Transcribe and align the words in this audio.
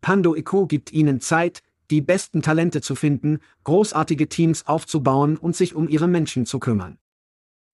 Pando 0.00 0.34
IQ 0.34 0.68
gibt 0.68 0.92
Ihnen 0.92 1.20
Zeit, 1.20 1.62
die 1.90 2.00
besten 2.00 2.42
Talente 2.42 2.80
zu 2.80 2.94
finden, 2.94 3.38
großartige 3.64 4.28
Teams 4.28 4.66
aufzubauen 4.66 5.36
und 5.36 5.56
sich 5.56 5.74
um 5.74 5.88
Ihre 5.88 6.08
Menschen 6.08 6.46
zu 6.46 6.58
kümmern. 6.58 6.98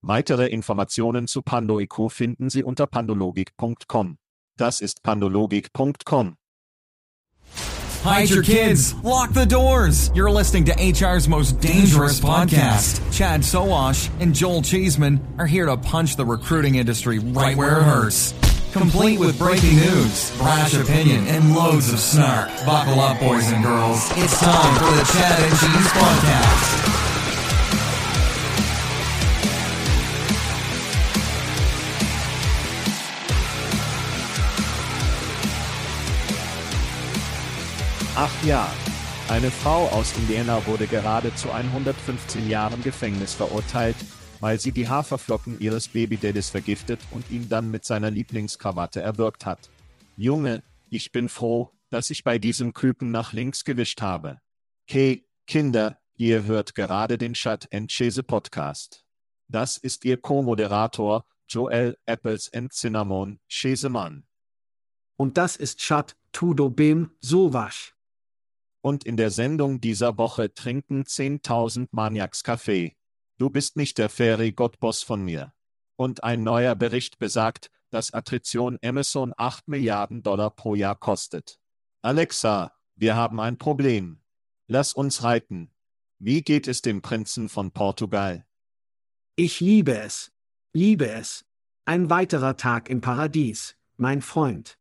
Weitere 0.02 0.48
Informationen 0.48 1.27
zu 1.27 1.41
PandoIQ 1.41 2.10
finden 2.10 2.51
Sie 2.51 2.63
unter 2.63 2.87
pandologik.com. 2.87 4.18
Das 4.57 4.80
ist 4.80 5.02
pandologik.com. 5.02 6.37
Hide 8.04 8.30
your 8.30 8.43
kids. 8.43 8.95
Lock 9.02 9.30
the 9.30 9.46
doors. 9.46 10.10
You're 10.15 10.30
listening 10.30 10.66
to 10.66 10.73
HR's 10.74 11.26
most 11.26 11.59
dangerous 11.63 12.20
podcast. 12.20 13.01
Chad 13.10 13.43
Soash 13.43 14.10
and 14.20 14.35
Joel 14.35 14.60
Cheeseman 14.60 15.20
are 15.38 15.46
here 15.46 15.65
to 15.65 15.79
punch 15.79 16.16
the 16.16 16.26
recruiting 16.26 16.74
industry 16.74 17.18
right 17.18 17.57
where 17.57 17.79
it 17.79 17.85
hurts. 17.85 18.35
Complete 18.74 19.20
with 19.20 19.38
breaking 19.38 19.76
news, 19.76 20.36
brash 20.36 20.74
opinion, 20.74 21.28
and 21.28 21.54
loads 21.54 21.92
of 21.92 22.00
snark. 22.00 22.48
Buckle 22.66 22.98
up, 22.98 23.20
boys 23.20 23.48
and 23.52 23.62
girls. 23.62 24.10
It's 24.16 24.40
time 24.40 24.74
for 24.74 24.90
the 24.96 25.04
Chad 25.12 25.42
and 25.44 25.52
Cheese 25.60 25.92
Podcast. 25.92 26.95
Ach 38.16 38.45
ja. 38.45 38.68
Eine 39.28 39.52
Frau 39.52 39.86
aus 39.90 40.14
Indiana 40.18 40.60
wurde 40.66 40.88
gerade 40.88 41.32
zu 41.36 41.52
115 41.52 42.50
Jahren 42.50 42.82
Gefängnis 42.82 43.34
verurteilt, 43.34 43.96
weil 44.45 44.60
sie 44.60 44.73
die 44.73 44.90
Haferflocken 44.90 45.59
ihres 45.59 45.88
Babydaddys 45.88 46.50
vergiftet 46.50 47.00
und 47.12 47.30
ihn 47.30 47.48
dann 47.48 47.70
mit 47.70 47.87
seiner 47.87 48.10
Lieblingskrawatte 48.10 49.01
erwürgt 49.01 49.46
hat. 49.46 49.70
Junge, 50.18 50.62
ich 50.90 51.12
bin 51.12 51.30
froh, 51.30 51.70
dass 51.88 52.10
ich 52.10 52.24
bei 52.24 52.38
diesem 52.38 52.74
Küken 52.74 53.10
nach 53.10 53.32
links 53.32 53.64
gewischt 53.64 54.02
habe. 54.02 54.42
Hey, 54.84 55.26
Kinder, 55.46 55.98
ihr 56.16 56.45
hört 56.45 56.74
gerade 56.74 57.16
den 57.16 57.32
Chat 57.32 57.73
and 57.73 57.90
Chase 57.90 58.23
Podcast. 58.23 59.06
Das 59.48 59.78
ist 59.78 60.04
Ihr 60.04 60.20
Co-Moderator, 60.20 61.24
Joel 61.48 61.96
Apples 62.04 62.52
and 62.52 62.70
Cinnamon 62.70 63.40
Chesemann. 63.48 64.26
Und 65.16 65.38
das 65.38 65.56
ist 65.56 65.78
Chat 65.78 66.16
Tudo 66.32 66.69
Bem 66.69 67.12
Sowasch. 67.22 67.94
Und 68.82 69.04
in 69.04 69.16
der 69.16 69.30
Sendung 69.30 69.80
dieser 69.80 70.19
Woche 70.19 70.52
trinken 70.52 71.04
10.000 71.04 71.88
Maniacs 71.92 72.44
Kaffee. 72.44 72.94
Du 73.36 73.50
bist 73.50 73.76
nicht 73.76 73.98
der 73.98 74.08
Fairy 74.08 74.52
Gottboss 74.52 75.02
von 75.02 75.24
mir. 75.24 75.52
Und 75.96 76.22
ein 76.22 76.42
neuer 76.42 76.74
Bericht 76.74 77.18
besagt, 77.18 77.70
dass 77.90 78.12
Attrition 78.12 78.78
Amazon 78.82 79.32
8 79.36 79.68
Milliarden 79.68 80.22
Dollar 80.22 80.50
pro 80.50 80.74
Jahr 80.74 80.96
kostet. 80.96 81.60
Alexa, 82.02 82.72
wir 82.96 83.16
haben 83.16 83.40
ein 83.40 83.58
Problem. 83.58 84.20
Lass 84.66 84.92
uns 84.92 85.22
reiten. 85.22 85.72
Wie 86.18 86.42
geht 86.42 86.68
es 86.68 86.80
dem 86.80 87.02
Prinzen 87.02 87.48
von 87.48 87.72
Portugal? 87.72 88.46
Ich 89.36 89.60
liebe 89.60 89.98
es. 89.98 90.32
Liebe 90.72 91.10
es. 91.10 91.44
Ein 91.84 92.08
weiterer 92.10 92.56
Tag 92.56 92.88
im 92.88 93.00
Paradies, 93.00 93.76
mein 93.96 94.22
Freund. 94.22 94.78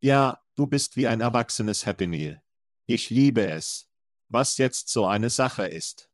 Ja, 0.00 0.40
du 0.54 0.66
bist 0.66 0.96
wie 0.96 1.06
ein 1.06 1.20
erwachsenes 1.20 1.86
Happy 1.86 2.06
Meal. 2.06 2.42
Ich 2.86 3.10
liebe 3.10 3.46
es. 3.46 3.88
Was 4.28 4.58
jetzt 4.58 4.88
so 4.88 5.06
eine 5.06 5.30
Sache 5.30 5.66
ist. 5.66 6.11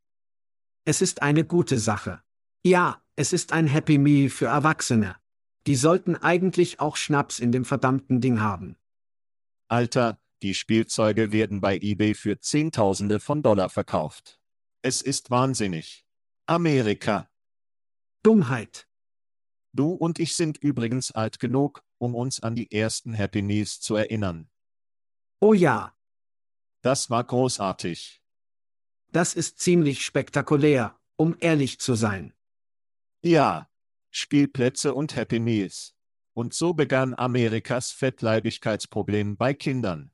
Es 0.89 1.03
ist 1.03 1.21
eine 1.21 1.45
gute 1.45 1.79
Sache. 1.79 2.23
Ja, 2.65 3.03
es 3.15 3.35
ist 3.35 3.53
ein 3.53 3.67
Happy 3.67 3.99
Meal 3.99 4.31
für 4.31 4.47
Erwachsene. 4.47 5.17
Die 5.67 5.77
sollten 5.77 6.17
eigentlich 6.17 6.81
auch 6.81 6.97
Schnaps 6.97 7.41
in 7.41 7.53
dem 7.53 7.67
verdammten 7.67 8.23
Ding 8.23 8.41
haben. 8.41 8.75
Alter, 9.69 10.19
die 10.41 10.55
Spielzeuge 10.55 11.31
werden 11.31 11.61
bei 11.61 11.77
eBay 11.77 12.15
für 12.15 12.41
Zehntausende 12.41 13.21
von 13.21 13.43
Dollar 13.43 13.69
verkauft. 13.69 14.41
Es 14.81 15.03
ist 15.03 15.31
wahnsinnig. 15.31 16.07
Amerika. 16.47 17.29
Dummheit. 18.23 18.89
Du 19.75 19.93
und 19.93 20.19
ich 20.19 20.37
sind 20.37 20.57
übrigens 20.57 21.11
alt 21.13 21.39
genug, 21.39 21.85
um 21.99 22.15
uns 22.15 22.43
an 22.43 22.55
die 22.55 22.73
ersten 22.73 23.13
Happy 23.13 23.43
Meals 23.43 23.79
zu 23.79 23.95
erinnern. 23.95 24.49
Oh 25.41 25.53
ja, 25.53 25.95
Das 26.81 27.11
war 27.11 27.25
großartig. 27.25 28.18
Das 29.13 29.35
ist 29.35 29.61
ziemlich 29.61 30.05
spektakulär, 30.05 30.97
um 31.17 31.37
ehrlich 31.41 31.81
zu 31.81 31.95
sein. 31.95 32.33
Ja. 33.23 33.69
Spielplätze 34.11 34.95
und 34.95 35.17
Happy 35.17 35.39
Meals. 35.39 35.95
Und 36.33 36.55
so 36.55 36.73
begann 36.73 37.15
Amerikas 37.15 37.91
Fettleibigkeitsproblem 37.91 39.37
bei 39.37 39.55
Kindern. 39.55 40.11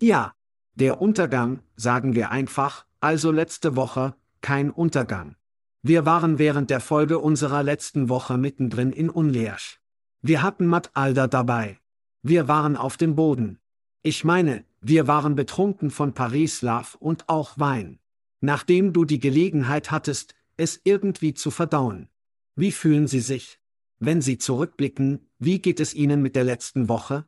Ja, 0.00 0.34
der 0.74 1.00
Untergang, 1.00 1.62
sagen 1.76 2.14
wir 2.14 2.30
einfach, 2.30 2.86
also 3.00 3.30
letzte 3.30 3.76
Woche, 3.76 4.14
kein 4.40 4.70
Untergang. 4.70 5.36
Wir 5.82 6.06
waren 6.06 6.38
während 6.38 6.70
der 6.70 6.80
Folge 6.80 7.18
unserer 7.18 7.62
letzten 7.62 8.08
Woche 8.08 8.38
mittendrin 8.38 8.90
in 8.90 9.10
Unleash. 9.10 9.80
Wir 10.22 10.42
hatten 10.42 10.66
Matt 10.66 10.90
Alder 10.94 11.28
dabei. 11.28 11.78
Wir 12.22 12.48
waren 12.48 12.76
auf 12.76 12.96
dem 12.96 13.14
Boden. 13.14 13.60
Ich 14.02 14.24
meine, 14.24 14.64
wir 14.86 15.06
waren 15.06 15.34
betrunken 15.34 15.90
von 15.90 16.12
Paris 16.12 16.60
Love 16.60 16.98
und 16.98 17.30
auch 17.30 17.58
Wein. 17.58 18.00
Nachdem 18.42 18.92
du 18.92 19.06
die 19.06 19.18
Gelegenheit 19.18 19.90
hattest, 19.90 20.34
es 20.58 20.78
irgendwie 20.84 21.32
zu 21.32 21.50
verdauen. 21.50 22.10
Wie 22.54 22.70
fühlen 22.70 23.06
Sie 23.06 23.20
sich? 23.20 23.58
Wenn 23.98 24.20
Sie 24.20 24.36
zurückblicken, 24.36 25.30
wie 25.38 25.58
geht 25.58 25.80
es 25.80 25.94
Ihnen 25.94 26.20
mit 26.20 26.36
der 26.36 26.44
letzten 26.44 26.90
Woche? 26.90 27.26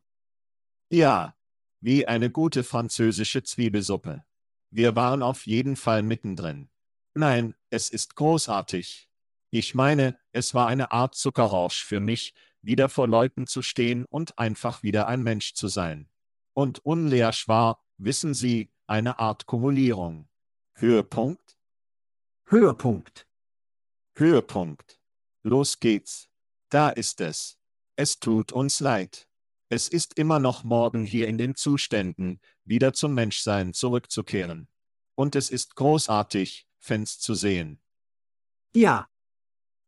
Ja. 0.90 1.34
Wie 1.80 2.06
eine 2.06 2.30
gute 2.30 2.62
französische 2.62 3.42
Zwiebelsuppe. 3.42 4.22
Wir 4.70 4.94
waren 4.94 5.22
auf 5.22 5.46
jeden 5.46 5.76
Fall 5.76 6.02
mittendrin. 6.02 6.68
Nein, 7.14 7.54
es 7.70 7.88
ist 7.88 8.16
großartig. 8.16 9.08
Ich 9.50 9.74
meine, 9.74 10.18
es 10.32 10.52
war 10.52 10.66
eine 10.66 10.92
Art 10.92 11.14
Zuckerrausch 11.14 11.82
für 11.82 12.00
mich, 12.00 12.34
wieder 12.60 12.90
vor 12.90 13.08
Leuten 13.08 13.46
zu 13.46 13.62
stehen 13.62 14.04
und 14.04 14.38
einfach 14.38 14.82
wieder 14.82 15.06
ein 15.06 15.22
Mensch 15.22 15.54
zu 15.54 15.68
sein. 15.68 16.10
Und 16.56 16.78
Unleasch 16.86 17.48
war, 17.48 17.84
wissen 17.98 18.32
Sie, 18.32 18.72
eine 18.86 19.18
Art 19.18 19.44
Kumulierung. 19.44 20.26
Höhepunkt? 20.74 21.58
Höhepunkt. 22.46 23.26
Höhepunkt. 24.14 24.98
Los 25.42 25.80
geht's. 25.80 26.30
Da 26.70 26.88
ist 26.88 27.20
es. 27.20 27.58
Es 27.96 28.20
tut 28.20 28.52
uns 28.52 28.80
leid. 28.80 29.28
Es 29.68 29.88
ist 29.88 30.18
immer 30.18 30.38
noch 30.38 30.64
morgen 30.64 31.04
hier 31.04 31.28
in 31.28 31.36
den 31.36 31.56
Zuständen, 31.56 32.40
wieder 32.64 32.94
zum 32.94 33.12
Menschsein 33.12 33.74
zurückzukehren. 33.74 34.68
Und 35.14 35.36
es 35.36 35.50
ist 35.50 35.74
großartig, 35.76 36.66
Fans 36.78 37.18
zu 37.18 37.34
sehen. 37.34 37.82
Ja, 38.74 39.08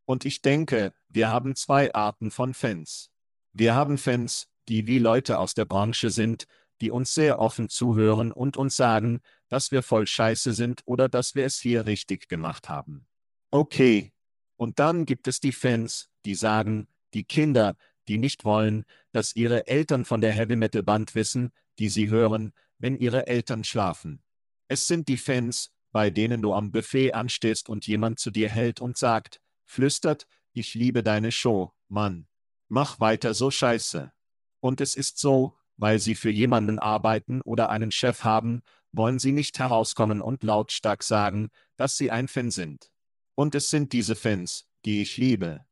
Und 0.04 0.24
ich 0.26 0.42
denke, 0.42 0.92
wir 1.08 1.28
haben 1.30 1.54
zwei 1.54 1.94
Arten 1.94 2.30
von 2.30 2.52
Fans. 2.52 3.10
Wir 3.52 3.74
haben 3.74 3.96
Fans, 3.98 4.48
die 4.68 4.86
wie 4.86 4.98
Leute 4.98 5.38
aus 5.38 5.54
der 5.54 5.64
Branche 5.64 6.10
sind, 6.10 6.46
die 6.80 6.90
uns 6.90 7.14
sehr 7.14 7.38
offen 7.40 7.68
zuhören 7.68 8.32
und 8.32 8.56
uns 8.56 8.76
sagen, 8.76 9.20
dass 9.48 9.72
wir 9.72 9.82
voll 9.82 10.06
Scheiße 10.06 10.52
sind 10.52 10.82
oder 10.84 11.08
dass 11.08 11.34
wir 11.34 11.44
es 11.44 11.58
hier 11.58 11.86
richtig 11.86 12.28
gemacht 12.28 12.68
haben. 12.68 13.06
Okay. 13.50 14.12
Und 14.56 14.78
dann 14.78 15.06
gibt 15.06 15.28
es 15.28 15.40
die 15.40 15.52
Fans, 15.52 16.10
die 16.24 16.34
sagen, 16.34 16.88
die 17.14 17.24
Kinder, 17.24 17.76
die 18.08 18.18
nicht 18.18 18.44
wollen, 18.44 18.84
dass 19.12 19.36
ihre 19.36 19.66
Eltern 19.66 20.04
von 20.04 20.20
der 20.20 20.32
Heavy 20.32 20.56
Metal 20.56 20.82
Band 20.82 21.14
wissen, 21.14 21.50
die 21.78 21.88
sie 21.88 22.08
hören, 22.08 22.52
wenn 22.78 22.96
ihre 22.96 23.26
Eltern 23.26 23.64
schlafen. 23.64 24.22
Es 24.68 24.86
sind 24.86 25.08
die 25.08 25.16
Fans, 25.16 25.70
bei 25.92 26.10
denen 26.10 26.42
du 26.42 26.52
am 26.52 26.70
Buffet 26.70 27.12
anstehst 27.12 27.68
und 27.68 27.86
jemand 27.86 28.18
zu 28.18 28.30
dir 28.30 28.48
hält 28.48 28.80
und 28.80 28.98
sagt, 28.98 29.40
flüstert, 29.64 30.26
ich 30.52 30.74
liebe 30.74 31.02
deine 31.02 31.32
Show, 31.32 31.72
Mann. 31.88 32.26
Mach 32.68 33.00
weiter 33.00 33.32
so 33.32 33.50
scheiße. 33.50 34.12
Und 34.60 34.80
es 34.80 34.94
ist 34.94 35.18
so, 35.18 35.56
weil 35.76 35.98
sie 35.98 36.14
für 36.14 36.30
jemanden 36.30 36.78
arbeiten 36.78 37.40
oder 37.42 37.70
einen 37.70 37.90
Chef 37.90 38.24
haben, 38.24 38.62
wollen 38.92 39.18
sie 39.18 39.32
nicht 39.32 39.58
herauskommen 39.58 40.20
und 40.20 40.42
lautstark 40.42 41.02
sagen, 41.02 41.50
dass 41.76 41.96
sie 41.96 42.10
ein 42.10 42.28
Fan 42.28 42.50
sind. 42.50 42.90
Und 43.34 43.54
es 43.54 43.70
sind 43.70 43.92
diese 43.92 44.16
Fans, 44.16 44.66
die 44.84 45.02
ich 45.02 45.16
liebe. 45.16 45.64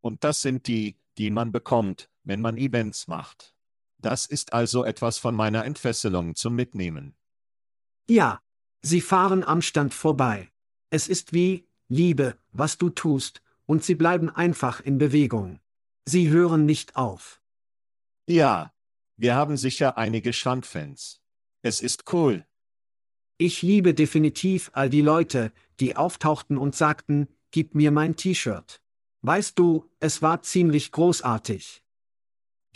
Und 0.00 0.24
das 0.24 0.40
sind 0.40 0.66
die, 0.66 0.98
die 1.18 1.30
man 1.30 1.52
bekommt, 1.52 2.08
wenn 2.24 2.40
man 2.40 2.56
Events 2.56 3.08
macht. 3.08 3.54
Das 3.98 4.24
ist 4.24 4.54
also 4.54 4.84
etwas 4.84 5.18
von 5.18 5.34
meiner 5.34 5.64
Entfesselung 5.64 6.34
zum 6.34 6.54
Mitnehmen. 6.54 7.14
Ja, 8.08 8.40
sie 8.80 9.02
fahren 9.02 9.44
am 9.44 9.60
Stand 9.60 9.92
vorbei. 9.92 10.50
Es 10.88 11.08
ist 11.08 11.34
wie, 11.34 11.68
Liebe, 11.88 12.36
was 12.52 12.78
du 12.78 12.88
tust, 12.88 13.42
und 13.66 13.84
sie 13.84 13.94
bleiben 13.94 14.30
einfach 14.30 14.80
in 14.80 14.96
Bewegung. 14.96 15.60
Sie 16.06 16.30
hören 16.30 16.64
nicht 16.64 16.96
auf. 16.96 17.39
Ja, 18.30 18.72
wir 19.16 19.34
haben 19.34 19.56
sicher 19.56 19.98
einige 19.98 20.32
Strandfans. 20.32 21.20
Es 21.62 21.80
ist 21.80 22.12
cool. 22.12 22.46
Ich 23.38 23.62
liebe 23.62 23.92
definitiv 23.92 24.70
all 24.72 24.88
die 24.88 25.00
Leute, 25.00 25.52
die 25.80 25.96
auftauchten 25.96 26.56
und 26.56 26.76
sagten, 26.76 27.26
gib 27.50 27.74
mir 27.74 27.90
mein 27.90 28.14
T-Shirt. 28.14 28.80
Weißt 29.22 29.58
du, 29.58 29.90
es 29.98 30.22
war 30.22 30.42
ziemlich 30.42 30.92
großartig. 30.92 31.82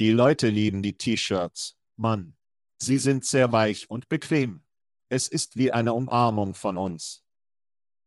Die 0.00 0.10
Leute 0.10 0.48
lieben 0.48 0.82
die 0.82 0.98
T-Shirts, 0.98 1.76
Mann. 1.94 2.34
Sie 2.78 2.98
sind 2.98 3.24
sehr 3.24 3.52
weich 3.52 3.88
und 3.88 4.08
bequem. 4.08 4.64
Es 5.08 5.28
ist 5.28 5.56
wie 5.56 5.70
eine 5.70 5.92
Umarmung 5.92 6.54
von 6.54 6.76
uns. 6.76 7.22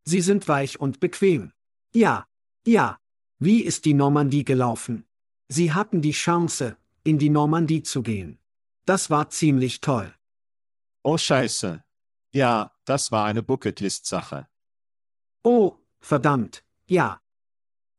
Sie 0.03 0.19
sind 0.19 0.49
weich 0.49 0.81
und 0.81 0.99
bequem. 0.99 1.53
Ja, 1.93 2.27
ja. 2.65 2.99
Wie 3.39 3.61
ist 3.61 3.85
die 3.85 3.93
Normandie 3.93 4.43
gelaufen? 4.43 5.05
Sie 5.47 5.71
hatten 5.71 6.01
die 6.01 6.11
Chance, 6.11 6.75
in 7.07 7.17
die 7.17 7.29
Normandie 7.29 7.83
zu 7.83 8.03
gehen. 8.03 8.37
Das 8.85 9.09
war 9.09 9.29
ziemlich 9.29 9.79
toll. 9.79 10.13
Oh 11.03 11.17
Scheiße. 11.17 11.81
Ja, 12.33 12.73
das 12.83 13.13
war 13.13 13.23
eine 13.23 13.41
Bucketlist-Sache. 13.41 14.49
Oh, 15.41 15.77
verdammt, 16.01 16.65
ja. 16.85 17.21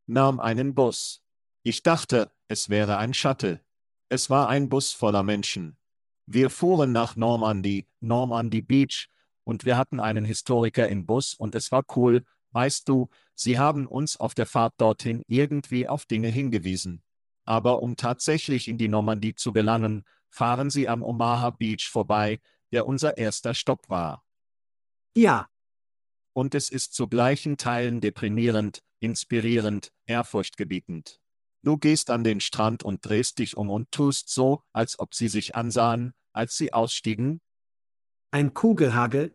Nahm 0.06 0.40
einen 0.40 0.74
Bus. 0.74 1.22
Ich 1.62 1.82
dachte, 1.82 2.30
es 2.48 2.68
wäre 2.68 2.98
ein 2.98 3.14
Shuttle. 3.14 3.64
Es 4.10 4.28
war 4.28 4.50
ein 4.50 4.68
Bus 4.68 4.92
voller 4.92 5.22
Menschen. 5.22 5.78
Wir 6.26 6.50
fuhren 6.50 6.92
nach 6.92 7.16
Normandy, 7.16 7.88
Normandy 8.00 8.60
Beach, 8.60 9.08
und 9.44 9.64
wir 9.64 9.78
hatten 9.78 10.00
einen 10.00 10.26
Historiker 10.26 10.86
im 10.86 11.06
Bus 11.06 11.32
und 11.32 11.54
es 11.54 11.72
war 11.72 11.82
cool, 11.96 12.26
weißt 12.50 12.86
du, 12.86 13.08
sie 13.34 13.58
haben 13.58 13.86
uns 13.86 14.20
auf 14.20 14.34
der 14.34 14.44
Fahrt 14.44 14.74
dorthin 14.76 15.22
irgendwie 15.28 15.88
auf 15.88 16.04
Dinge 16.04 16.28
hingewiesen. 16.28 17.02
Aber 17.48 17.82
um 17.82 17.96
tatsächlich 17.96 18.68
in 18.68 18.76
die 18.76 18.88
Normandie 18.88 19.34
zu 19.34 19.54
gelangen, 19.54 20.04
fahren 20.28 20.68
sie 20.68 20.86
am 20.86 21.02
Omaha 21.02 21.48
Beach 21.48 21.88
vorbei, 21.90 22.42
der 22.72 22.86
unser 22.86 23.16
erster 23.16 23.54
Stopp 23.54 23.88
war. 23.88 24.22
Ja. 25.16 25.48
Und 26.34 26.54
es 26.54 26.68
ist 26.68 26.92
zu 26.92 27.08
gleichen 27.08 27.56
Teilen 27.56 28.02
deprimierend, 28.02 28.82
inspirierend, 29.00 29.94
ehrfurchtgebietend. 30.04 31.22
Du 31.62 31.78
gehst 31.78 32.10
an 32.10 32.22
den 32.22 32.40
Strand 32.40 32.82
und 32.82 33.02
drehst 33.02 33.38
dich 33.38 33.56
um 33.56 33.70
und 33.70 33.90
tust 33.92 34.28
so, 34.28 34.62
als 34.74 34.98
ob 34.98 35.14
sie 35.14 35.28
sich 35.28 35.56
ansahen, 35.56 36.12
als 36.34 36.54
sie 36.54 36.74
ausstiegen? 36.74 37.40
Ein 38.30 38.52
Kugelhagel? 38.52 39.34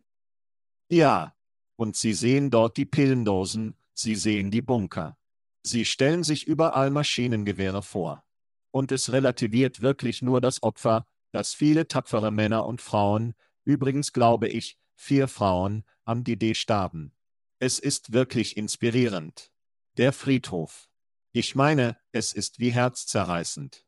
Ja. 0.88 1.34
Und 1.74 1.96
sie 1.96 2.12
sehen 2.12 2.50
dort 2.50 2.76
die 2.76 2.86
Pillendosen, 2.86 3.74
sie 3.92 4.14
sehen 4.14 4.52
die 4.52 4.62
Bunker. 4.62 5.18
Sie 5.66 5.84
stellen 5.86 6.22
sich 6.24 6.46
überall 6.46 6.90
Maschinengewehre 6.90 7.82
vor. 7.82 8.22
Und 8.70 8.92
es 8.92 9.12
relativiert 9.12 9.80
wirklich 9.80 10.20
nur 10.20 10.40
das 10.40 10.62
Opfer, 10.62 11.06
dass 11.32 11.54
viele 11.54 11.88
tapfere 11.88 12.30
Männer 12.30 12.66
und 12.66 12.82
Frauen, 12.82 13.34
übrigens 13.64 14.12
glaube 14.12 14.48
ich, 14.48 14.78
vier 14.94 15.26
Frauen, 15.26 15.84
am 16.04 16.22
DD 16.22 16.54
starben. 16.54 17.14
Es 17.58 17.78
ist 17.78 18.12
wirklich 18.12 18.56
inspirierend. 18.56 19.50
Der 19.96 20.12
Friedhof. 20.12 20.88
Ich 21.32 21.54
meine, 21.54 21.96
es 22.12 22.32
ist 22.32 22.58
wie 22.58 22.70
herzzerreißend. 22.70 23.86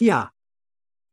Ja. 0.00 0.32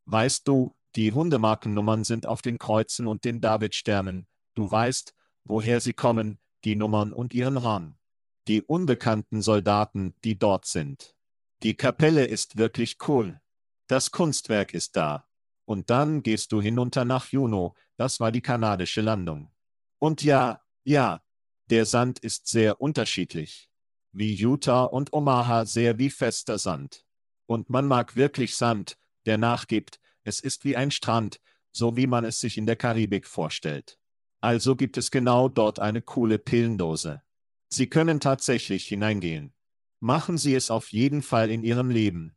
Weißt 0.05 0.47
du, 0.47 0.75
die 0.95 1.11
Hundemarkennummern 1.11 2.03
sind 2.03 2.27
auf 2.27 2.41
den 2.41 2.57
Kreuzen 2.59 3.07
und 3.07 3.25
den 3.25 3.41
Davidsternen. 3.41 4.27
Du 4.53 4.71
weißt, 4.71 5.13
woher 5.43 5.81
sie 5.81 5.93
kommen, 5.93 6.39
die 6.63 6.75
Nummern 6.75 7.11
und 7.11 7.33
ihren 7.33 7.57
Rang. 7.57 7.97
Die 8.47 8.61
unbekannten 8.61 9.41
Soldaten, 9.41 10.13
die 10.23 10.37
dort 10.37 10.65
sind. 10.65 11.15
Die 11.63 11.75
Kapelle 11.75 12.25
ist 12.25 12.57
wirklich 12.57 12.97
cool. 13.07 13.39
Das 13.87 14.11
Kunstwerk 14.11 14.73
ist 14.73 14.95
da. 14.95 15.27
Und 15.65 15.89
dann 15.89 16.21
gehst 16.21 16.51
du 16.51 16.61
hinunter 16.61 17.05
nach 17.05 17.31
Juno, 17.31 17.75
das 17.97 18.19
war 18.19 18.31
die 18.31 18.41
kanadische 18.41 19.01
Landung. 19.01 19.51
Und 19.99 20.23
ja, 20.23 20.61
ja, 20.83 21.23
der 21.69 21.85
Sand 21.85 22.19
ist 22.19 22.47
sehr 22.47 22.79
unterschiedlich 22.81 23.69
wie 24.15 24.33
Utah 24.33 24.85
und 24.85 25.11
Omaha 25.11 25.65
sehr 25.65 25.97
wie 25.99 26.09
fester 26.09 26.57
Sand. 26.57 27.05
Und 27.47 27.69
man 27.69 27.85
mag 27.85 28.15
wirklich 28.15 28.55
Sand, 28.55 28.97
der 29.25 29.37
nachgibt, 29.37 29.99
es 30.23 30.39
ist 30.39 30.63
wie 30.63 30.75
ein 30.75 30.89
Strand, 30.89 31.41
so 31.71 31.97
wie 31.97 32.07
man 32.07 32.23
es 32.23 32.39
sich 32.39 32.57
in 32.57 32.65
der 32.65 32.77
Karibik 32.77 33.27
vorstellt. 33.27 33.99
Also 34.39 34.75
gibt 34.75 34.97
es 34.97 35.11
genau 35.11 35.49
dort 35.49 35.79
eine 35.79 36.01
coole 36.01 36.39
Pillendose. 36.39 37.21
Sie 37.69 37.87
können 37.87 38.19
tatsächlich 38.19 38.87
hineingehen. 38.87 39.53
Machen 39.99 40.37
Sie 40.37 40.55
es 40.55 40.69
auf 40.69 40.91
jeden 40.91 41.21
Fall 41.21 41.49
in 41.49 41.63
Ihrem 41.63 41.89
Leben. 41.89 42.35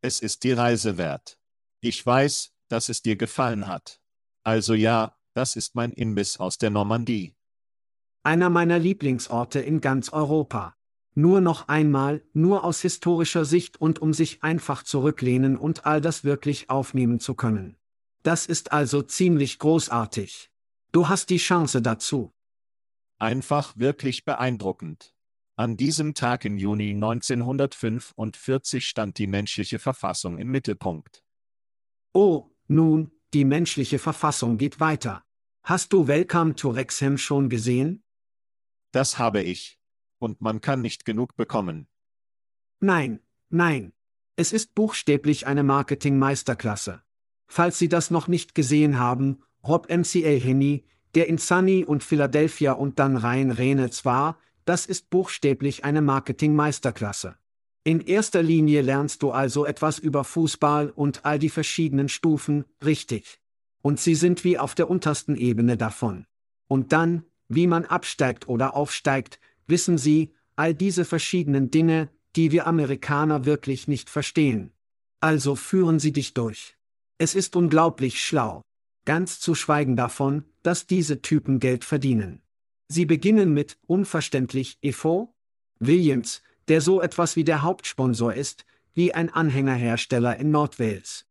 Es 0.00 0.20
ist 0.20 0.44
die 0.44 0.52
Reise 0.52 0.96
wert. 0.96 1.38
Ich 1.80 2.04
weiß, 2.04 2.52
dass 2.68 2.88
es 2.88 3.02
dir 3.02 3.16
gefallen 3.16 3.66
hat. 3.66 4.00
Also 4.44 4.74
ja, 4.74 5.16
das 5.34 5.56
ist 5.56 5.74
mein 5.74 5.92
Imbiss 5.92 6.38
aus 6.38 6.58
der 6.58 6.70
Normandie. 6.70 7.34
Einer 8.22 8.50
meiner 8.50 8.78
Lieblingsorte 8.78 9.60
in 9.60 9.80
ganz 9.80 10.12
Europa. 10.12 10.74
Nur 11.14 11.40
noch 11.40 11.66
einmal, 11.66 12.22
nur 12.32 12.62
aus 12.64 12.80
historischer 12.80 13.44
Sicht 13.44 13.80
und 13.80 14.00
um 14.00 14.12
sich 14.12 14.42
einfach 14.42 14.84
zurücklehnen 14.84 15.56
und 15.56 15.84
all 15.84 16.00
das 16.00 16.22
wirklich 16.22 16.70
aufnehmen 16.70 17.18
zu 17.18 17.34
können. 17.34 17.76
Das 18.22 18.46
ist 18.46 18.72
also 18.72 19.02
ziemlich 19.02 19.58
großartig. 19.58 20.50
Du 20.92 21.08
hast 21.08 21.30
die 21.30 21.38
Chance 21.38 21.82
dazu. 21.82 22.32
Einfach 23.18 23.76
wirklich 23.76 24.24
beeindruckend. 24.24 25.14
An 25.56 25.76
diesem 25.76 26.14
Tag 26.14 26.44
im 26.44 26.56
Juni 26.56 26.90
1945 26.90 28.86
stand 28.86 29.18
die 29.18 29.26
menschliche 29.26 29.80
Verfassung 29.80 30.38
im 30.38 30.50
Mittelpunkt. 30.50 31.24
Oh, 32.12 32.50
nun, 32.68 33.10
die 33.34 33.44
menschliche 33.44 33.98
Verfassung 33.98 34.56
geht 34.56 34.78
weiter. 34.78 35.24
Hast 35.64 35.92
du 35.92 36.06
Welcome 36.06 36.54
to 36.54 36.70
Rexham 36.70 37.18
schon 37.18 37.48
gesehen? 37.48 38.04
Das 38.92 39.18
habe 39.18 39.42
ich 39.42 39.78
und 40.18 40.40
man 40.40 40.60
kann 40.60 40.80
nicht 40.80 41.04
genug 41.04 41.36
bekommen. 41.36 41.88
Nein, 42.80 43.20
nein. 43.50 43.92
Es 44.36 44.52
ist 44.52 44.74
buchstäblich 44.74 45.46
eine 45.48 45.64
Marketing-Meisterklasse. 45.64 47.02
Falls 47.48 47.78
Sie 47.78 47.88
das 47.88 48.10
noch 48.10 48.28
nicht 48.28 48.54
gesehen 48.54 48.98
haben, 49.00 49.42
Rob 49.64 49.88
MCA 49.90 50.38
Henny, 50.38 50.84
der 51.14 51.28
in 51.28 51.38
Sunny 51.38 51.84
und 51.84 52.02
Philadelphia 52.02 52.72
und 52.72 52.98
dann 52.98 53.16
Reynolds 53.16 54.04
war, 54.04 54.38
das 54.64 54.86
ist 54.86 55.10
buchstäblich 55.10 55.84
eine 55.84 56.02
Marketing-Meisterklasse. 56.02 57.36
In 57.84 58.00
erster 58.00 58.42
Linie 58.42 58.82
lernst 58.82 59.22
du 59.22 59.30
also 59.30 59.64
etwas 59.64 59.98
über 59.98 60.24
Fußball 60.24 60.90
und 60.90 61.24
all 61.24 61.38
die 61.38 61.48
verschiedenen 61.48 62.10
Stufen, 62.10 62.66
richtig. 62.84 63.40
Und 63.80 63.98
sie 63.98 64.14
sind 64.14 64.44
wie 64.44 64.58
auf 64.58 64.74
der 64.74 64.90
untersten 64.90 65.36
Ebene 65.36 65.76
davon. 65.78 66.26
Und 66.66 66.92
dann, 66.92 67.24
wie 67.48 67.66
man 67.66 67.86
absteigt 67.86 68.46
oder 68.46 68.76
aufsteigt, 68.76 69.40
wissen 69.66 69.96
Sie, 69.96 70.34
all 70.56 70.74
diese 70.74 71.04
verschiedenen 71.04 71.70
Dinge, 71.70 72.10
die 72.36 72.52
wir 72.52 72.66
Amerikaner 72.66 73.46
wirklich 73.46 73.88
nicht 73.88 74.10
verstehen. 74.10 74.72
Also 75.20 75.56
führen 75.56 75.98
Sie 75.98 76.12
dich 76.12 76.34
durch. 76.34 76.76
Es 77.16 77.34
ist 77.34 77.56
unglaublich 77.56 78.22
schlau. 78.22 78.62
Ganz 79.04 79.40
zu 79.40 79.54
schweigen 79.54 79.96
davon, 79.96 80.44
dass 80.62 80.86
diese 80.86 81.22
Typen 81.22 81.60
Geld 81.60 81.84
verdienen. 81.84 82.42
Sie 82.88 83.06
beginnen 83.06 83.52
mit, 83.52 83.78
unverständlich, 83.86 84.78
EFO? 84.82 85.34
Williams, 85.78 86.42
der 86.68 86.80
so 86.80 87.00
etwas 87.00 87.36
wie 87.36 87.44
der 87.44 87.62
Hauptsponsor 87.62 88.34
ist, 88.34 88.64
wie 88.94 89.14
ein 89.14 89.32
Anhängerhersteller 89.32 90.36
in 90.38 90.50
Nordwales. 90.50 91.26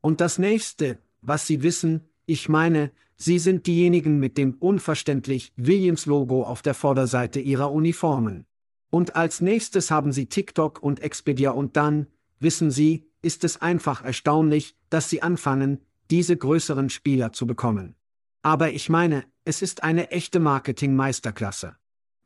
Und 0.00 0.20
das 0.20 0.38
nächste, 0.38 0.98
was 1.20 1.46
Sie 1.46 1.62
wissen, 1.62 2.08
ich 2.26 2.48
meine, 2.48 2.92
Sie 3.16 3.38
sind 3.38 3.66
diejenigen 3.66 4.20
mit 4.20 4.38
dem 4.38 4.54
unverständlich 4.54 5.52
Williams-Logo 5.56 6.44
auf 6.44 6.62
der 6.62 6.74
Vorderseite 6.74 7.40
ihrer 7.40 7.72
Uniformen. 7.72 8.46
Und 8.90 9.16
als 9.16 9.40
nächstes 9.40 9.90
haben 9.90 10.12
Sie 10.12 10.26
TikTok 10.26 10.82
und 10.82 11.00
Expedia 11.00 11.50
und 11.50 11.76
dann, 11.76 12.06
wissen 12.38 12.70
Sie, 12.70 13.10
ist 13.20 13.42
es 13.42 13.60
einfach 13.60 14.04
erstaunlich, 14.04 14.76
dass 14.88 15.10
Sie 15.10 15.20
anfangen, 15.20 15.80
diese 16.10 16.36
größeren 16.36 16.90
Spieler 16.90 17.32
zu 17.32 17.46
bekommen. 17.46 17.94
Aber 18.42 18.70
ich 18.72 18.88
meine, 18.88 19.24
Es 19.44 19.62
ist 19.62 19.82
eine 19.82 20.10
echte 20.10 20.40
Marketing-Meisterklasse. 20.40 21.76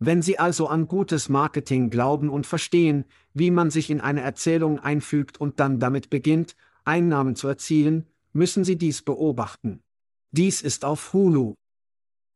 Wenn 0.01 0.23
Sie 0.23 0.41
also 0.41 0.67
an 0.67 0.89
gutes 0.89 1.29
Marketing 1.29 1.89
glauben 1.89 2.29
und 2.31 2.49
verstehen, 2.49 3.05
wie 3.33 3.53
man 3.53 3.71
sich 3.71 3.91
in 3.91 4.01
eine 4.01 4.23
Erzählung 4.23 4.81
einfügt 4.81 5.41
und 5.41 5.61
dann 5.61 5.79
damit 5.79 6.11
beginnt, 6.11 6.57
Einnahmen 6.85 7.37
zu 7.37 7.47
erzielen, 7.47 8.09
müssen 8.33 8.65
Sie 8.65 8.77
dies 8.77 9.03
beobachten. 9.03 9.85
Dies 10.33 10.63
ist 10.63 10.85
auf 10.85 11.13
Hulu. 11.13 11.55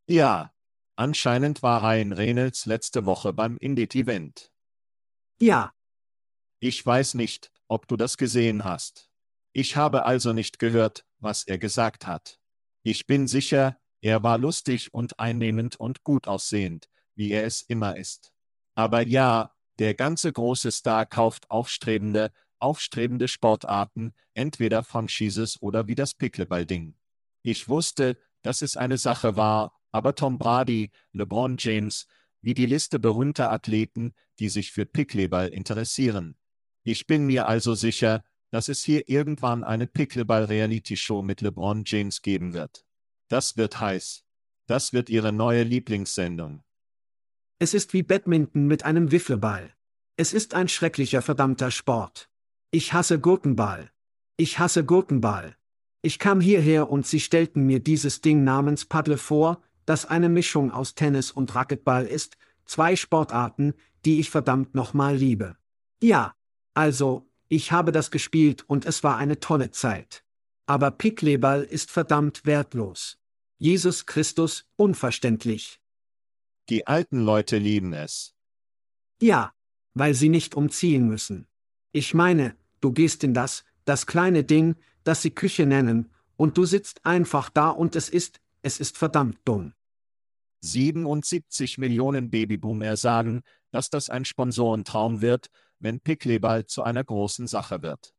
Ja, 0.09 0.53
anscheinend 0.95 1.65
war 1.65 1.83
Ryan 1.83 2.13
Reynolds 2.13 2.67
letzte 2.67 3.07
Woche 3.07 3.33
beim 3.33 3.57
Indie-Event. 3.57 4.53
Ja, 5.41 5.73
Ich 6.61 6.87
weiß 6.87 7.15
nicht, 7.15 7.51
ob 7.67 7.89
du 7.89 7.97
das 7.97 8.17
gesehen 8.17 8.63
hast. 8.65 9.06
Ich 9.59 9.75
habe 9.75 10.05
also 10.05 10.35
nicht 10.35 10.59
gehört, 10.59 11.07
was 11.19 11.45
er 11.45 11.57
gesagt 11.57 12.07
hat. 12.07 12.39
Ich 12.83 13.07
bin 13.07 13.27
sicher, 13.27 13.79
er 14.03 14.23
war 14.23 14.37
lustig 14.37 14.93
und 14.93 15.19
einnehmend 15.19 15.77
und 15.77 16.05
gut 16.05 16.29
aussehend, 16.29 16.91
wie 17.15 17.31
er 17.31 17.47
es 17.47 17.63
immer 17.63 17.97
ist. 17.97 18.35
Aber 18.75 19.01
ja, 19.01 19.55
der 19.79 19.95
ganze 19.95 20.31
große 20.31 20.71
Star 20.71 21.07
kauft 21.07 21.51
aufstrebende, 21.51 22.33
aufstrebende 22.59 23.29
Sportarten, 23.29 24.13
entweder 24.35 24.85
Franchises 24.85 25.63
oder 25.63 25.87
wie 25.87 25.95
das 25.95 26.13
Pickleball-Ding. 26.13 26.95
Ich 27.43 27.67
wusste, 27.67 28.19
dass 28.43 28.61
es 28.61 28.77
eine 28.77 28.99
Sache 28.99 29.37
war, 29.37 29.73
aber 29.91 30.15
Tom 30.15 30.37
Brady, 30.37 30.91
LeBron 31.13 31.57
James, 31.59 32.07
wie 32.43 32.53
die 32.53 32.67
Liste 32.67 32.99
berühmter 32.99 33.51
Athleten, 33.51 34.13
die 34.39 34.51
sich 34.51 34.71
für 34.73 34.85
Pickleball 34.85 35.49
interessieren. 35.49 36.37
Ich 36.83 37.07
bin 37.07 37.25
mir 37.25 37.49
also 37.49 37.75
sicher, 37.75 38.23
dass 38.57 38.69
es 38.71 38.83
hier 38.83 39.07
irgendwann 39.11 39.65
eine 39.65 39.87
Pickleball-Reality-Show 39.87 41.21
mit 41.21 41.43
LeBron 41.43 41.83
James 41.85 42.23
geben 42.23 42.55
wird. 42.55 42.87
Das 43.29 43.59
wird 43.59 43.81
heiß. 43.81 44.25
Das 44.65 44.95
wird 44.95 45.11
ihre 45.11 45.31
neue 45.31 45.63
Lieblingssendung. 45.63 46.65
es 47.59 47.75
ist 47.75 47.93
wie 47.93 48.03
Badminton 48.03 48.67
mit 48.67 48.83
einem 48.87 49.13
Wiffleball. 49.13 49.75
Es 50.17 50.33
ist 50.33 50.55
ein 50.55 50.69
schrecklicher 50.69 51.21
verdammter 51.21 51.71
Sport. 51.71 52.31
Ich 52.71 52.95
hasse 52.95 53.21
Gurkenball. 53.21 53.91
Ich 54.39 54.59
hasse 54.59 54.87
Gurkenball. 54.87 55.55
Ich 56.01 56.19
kam 56.19 56.41
hierher 56.41 56.89
und 56.89 57.07
sie 57.07 57.21
stellten 57.21 57.67
mir 57.67 57.81
dieses 57.81 58.23
Ding 58.23 58.43
namens 58.43 58.87
Paddle 58.87 59.19
vor, 59.19 59.61
das 59.85 60.07
eine 60.07 60.31
Mischung 60.31 60.71
aus 60.71 60.95
Tennis 60.95 61.31
und 61.31 61.55
Racquetball 61.55 62.07
ist, 62.07 62.39
zwei 62.65 62.97
Sportarten, 62.97 63.75
die 64.07 64.19
ich 64.19 64.31
verdammt 64.31 64.75
nochmal 64.75 65.15
liebe. 65.15 65.59
Ja, 66.03 66.35
also, 66.73 67.29
ich 67.49 67.73
habe 67.73 67.93
das 67.93 68.11
gespielt 68.11 68.65
und 68.69 68.87
es 68.87 69.03
war 69.05 69.17
eine 69.17 69.41
tolle 69.41 69.71
Zeit. 69.71 70.25
Aber 70.67 70.91
Pickleball 70.91 71.63
ist 71.63 71.91
verdammt 71.91 72.45
wertlos. 72.45 73.19
Jesus 73.59 74.07
Christus, 74.07 74.67
unverständlich. 74.77 75.81
Die 76.69 76.87
alten 76.87 77.21
Leute 77.21 77.59
lieben 77.59 77.93
es. 77.93 78.35
Ja, 79.21 79.53
weil 79.95 80.15
sie 80.15 80.29
nicht 80.29 80.55
umziehen 80.55 81.09
müssen. 81.09 81.47
Ich 81.93 82.13
meine, 82.13 82.57
du 82.81 82.93
gehst 82.93 83.25
in 83.25 83.33
das, 83.33 83.65
das 83.85 84.07
kleine 84.07 84.45
Ding, 84.45 84.75
das 85.05 85.23
sie 85.23 85.31
Küche 85.31 85.65
nennen, 85.65 86.11
und 86.37 86.59
du 86.59 86.67
sitzt 86.67 87.07
einfach 87.07 87.49
da 87.49 87.71
und 87.71 87.97
es 87.97 88.09
ist, 88.09 88.41
es 88.63 88.81
ist 88.81 88.99
verdammt 88.99 89.39
dumm. 89.45 89.73
77 90.61 91.79
Millionen 91.79 92.31
Babyboomer 92.31 92.97
sagen, 92.97 93.43
dass 93.71 93.89
das 93.89 94.11
ein 94.11 94.25
Sponsorentraum 94.25 95.23
wird, 95.23 95.49
wenn 95.79 96.01
Pickleball 96.01 96.67
zu 96.67 96.83
einer 96.83 97.05
großen 97.05 97.47
Sache 97.47 97.83
wird. 97.83 98.15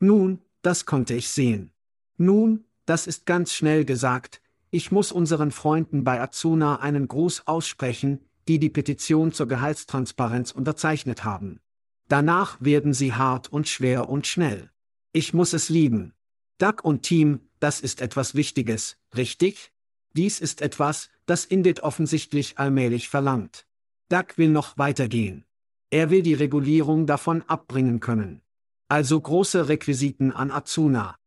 Nun, 0.00 0.40
das 0.62 0.86
konnte 0.86 1.14
ich 1.14 1.28
sehen. 1.28 1.72
Nun, 2.16 2.64
das 2.86 3.06
ist 3.06 3.26
ganz 3.26 3.52
schnell 3.52 3.84
gesagt, 3.84 4.40
ich 4.70 4.90
muss 4.90 5.12
unseren 5.12 5.50
Freunden 5.50 6.02
bei 6.02 6.20
Azuna 6.20 6.76
einen 6.76 7.08
Gruß 7.08 7.46
aussprechen, 7.46 8.20
die 8.48 8.58
die 8.58 8.70
Petition 8.70 9.32
zur 9.32 9.46
Gehaltstransparenz 9.46 10.50
unterzeichnet 10.50 11.24
haben. 11.24 11.60
Danach 12.08 12.56
werden 12.60 12.92
sie 12.94 13.12
hart 13.12 13.52
und 13.52 13.68
schwer 13.68 14.08
und 14.08 14.26
schnell. 14.26 14.70
Ich 15.12 15.34
muss 15.34 15.52
es 15.52 15.68
lieben. 15.68 16.14
Duck 16.58 16.84
und 16.84 17.02
Team, 17.02 17.40
das 17.60 17.80
ist 17.80 18.00
etwas 18.00 18.34
Wichtiges, 18.34 18.96
richtig? 19.14 19.72
Dies 20.14 20.40
ist 20.40 20.62
etwas, 20.62 21.10
das 21.26 21.44
Indit 21.44 21.80
offensichtlich 21.80 22.58
allmählich 22.58 23.08
verlangt. 23.08 23.66
Duck 24.08 24.36
will 24.36 24.48
noch 24.48 24.76
weitergehen. 24.78 25.44
Er 25.92 26.08
will 26.08 26.22
die 26.22 26.32
Regulierung 26.32 27.06
davon 27.06 27.42
abbringen 27.42 28.00
können. 28.00 28.40
Also 28.88 29.20
große 29.20 29.68
Requisiten 29.68 30.32
an 30.32 30.50
Azuna. 30.50 31.18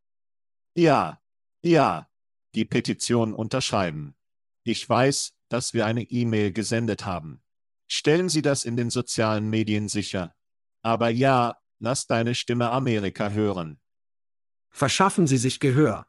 Ja, 0.73 1.21
ja, 1.61 2.09
die 2.55 2.65
Petition 2.65 3.35
unterschreiben. 3.35 4.15
Ich 4.63 4.89
weiß, 4.89 5.35
dass 5.49 5.75
wir 5.75 5.85
eine 5.85 6.01
E-Mail 6.01 6.51
gesendet 6.51 7.05
haben. 7.05 7.43
Stellen 7.87 8.27
Sie 8.27 8.41
das 8.41 8.65
in 8.65 8.75
den 8.75 8.89
sozialen 8.89 9.51
Medien 9.51 9.87
sicher. 9.87 10.33
Aber 10.81 11.09
ja, 11.09 11.57
lass 11.77 12.07
deine 12.07 12.33
Stimme 12.33 12.71
Amerika 12.71 13.29
hören. 13.29 13.79
Verschaffen 14.71 15.27
Sie 15.27 15.37
sich 15.37 15.59
Gehör. 15.59 16.07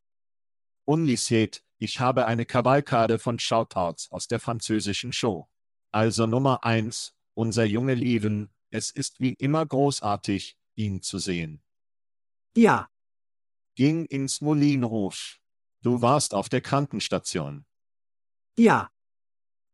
Unlisät, 0.87 1.63
ich 1.77 2.01
habe 2.01 2.25
eine 2.25 2.47
Kavalkade 2.47 3.19
von 3.19 3.39
Shoutouts 3.39 4.11
aus 4.11 4.29
der 4.29 4.41
französischen 4.41 5.13
Show. 5.13 5.47
Also 5.91 6.27
Nummer 6.27 6.65
eins, 6.65 7.16
unser 7.37 7.65
Junge 7.65 7.95
Leven, 7.95 8.51
es 8.71 8.91
ist 8.91 9.21
wie 9.21 9.35
immer 9.35 9.65
großartig, 9.65 10.57
ihn 10.75 11.03
zu 11.03 11.19
sehen. 11.19 11.63
Ja, 12.57 12.89
Ging 13.75 14.07
ins 14.07 14.41
Moulin 14.41 14.85
Rouge. 14.85 15.37
Du 15.83 16.01
warst 16.01 16.33
auf 16.33 16.49
der 16.49 16.63
Krankenstation. 16.63 17.67
ja, 18.59 18.91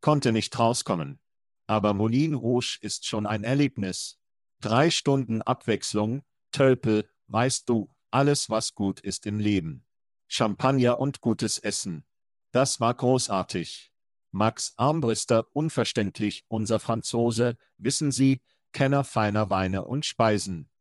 Konnte 0.01 0.33
nicht 0.33 0.59
rauskommen. 0.59 1.21
Aber 1.69 1.95
Moulin 1.95 2.35
Rouge 2.35 2.79
ist 2.81 3.07
schon 3.07 3.25
ein 3.27 3.45
Erlebnis. 3.45 4.19
Drei 4.61 4.91
Stunden 4.91 5.41
Abwechslung, 5.43 6.25
Tölpel, 6.51 7.09
weißt 7.29 7.69
du, 7.69 7.89
alles 8.11 8.51
was 8.51 8.75
gut 8.75 8.99
ist 8.99 9.25
im 9.27 9.39
Leben. 9.39 9.87
Champagner 10.27 10.99
und 10.99 11.21
gutes 11.21 11.59
Essen. 11.59 12.05
Das 12.51 12.81
war 12.81 12.93
großartig. 12.95 13.92
Max 14.33 14.75
Armbrister, 14.77 15.47
unverständlich, 15.55 16.45
unser 16.49 16.81
Franzose, 16.81 17.57
wissen 17.77 18.11
Sie, 18.11 18.43
Kenner 18.73 19.05
feiner 19.05 19.51
Weine 19.51 19.85
und 19.85 20.05
Speisen, 20.05 20.73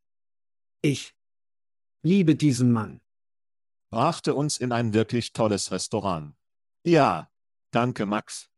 ich 0.83 1.15
liebe 2.01 2.35
diesen 2.35 2.71
Mann. 2.71 3.01
brachte 3.91 4.33
uns 4.33 4.57
in 4.57 4.71
ein 4.71 4.95
wirklich 4.95 5.31
tolles 5.31 5.71
Restaurant. 5.71 6.33
Ja, 6.83 7.29
danke 7.69 8.07
Max. 8.07 8.49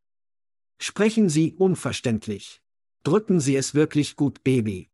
Sprechen 0.80 1.28
Sie 1.28 1.54
unverständlich. 1.54 2.62
Drücken 3.04 3.42
Sie 3.42 3.58
es 3.58 3.74
wirklich 3.74 4.16
gut, 4.16 4.42
Baby. 4.46 4.90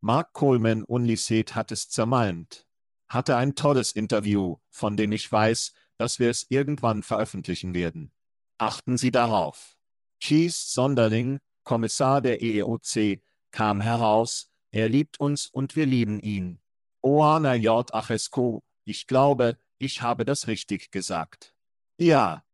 Mark 0.00 0.32
Coleman 0.32 0.82
Unlisät 0.82 1.54
hat 1.54 1.70
es 1.70 1.88
zermalmt. 1.88 2.66
Hatte 3.08 3.36
ein 3.36 3.54
tolles 3.54 3.92
Interview, 3.92 4.56
von 4.70 4.96
dem 4.96 5.12
ich 5.12 5.30
weiß, 5.30 5.72
dass 5.98 6.18
wir 6.18 6.30
es 6.30 6.46
irgendwann 6.48 7.04
veröffentlichen 7.04 7.74
werden. 7.74 8.12
Achten 8.60 8.98
Sie 8.98 9.10
darauf. 9.10 9.78
Cheese 10.20 10.72
Sonderling, 10.74 11.40
Kommissar 11.64 12.20
der 12.20 12.42
EEOC, 12.42 13.22
kam 13.52 13.80
heraus, 13.80 14.50
er 14.70 14.90
liebt 14.90 15.18
uns 15.18 15.46
und 15.46 15.76
wir 15.76 15.86
lieben 15.86 16.20
ihn. 16.20 16.60
Oana 17.00 17.54
J. 17.54 17.92
Achesko, 17.94 18.62
ich 18.84 19.06
glaube, 19.06 19.58
ich 19.78 20.02
habe 20.02 20.26
das 20.26 20.46
richtig 20.46 20.90
gesagt. 20.90 21.54
Ja, 21.98 22.44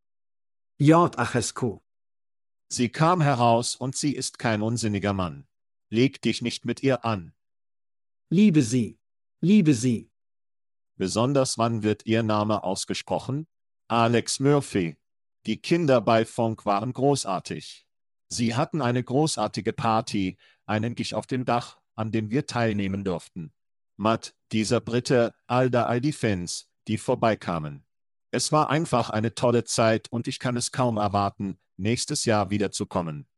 J. 0.78 1.18
Achesko. 1.18 1.82
sie 2.68 2.88
kam 2.88 3.20
heraus 3.20 3.75
und 3.75 3.96
sie 3.96 4.14
ist 4.14 4.38
kein 4.38 4.62
unsinniger 4.62 5.12
Mann. 5.12 5.48
Leg 5.90 6.22
dich 6.22 6.40
nicht 6.40 6.64
mit 6.64 6.84
ihr 6.84 7.04
an. 7.04 7.34
Liebe 8.28 8.62
Sie. 8.62 9.00
Liebe 9.40 9.75
Sie. 9.75 10.12
Besonders 10.94 11.58
wann 11.58 11.82
wird 11.82 12.06
Ihr 12.06 12.22
Name 12.22 12.62
ausgesprochen? 12.62 13.48
Alex 13.88 14.38
Murphy. 14.38 14.96
Die 15.47 15.59
Kinder 15.59 16.00
bei 16.00 16.25
Funk 16.25 16.67
waren 16.67 16.93
großartig. 16.93 17.87
Sie 18.29 18.57
hatten 18.57 18.83
eine 18.83 19.05
großartige 19.05 19.73
Party, 19.73 20.37
einen 20.67 20.97
Gich 20.97 21.15
auf 21.15 21.29
dem 21.29 21.45
Dach, 21.45 21.79
an 21.95 22.11
dem 22.11 22.31
wir 22.31 22.47
teilnehmen 22.47 23.05
durften. 23.05 23.53
Matt, 23.97 24.35
dieser 24.50 24.81
Brite, 24.81 25.35
Alda 25.47 25.87
all 25.87 26.00
die 26.00 26.12
Fans, 26.12 26.69
die 26.88 26.99
vorbeikamen. 26.99 27.85
Es 28.33 28.50
war 28.50 28.71
einfach 28.71 29.09
eine 29.11 29.35
tolle 29.35 29.62
Zeit 29.62 30.09
und 30.11 30.26
ich 30.26 30.41
kann 30.41 30.57
es 30.57 30.73
kaum 30.73 30.97
erwarten, 30.97 31.59
nächstes 31.76 32.25
Jahr 32.25 32.50
wiederzukommen. 32.50 33.29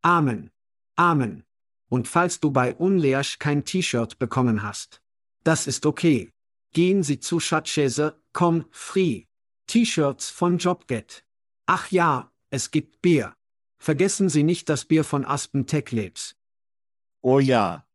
Amen. 0.00 0.50
Amen. 0.96 1.44
Und 1.90 2.08
falls 2.08 2.40
du 2.40 2.50
bei 2.50 2.74
Unleash 2.74 3.38
kein 3.38 3.64
T-Shirt 3.64 4.18
bekommen 4.18 4.62
hast. 4.62 5.02
Das 5.44 5.66
ist 5.66 5.84
okay. 5.84 6.32
Gehen 6.72 7.02
Sie 7.02 7.20
zu 7.20 7.38
Schatzschäse, 7.38 8.20
komm, 8.32 8.64
free. 8.70 9.24
T-Shirts 9.68 10.30
von 10.30 10.58
Jobget. 10.58 11.24
Ach 11.66 11.90
ja, 11.90 12.32
es 12.50 12.70
gibt 12.70 13.02
Bier. 13.02 13.36
Vergessen 13.78 14.28
Sie 14.28 14.42
nicht 14.42 14.68
das 14.68 14.86
Bier 14.86 15.04
von 15.04 15.24
Aspen 15.24 15.66
Tech 15.66 15.92
Labs. 15.92 16.34
Oh 17.20 17.38
ja, 17.38 17.86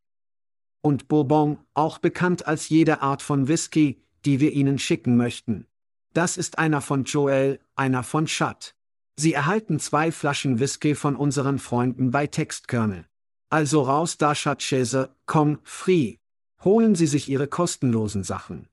Und 0.81 1.07
Bourbon, 1.07 1.57
auch 1.73 1.97
bekannt 1.97 2.45
als 2.45 2.69
jede 2.69 3.01
Art 3.01 3.21
von 3.21 3.47
Whisky, 3.47 4.01
die 4.25 4.39
wir 4.39 4.51
Ihnen 4.51 4.77
schicken 4.77 5.17
möchten. 5.17 5.65
Das 6.13 6.37
ist 6.37 6.59
einer 6.59 6.81
von 6.81 7.05
Joel, 7.05 7.59
einer 7.75 8.03
von 8.03 8.27
Chad. 8.27 8.75
Sie 9.15 9.33
erhalten 9.33 9.79
zwei 9.79 10.11
Flaschen 10.11 10.59
Whisky 10.59 10.93
von 10.93 11.15
unseren 11.15 11.57
Freunden 11.57 12.11
bei 12.11 12.27
Textkernel. 12.27 13.07
Also 13.49 13.81
raus 13.81 14.17
da 14.17 14.35
Schatzschäse, 14.35 15.15
komm, 15.25 15.59
free. 15.63 16.17
Holen 16.63 16.95
Sie 16.95 17.07
sich 17.07 17.29
Ihre 17.29 17.47
kostenlosen 17.47 18.23
Sachen. 18.23 18.67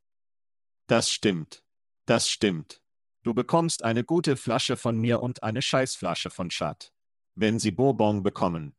Das 0.86 1.10
stimmt. 1.10 1.62
Das 2.06 2.28
stimmt. 2.28 2.82
Du 3.22 3.34
bekommst 3.34 3.84
eine 3.84 4.02
gute 4.02 4.36
Flasche 4.36 4.76
von 4.76 4.96
mir 4.98 5.22
und 5.22 5.42
eine 5.42 5.60
Scheißflasche 5.60 6.30
von 6.30 6.50
Schad. 6.50 6.92
Wenn 7.34 7.58
Sie 7.58 7.70
Bourbon 7.70 8.22
bekommen. 8.22 8.74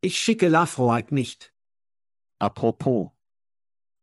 Ich 0.00 0.18
schicke 0.18 0.48
Lafroig 0.48 1.12
nicht. 1.12 1.52
Apropos. 2.38 3.10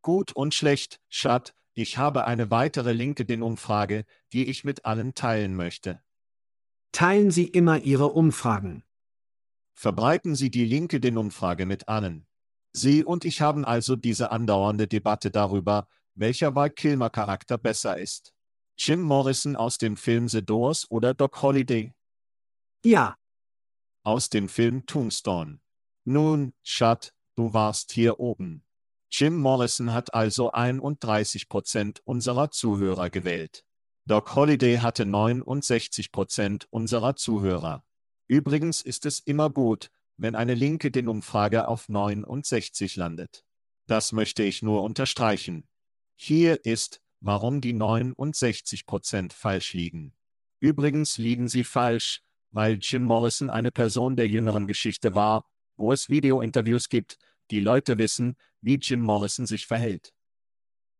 Gut 0.01 0.31
und 0.31 0.53
schlecht, 0.53 1.01
Schad, 1.09 1.55
ich 1.73 1.97
habe 1.97 2.25
eine 2.25 2.51
weitere 2.51 2.93
LinkedIn-Umfrage, 2.93 4.05
die 4.33 4.45
ich 4.45 4.63
mit 4.63 4.85
allen 4.85 5.15
teilen 5.15 5.55
möchte. 5.55 6.01
Teilen 6.91 7.31
Sie 7.31 7.45
immer 7.45 7.79
Ihre 7.79 8.07
Umfragen. 8.07 8.83
Verbreiten 9.73 10.35
Sie 10.35 10.51
die 10.51 10.65
LinkedIn-Umfrage 10.65 11.65
mit 11.65 11.87
allen. 11.87 12.27
Sie 12.71 13.03
und 13.03 13.25
ich 13.25 13.41
haben 13.41 13.65
also 13.65 13.95
diese 13.95 14.31
andauernde 14.31 14.87
Debatte 14.87 15.31
darüber, 15.31 15.87
welcher 16.13 16.53
Val 16.53 16.69
Kilmer 16.69 17.09
Charakter 17.09 17.57
besser 17.57 17.97
ist. 17.97 18.33
Jim 18.81 19.01
Morrison 19.01 19.57
aus 19.57 19.77
dem 19.77 19.98
Film 19.98 20.29
The 20.29 20.41
Doors 20.41 20.89
oder 20.89 21.13
Doc 21.13 21.41
Holliday? 21.41 21.93
Ja. 22.86 23.17
Aus 24.03 24.29
dem 24.29 24.48
Film 24.48 24.86
Tombstone. 24.86 25.59
Nun, 26.05 26.53
Chad, 26.63 27.13
du 27.36 27.51
warst 27.51 27.91
hier 27.91 28.21
oben. 28.21 28.63
Jim 29.12 29.38
Morrison 29.38 29.91
hat 29.91 30.13
also 30.13 30.53
31 30.53 31.50
Prozent 31.50 32.01
unserer 32.05 32.51
Zuhörer 32.51 33.09
gewählt. 33.09 33.65
Doc 34.05 34.33
Holliday 34.36 34.77
hatte 34.77 35.05
69 35.05 36.13
Prozent 36.13 36.65
unserer 36.69 37.17
Zuhörer. 37.17 37.83
Übrigens 38.29 38.79
ist 38.81 39.05
es 39.05 39.19
immer 39.19 39.50
gut, 39.50 39.91
wenn 40.15 40.36
eine 40.36 40.53
LinkedIn-Umfrage 40.53 41.67
auf 41.67 41.89
69 41.89 42.95
landet. 42.95 43.43
Das 43.88 44.13
möchte 44.13 44.43
ich 44.43 44.62
nur 44.62 44.83
unterstreichen. 44.83 45.67
Hier 46.15 46.63
ist, 46.63 47.01
warum 47.21 47.61
die 47.61 47.73
69 47.73 48.85
Prozent 48.85 49.33
falsch 49.33 49.73
liegen. 49.73 50.13
Übrigens 50.59 51.17
liegen 51.17 51.47
sie 51.47 51.63
falsch, 51.63 52.21
weil 52.51 52.79
Jim 52.81 53.03
Morrison 53.03 53.49
eine 53.49 53.71
Person 53.71 54.15
der 54.15 54.27
jüngeren 54.27 54.67
Geschichte 54.67 55.15
war, 55.15 55.45
wo 55.77 55.93
es 55.93 56.09
Video-Interviews 56.09 56.89
gibt, 56.89 57.17
die 57.51 57.59
Leute 57.59 57.97
wissen, 57.97 58.35
wie 58.61 58.75
Jim 58.75 59.01
Morrison 59.01 59.45
sich 59.45 59.65
verhält. 59.65 60.13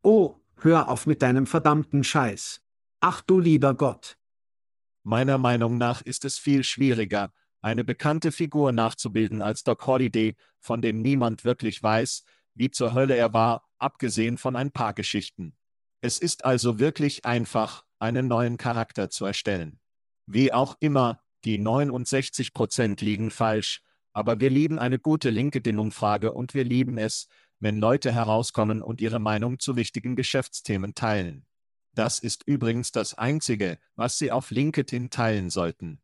Oh, 0.02 0.36
hör 0.58 0.90
auf 0.90 1.06
mit 1.06 1.22
deinem 1.22 1.46
verdammten 1.46 2.04
Scheiß. 2.04 2.62
Ach 3.02 3.22
du 3.22 3.40
lieber 3.40 3.74
Gott. 3.74 4.18
Meiner 5.04 5.38
Meinung 5.38 5.78
nach 5.78 6.02
ist 6.02 6.26
es 6.26 6.38
viel 6.38 6.64
schwieriger, 6.64 7.34
eine 7.62 7.84
bekannte 7.84 8.32
Figur 8.32 8.72
nachzubilden 8.72 9.42
als 9.42 9.64
Doc 9.64 9.86
Holliday, 9.86 10.36
von 10.60 10.82
dem 10.82 11.02
niemand 11.02 11.44
wirklich 11.44 11.82
weiß, 11.82 12.24
wie 12.54 12.72
zur 12.72 12.94
Hölle 12.94 13.16
er 13.16 13.34
war, 13.34 13.68
abgesehen 13.78 14.38
von 14.38 14.56
ein 14.56 14.72
paar 14.72 14.94
Geschichten. 14.94 15.58
Es 16.02 16.20
ist 16.20 16.46
also 16.46 16.80
wirklich 16.80 17.26
einfach, 17.26 17.84
einen 18.00 18.28
neuen 18.28 18.58
Charakter 18.58 19.10
zu 19.10 19.26
erstellen. 19.26 19.80
Wie 20.26 20.54
auch 20.54 20.78
immer, 20.80 21.22
die 21.44 21.58
69 21.58 22.54
Prozent 22.54 23.02
liegen 23.02 23.32
falsch, 23.32 23.82
aber 24.14 24.40
wir 24.40 24.50
lieben 24.50 24.80
eine 24.80 25.00
gute 25.00 25.30
LinkedIn-Umfrage 25.30 26.32
und 26.32 26.54
wir 26.54 26.64
lieben 26.64 26.98
es, 26.98 27.28
wenn 27.60 27.80
Leute 27.80 28.12
herauskommen 28.12 28.82
und 28.82 29.02
ihre 29.02 29.20
Meinung 29.20 29.60
zu 29.60 29.76
wichtigen 29.76 30.16
Geschäftsthemen 30.16 30.96
teilen. 30.96 31.46
Das 31.94 32.20
ist 32.20 32.44
übrigens 32.46 32.92
das 32.92 33.18
Einzige, 33.18 33.78
was 33.96 34.18
Sie 34.18 34.32
auf 34.32 34.52
LinkedIn 34.52 35.10
teilen 35.10 35.50
sollten. 35.50 36.00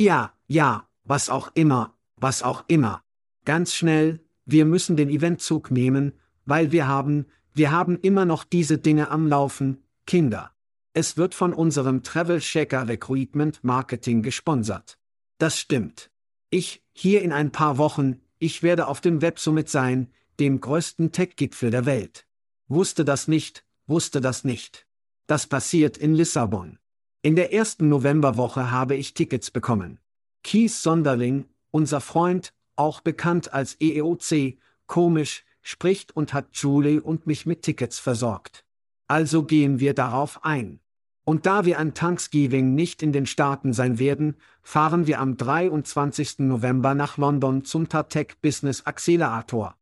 Ja, 0.00 0.32
ja, 0.48 0.88
was 1.04 1.30
auch 1.30 1.50
immer, 1.54 1.94
was 2.16 2.42
auch 2.42 2.64
immer. 2.66 3.02
Ganz 3.44 3.74
schnell, 3.74 4.20
wir 4.44 4.64
müssen 4.64 4.96
den 4.96 5.08
Eventzug 5.08 5.70
nehmen, 5.70 6.12
weil 6.44 6.72
wir 6.72 6.88
haben, 6.88 7.26
wir 7.56 7.70
haben 7.70 7.98
immer 8.00 8.26
noch 8.26 8.44
diese 8.44 8.76
Dinge 8.76 9.10
am 9.10 9.28
Laufen, 9.28 9.82
Kinder. 10.06 10.52
Es 10.92 11.16
wird 11.16 11.34
von 11.34 11.54
unserem 11.54 12.02
Travel 12.02 12.42
Shaker 12.42 12.86
Recruitment 12.86 13.64
Marketing 13.64 14.22
gesponsert. 14.22 14.98
Das 15.38 15.58
stimmt. 15.58 16.10
Ich, 16.50 16.82
hier 16.92 17.22
in 17.22 17.32
ein 17.32 17.52
paar 17.52 17.78
Wochen, 17.78 18.20
ich 18.38 18.62
werde 18.62 18.86
auf 18.86 19.00
dem 19.00 19.22
Web 19.22 19.38
Summit 19.38 19.70
sein, 19.70 20.08
dem 20.38 20.60
größten 20.60 21.12
Tech-Gipfel 21.12 21.70
der 21.70 21.86
Welt. 21.86 22.26
Wusste 22.68 23.06
das 23.06 23.26
nicht, 23.26 23.64
wusste 23.86 24.20
das 24.20 24.44
nicht. 24.44 24.86
Das 25.26 25.46
passiert 25.46 25.96
in 25.96 26.14
Lissabon. 26.14 26.78
In 27.22 27.36
der 27.36 27.54
ersten 27.54 27.88
Novemberwoche 27.88 28.70
habe 28.70 28.96
ich 28.96 29.14
Tickets 29.14 29.50
bekommen. 29.50 29.98
Keith 30.42 30.72
Sonderling, 30.72 31.46
unser 31.70 32.02
Freund, 32.02 32.52
auch 32.76 33.00
bekannt 33.00 33.54
als 33.54 33.80
EEOC, 33.80 34.58
komisch, 34.86 35.44
spricht 35.66 36.14
und 36.14 36.32
hat 36.32 36.48
Julie 36.52 37.02
und 37.02 37.26
mich 37.26 37.44
mit 37.44 37.62
Tickets 37.62 37.98
versorgt. 37.98 38.64
Also 39.08 39.42
gehen 39.42 39.80
wir 39.80 39.94
darauf 39.94 40.44
ein. 40.44 40.80
Und 41.24 41.44
da 41.44 41.64
wir 41.64 41.80
an 41.80 41.92
Thanksgiving 41.92 42.76
nicht 42.76 43.02
in 43.02 43.12
den 43.12 43.26
Staaten 43.26 43.72
sein 43.72 43.98
werden, 43.98 44.36
fahren 44.62 45.08
wir 45.08 45.18
am 45.18 45.36
23. 45.36 46.38
November 46.40 46.94
nach 46.94 47.18
London 47.18 47.64
zum 47.64 47.88
Tartec 47.88 48.40
Business 48.40 48.86
Accelerator. 48.86 49.76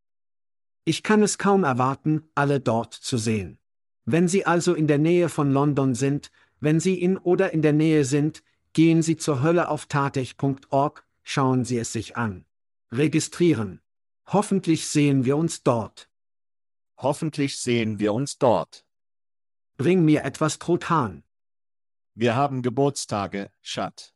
Ich 0.86 1.02
kann 1.02 1.22
es 1.22 1.36
kaum 1.36 1.64
erwarten, 1.64 2.22
alle 2.34 2.60
dort 2.60 2.94
zu 2.94 3.18
sehen. 3.18 3.58
Wenn 4.06 4.26
Sie 4.26 4.46
also 4.46 4.72
in 4.72 4.86
der 4.86 4.98
Nähe 4.98 5.28
von 5.28 5.52
London 5.52 5.94
sind, 5.94 6.30
wenn 6.60 6.80
Sie 6.80 6.94
in 6.94 7.18
oder 7.18 7.52
in 7.52 7.60
der 7.60 7.74
Nähe 7.74 8.06
sind, 8.06 8.42
gehen 8.72 9.02
Sie 9.02 9.18
zur 9.18 9.42
Hölle 9.42 9.68
auf 9.68 9.84
tatech.org, 9.84 11.04
schauen 11.22 11.66
Sie 11.66 11.76
es 11.76 11.92
sich 11.92 12.16
an. 12.16 12.46
Registrieren. 12.90 13.80
Hoffentlich 14.26 14.88
sehen 14.88 15.24
wir 15.24 15.36
uns 15.36 15.62
dort. 15.62 16.08
Hoffentlich 16.96 17.58
sehen 17.58 17.98
wir 17.98 18.14
uns 18.14 18.38
dort. 18.38 18.86
Bring 19.76 20.04
mir 20.04 20.24
etwas 20.24 20.58
Truthahn. 20.58 21.24
Wir 22.14 22.34
haben 22.34 22.62
Geburtstage, 22.62 23.50
Schat. 23.60 24.14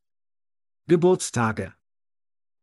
Geburtstage. 0.87 1.75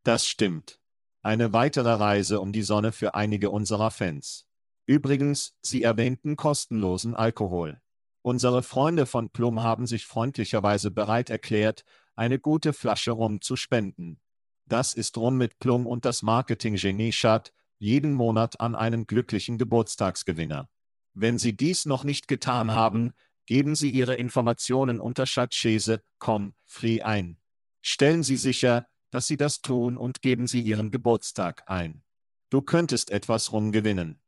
Das 0.03 0.25
stimmt. 0.25 0.79
Eine 1.21 1.53
weitere 1.53 1.91
Reise 1.91 2.39
um 2.39 2.53
die 2.53 2.61
Sonne 2.61 2.91
für 2.91 3.15
einige 3.15 3.49
unserer 3.49 3.91
Fans. 3.91 4.47
Übrigens, 4.85 5.55
Sie 5.61 5.83
erwähnten 5.83 6.35
kostenlosen 6.35 7.15
Alkohol. 7.15 7.81
Unsere 8.21 8.63
Freunde 8.63 9.05
von 9.05 9.29
Plum 9.29 9.61
haben 9.61 9.87
sich 9.87 10.05
freundlicherweise 10.05 10.89
bereit 10.89 11.29
erklärt, 11.29 11.83
eine 12.15 12.39
gute 12.39 12.73
Flasche 12.73 13.11
Rum 13.11 13.41
zu 13.41 13.55
spenden. 13.55 14.19
Das 14.67 14.93
ist 14.93 15.17
Rum 15.17 15.37
mit 15.37 15.59
Plum 15.59 15.85
und 15.85 16.05
das 16.05 16.21
Marketing-Genie 16.21 17.11
Schat, 17.11 17.53
jeden 17.77 18.13
Monat 18.13 18.59
an 18.59 18.75
einen 18.75 19.05
glücklichen 19.05 19.57
Geburtstagsgewinner. 19.57 20.69
Wenn 21.13 21.37
Sie 21.37 21.55
dies 21.55 21.85
noch 21.85 22.03
nicht 22.03 22.27
getan 22.27 22.71
haben, 22.71 23.13
Geben 23.47 23.75
Sie 23.75 23.91
Ihre 23.91 24.15
Informationen 24.15 24.99
unter 24.99 25.27
schatzschese.com 25.27 26.55
free 26.65 27.01
ein. 27.03 27.37
Stellen 27.81 28.23
Sie 28.23 28.37
sicher, 28.37 28.87
dass 29.11 29.27
Sie 29.27 29.37
das 29.37 29.61
tun 29.61 29.97
und 29.97 30.23
geben 30.23 30.47
Sie 30.47 30.61
Ihren 30.61 30.89
Geburtstag 30.89 31.63
ein. 31.67 32.03
Du 32.49 32.63
könntest 32.63 33.11
etwas 33.11 33.51
rumgewinnen. 33.51 34.19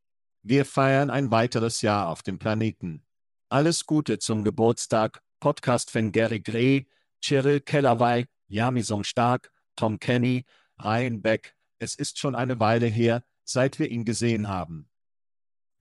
Wir 0.43 0.65
feiern 0.65 1.09
ein 1.09 1.31
weiteres 1.31 1.81
Jahr 1.81 2.09
auf 2.09 2.21
dem 2.21 2.37
Planeten. 2.37 3.03
Alles 3.49 3.87
Gute 3.87 4.19
zum 4.19 4.43
Geburtstag, 4.43 5.23
Podcast-Fan 5.39 6.11
Gary 6.11 6.39
Gray, 6.39 6.87
Cheryl 7.19 7.59
Kellerwey, 7.59 8.27
Jamison 8.47 9.03
Stark, 9.03 9.51
Tom 9.77 9.99
Kenny, 9.99 10.45
Ryan 10.77 11.21
Beck. 11.21 11.55
Es 11.79 11.95
ist 11.95 12.19
schon 12.19 12.35
eine 12.35 12.59
Weile 12.59 12.87
her, 12.87 13.23
seit 13.45 13.79
wir 13.79 13.89
ihn 13.89 14.03
gesehen 14.03 14.49
haben. 14.49 14.89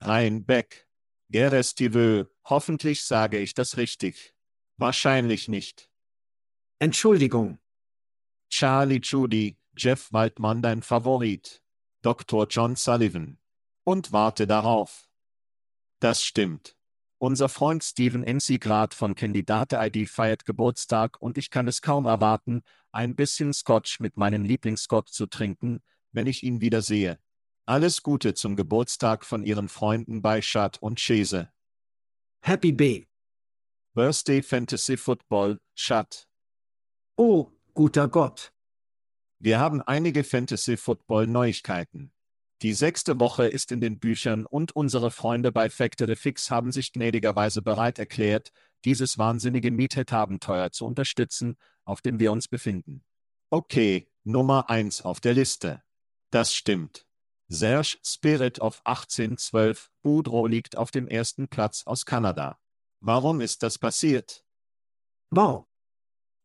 Ryan 0.01 0.45
Beck. 0.45 0.87
Gerestivö, 1.29 2.25
hoffentlich 2.45 3.03
sage 3.03 3.39
ich 3.39 3.53
das 3.53 3.75
richtig. 3.75 4.33
Wahrscheinlich 4.77 5.49
nicht. 5.49 5.91
Entschuldigung. 6.79 7.59
Charlie 8.49 9.01
Judy, 9.03 9.59
Jeff 9.75 10.13
Waldmann 10.13 10.61
dein 10.61 10.81
Favorit. 10.81 11.61
Dr. 12.01 12.47
John 12.47 12.77
Sullivan. 12.77 13.39
Und 13.83 14.13
warte 14.13 14.47
darauf. 14.47 15.09
Das 15.99 16.23
stimmt. 16.23 16.76
Unser 17.19 17.49
Freund 17.49 17.83
Steven 17.83 18.23
NC 18.23 18.59
Grad 18.59 18.93
von 18.93 19.15
Candidate 19.15 19.75
ID 19.75 20.07
feiert 20.07 20.45
Geburtstag 20.45 21.19
und 21.19 21.39
ich 21.39 21.49
kann 21.49 21.67
es 21.67 21.81
kaum 21.81 22.05
erwarten, 22.05 22.61
ein 22.91 23.15
bisschen 23.15 23.53
Scotch 23.53 23.99
mit 23.99 24.17
meinem 24.17 24.43
Lieblingsscotch 24.43 25.11
zu 25.11 25.25
trinken, 25.25 25.81
wenn 26.11 26.27
ich 26.27 26.43
ihn 26.43 26.61
wieder 26.61 26.83
sehe. 26.83 27.19
Alles 27.65 28.03
Gute 28.03 28.35
zum 28.35 28.55
Geburtstag 28.55 29.25
von 29.25 29.43
Ihren 29.43 29.67
Freunden 29.67 30.21
bei 30.21 30.43
Schad 30.43 30.77
und 30.79 30.99
Chese. 30.99 31.51
Happy 32.41 32.71
B. 32.71 33.07
Birthday 33.95 34.43
Fantasy 34.43 34.95
Football, 34.95 35.59
Schad. 35.73 36.27
Oh, 37.15 37.51
guter 37.73 38.07
Gott. 38.07 38.53
Wir 39.39 39.59
haben 39.59 39.81
einige 39.81 40.23
Fantasy 40.23 40.77
Football 40.77 41.25
Neuigkeiten. 41.25 42.11
Die 42.63 42.73
sechste 42.73 43.19
Woche 43.19 43.47
ist 43.47 43.71
in 43.71 43.81
den 43.81 43.99
Büchern 43.99 44.47
und 44.47 44.75
unsere 44.75 45.11
Freunde 45.11 45.51
bei 45.51 45.69
Factory 45.69 46.15
Fix 46.15 46.49
haben 46.49 46.71
sich 46.71 46.91
gnädigerweise 46.91 47.61
bereit 47.61 47.99
erklärt, 47.99 48.51
dieses 48.83 49.19
wahnsinnige 49.19 49.69
Meathead-Abenteuer 49.69 50.71
zu 50.71 50.85
unterstützen, 50.85 51.57
auf 51.85 52.01
dem 52.01 52.19
wir 52.19 52.31
uns 52.31 52.47
befinden. 52.47 53.03
Okay, 53.51 54.11
Nummer 54.23 54.71
1 54.71 55.03
auf 55.03 55.19
der 55.19 55.35
Liste. 55.35 55.83
Das 56.31 56.53
stimmt. 56.53 57.05
Serge 57.47 57.97
Spirit 58.03 58.59
of 58.59 58.81
1812 58.85 59.91
Boudreau 60.01 60.47
liegt 60.47 60.77
auf 60.77 60.89
dem 60.91 61.07
ersten 61.07 61.47
Platz 61.47 61.83
aus 61.85 62.05
Kanada. 62.05 62.59
Warum 62.99 63.39
ist 63.39 63.61
das 63.61 63.77
passiert? 63.77 64.43
Wow. 65.29 65.67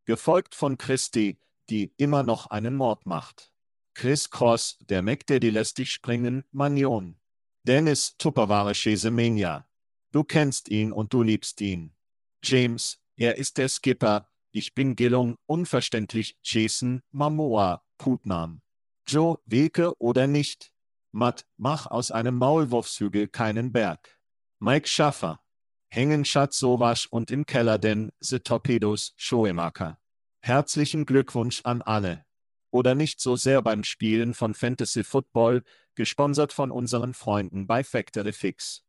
Gefolgt 0.04 0.54
von 0.54 0.76
Christi, 0.76 1.40
die 1.70 1.94
immer 1.96 2.22
noch 2.22 2.48
einen 2.48 2.76
Mord 2.76 3.06
macht. 3.06 3.51
Chris 3.94 4.30
Cross, 4.30 4.78
der 4.80 5.02
Daddy 5.02 5.50
lässt 5.50 5.78
dich 5.78 5.92
springen, 5.92 6.44
Manion. 6.50 7.16
Dennis 7.64 8.16
Tupperware 8.16 8.74
Chesemania. 8.74 9.68
Du 10.10 10.24
kennst 10.24 10.68
ihn 10.68 10.92
und 10.92 11.12
du 11.12 11.22
liebst 11.22 11.60
ihn. 11.60 11.94
James, 12.42 12.98
er 13.16 13.36
ist 13.36 13.58
der 13.58 13.68
Skipper, 13.68 14.28
ich 14.50 14.74
bin 14.74 14.96
Gillung, 14.96 15.36
unverständlich, 15.46 16.36
Jason, 16.42 17.02
Mamoa, 17.10 17.82
Putnam. 17.96 18.60
Joe, 19.06 19.38
Weke 19.46 19.98
oder 19.98 20.26
nicht? 20.26 20.72
Matt, 21.10 21.46
mach 21.56 21.86
aus 21.86 22.10
einem 22.10 22.36
Maulwurfshügel 22.36 23.28
keinen 23.28 23.72
Berg. 23.72 24.18
Mike 24.58 24.88
Schaffer. 24.88 25.40
Hängen 25.88 26.24
Schatz 26.24 26.58
Sowasch 26.58 27.06
und 27.06 27.30
im 27.30 27.46
Keller 27.46 27.78
denn, 27.78 28.12
The 28.20 28.40
Torpedos, 28.40 29.12
Schoemaker. 29.16 29.98
Herzlichen 30.40 31.06
Glückwunsch 31.06 31.60
an 31.64 31.82
alle. 31.82 32.24
Oder 32.72 32.94
nicht 32.94 33.20
so 33.20 33.36
sehr 33.36 33.60
beim 33.60 33.84
Spielen 33.84 34.32
von 34.32 34.54
Fantasy 34.54 35.04
Football, 35.04 35.62
gesponsert 35.94 36.54
von 36.54 36.70
unseren 36.70 37.12
Freunden 37.12 37.66
bei 37.66 37.84
Factory 37.84 38.32
Fix. 38.32 38.82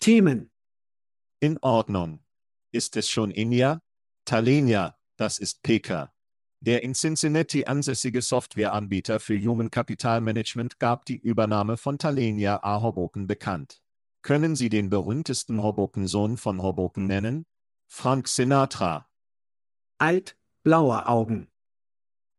Themen. 0.00 0.50
In 1.40 1.58
Ordnung. 1.62 2.22
Ist 2.72 2.96
es 2.96 3.08
schon 3.08 3.30
Inja? 3.30 3.80
Talenia, 4.26 4.98
das 5.16 5.38
ist 5.38 5.62
PK. 5.62 6.12
Der 6.60 6.82
in 6.82 6.92
Cincinnati 6.92 7.64
ansässige 7.64 8.20
Softwareanbieter 8.20 9.18
für 9.18 9.38
Human 9.40 9.70
Capital 9.70 10.20
Management 10.20 10.78
gab 10.78 11.06
die 11.06 11.16
Übernahme 11.16 11.78
von 11.78 11.96
Talenia 11.96 12.62
A. 12.62 12.82
Hoboken 12.82 13.26
bekannt. 13.26 13.82
Können 14.20 14.54
Sie 14.54 14.68
den 14.68 14.90
berühmtesten 14.90 15.62
Hoboken-Sohn 15.62 16.36
von 16.36 16.62
Hoboken 16.62 17.06
nennen? 17.06 17.46
Frank 17.86 18.28
Sinatra. 18.28 19.08
Alt, 19.96 20.36
blaue 20.62 21.08
Augen. 21.08 21.49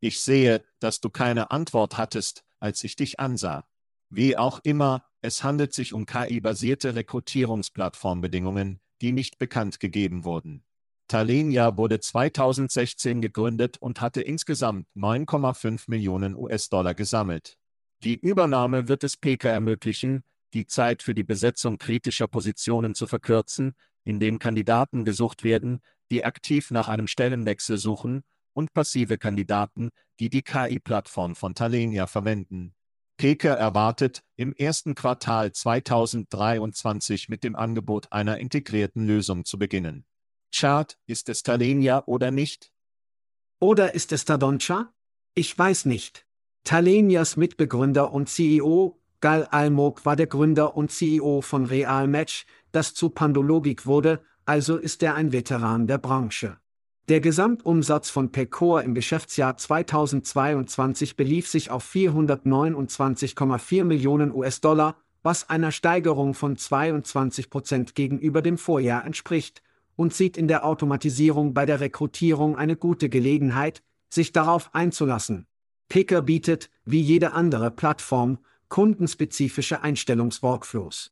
Ich 0.02 0.20
sehe, 0.20 0.64
dass 0.80 1.00
du 1.00 1.12
keine 1.12 1.52
Antwort 1.52 1.98
hattest, 1.98 2.44
als 2.60 2.84
ich 2.84 2.96
dich 2.96 3.20
ansah. 3.20 3.66
Wie 4.10 4.36
auch 4.36 4.60
immer, 4.64 5.06
es 5.22 5.44
handelt 5.44 5.74
sich 5.74 5.94
um 5.94 6.08
KI-basierte 6.08 6.96
Rekrutierungsplattformbedingungen, 6.96 8.82
die 9.02 9.12
nicht 9.12 9.38
bekannt 9.38 9.80
gegeben 9.80 10.26
wurden. 10.26 10.66
Talenia 11.08 11.78
wurde 11.78 12.00
2016 12.00 13.22
gegründet 13.22 13.78
und 13.78 14.02
hatte 14.02 14.22
insgesamt 14.22 14.88
9,5 14.96 15.84
Millionen 15.88 16.36
US-Dollar 16.36 16.96
gesammelt. 16.96 17.58
Die 18.04 18.16
Übernahme 18.16 18.88
wird 18.88 19.04
es 19.04 19.18
PK 19.18 19.50
ermöglichen, 19.50 20.24
die 20.56 20.66
Zeit 20.66 21.04
für 21.04 21.14
die 21.14 21.24
Besetzung 21.24 21.78
kritischer 21.78 22.28
Positionen 22.28 22.96
zu 22.96 23.06
verkürzen, 23.06 23.76
indem 24.04 24.40
Kandidaten 24.40 25.06
gesucht 25.06 25.44
werden, 25.44 25.82
die 26.10 26.26
aktiv 26.26 26.72
nach 26.72 26.88
einem 26.88 27.08
Stellenwechsel 27.08 27.78
suchen, 27.78 28.24
und 28.54 28.74
passive 28.74 29.18
Kandidaten, 29.18 29.90
die 30.20 30.30
die 30.30 30.42
KI-Plattform 30.42 31.36
von 31.36 31.56
Talenia 31.56 32.08
verwenden. 32.08 32.74
PK 33.18 33.50
erwartet, 33.54 34.24
im 34.36 34.54
ersten 34.54 34.96
Quartal 34.96 35.52
2023 35.52 37.30
mit 37.30 37.44
dem 37.44 37.56
Angebot 37.56 38.12
einer 38.12 38.38
integrierten 38.40 39.06
Lösung 39.06 39.46
zu 39.46 39.60
beginnen. 39.60 40.06
Chart, 40.52 40.98
ist 41.06 41.30
es 41.30 41.44
Talenia 41.44 42.04
oder 42.08 42.32
nicht? 42.32 42.72
Oder 43.60 43.94
ist 43.94 44.12
es 44.12 44.26
Tadoncha? 44.26 44.92
Ich 45.36 45.58
weiß 45.58 45.86
nicht. 45.86 46.26
Talenias 46.64 47.38
Mitbegründer 47.38 48.12
und 48.12 48.28
CEO, 48.28 49.00
Gal 49.20 49.46
Almog 49.46 50.04
war 50.04 50.16
der 50.16 50.28
Gründer 50.28 50.76
und 50.76 50.92
CEO 50.92 51.42
von 51.42 51.66
Real 51.66 52.08
Match, 52.08 52.46
das 52.72 52.96
zu 52.96 53.12
Pandologik 53.12 53.86
wurde, 53.86 54.24
also 54.46 54.78
ist 54.78 55.04
er 55.04 55.14
ein 55.14 55.32
Veteran 55.32 55.86
der 55.86 56.00
Branche. 56.00 56.58
Der 57.12 57.20
Gesamtumsatz 57.20 58.10
von 58.10 58.32
Pecor 58.32 58.84
im 58.84 58.94
Geschäftsjahr 58.94 59.58
2022 59.58 61.18
belief 61.18 61.50
sich 61.50 61.70
auf 61.70 61.84
429,4 61.94 63.84
Millionen 63.84 64.34
US-Dollar, 64.34 64.96
was 65.22 65.50
einer 65.50 65.74
Steigerung 65.74 66.34
von 66.34 66.56
22 66.56 67.50
Prozent 67.50 67.96
gegenüber 67.96 68.42
dem 68.42 68.58
Vorjahr 68.58 69.04
entspricht, 69.06 69.62
und 69.98 70.14
sieht 70.14 70.38
in 70.38 70.48
der 70.48 70.66
Automatisierung 70.66 71.54
bei 71.54 71.66
der 71.66 71.82
Rekrutierung 71.82 72.56
eine 72.56 72.78
gute 72.78 73.10
Gelegenheit, 73.10 73.84
sich 74.08 74.32
darauf 74.32 74.74
einzulassen. 74.74 75.48
Picker 75.90 76.22
bietet, 76.22 76.70
wie 76.86 77.02
jede 77.02 77.34
andere 77.34 77.72
Plattform, 77.72 78.38
kundenspezifische 78.70 79.84
Einstellungsworkflows. 79.84 81.12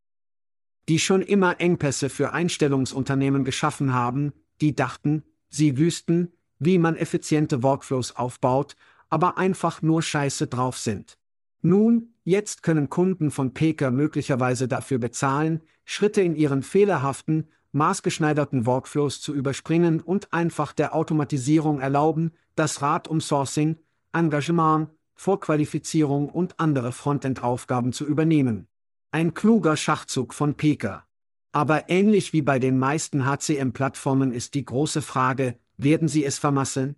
Die 0.88 0.99
schon 0.99 1.21
immer 1.21 1.59
Engpässe 1.59 2.07
für 2.07 2.31
Einstellungsunternehmen 2.31 3.43
geschaffen 3.43 3.93
haben, 3.93 4.31
die 4.62 4.73
dachten, 4.73 5.25
sie 5.49 5.77
wüssten, 5.77 6.31
wie 6.59 6.77
man 6.77 6.95
effiziente 6.95 7.63
Workflows 7.63 8.15
aufbaut, 8.15 8.75
aber 9.09 9.38
einfach 9.38 9.81
nur 9.81 10.01
scheiße 10.01 10.47
drauf 10.47 10.77
sind. 10.77 11.17
Nun, 11.62 12.13
jetzt 12.23 12.63
können 12.63 12.89
Kunden 12.89 13.31
von 13.31 13.53
Peker 13.53 13.91
möglicherweise 13.91 14.67
dafür 14.67 14.97
bezahlen, 14.97 15.62
Schritte 15.83 16.21
in 16.21 16.35
ihren 16.35 16.63
fehlerhaften, 16.63 17.47
maßgeschneiderten 17.71 18.65
Workflows 18.65 19.21
zu 19.21 19.33
überspringen 19.33 19.99
und 20.01 20.31
einfach 20.33 20.73
der 20.73 20.95
Automatisierung 20.95 21.79
erlauben, 21.79 22.31
das 22.55 22.81
Rad 22.81 23.07
um 23.07 23.21
Sourcing, 23.21 23.77
Engagement, 24.13 24.89
Vorqualifizierung 25.15 26.29
und 26.29 26.59
andere 26.59 26.91
Frontend-Aufgaben 26.91 27.91
zu 27.91 28.05
übernehmen. 28.05 28.67
Ein 29.12 29.33
kluger 29.33 29.75
Schachzug 29.75 30.33
von 30.33 30.55
Peker. 30.55 31.05
Aber 31.51 31.89
ähnlich 31.89 32.33
wie 32.33 32.41
bei 32.41 32.59
den 32.59 32.77
meisten 32.77 33.25
HCM-Plattformen 33.25 34.31
ist 34.31 34.53
die 34.53 34.65
große 34.65 35.01
Frage, 35.01 35.59
werden 35.77 36.07
sie 36.07 36.23
es 36.23 36.38
vermasseln? 36.38 36.95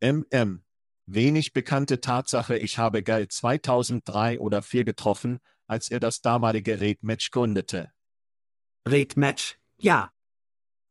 MM. 0.00 0.64
Wenig 1.06 1.52
bekannte 1.52 2.00
Tatsache, 2.00 2.56
ich 2.56 2.78
habe 2.78 3.02
Geil 3.02 3.28
2003 3.28 4.40
oder 4.40 4.62
4 4.62 4.84
getroffen, 4.84 5.38
als 5.66 5.90
er 5.90 6.00
das 6.00 6.20
damalige 6.20 6.80
Red 6.80 7.02
Match 7.02 7.30
gründete. 7.30 7.92
Red 8.88 9.16
Match, 9.16 9.58
ja. 9.78 10.12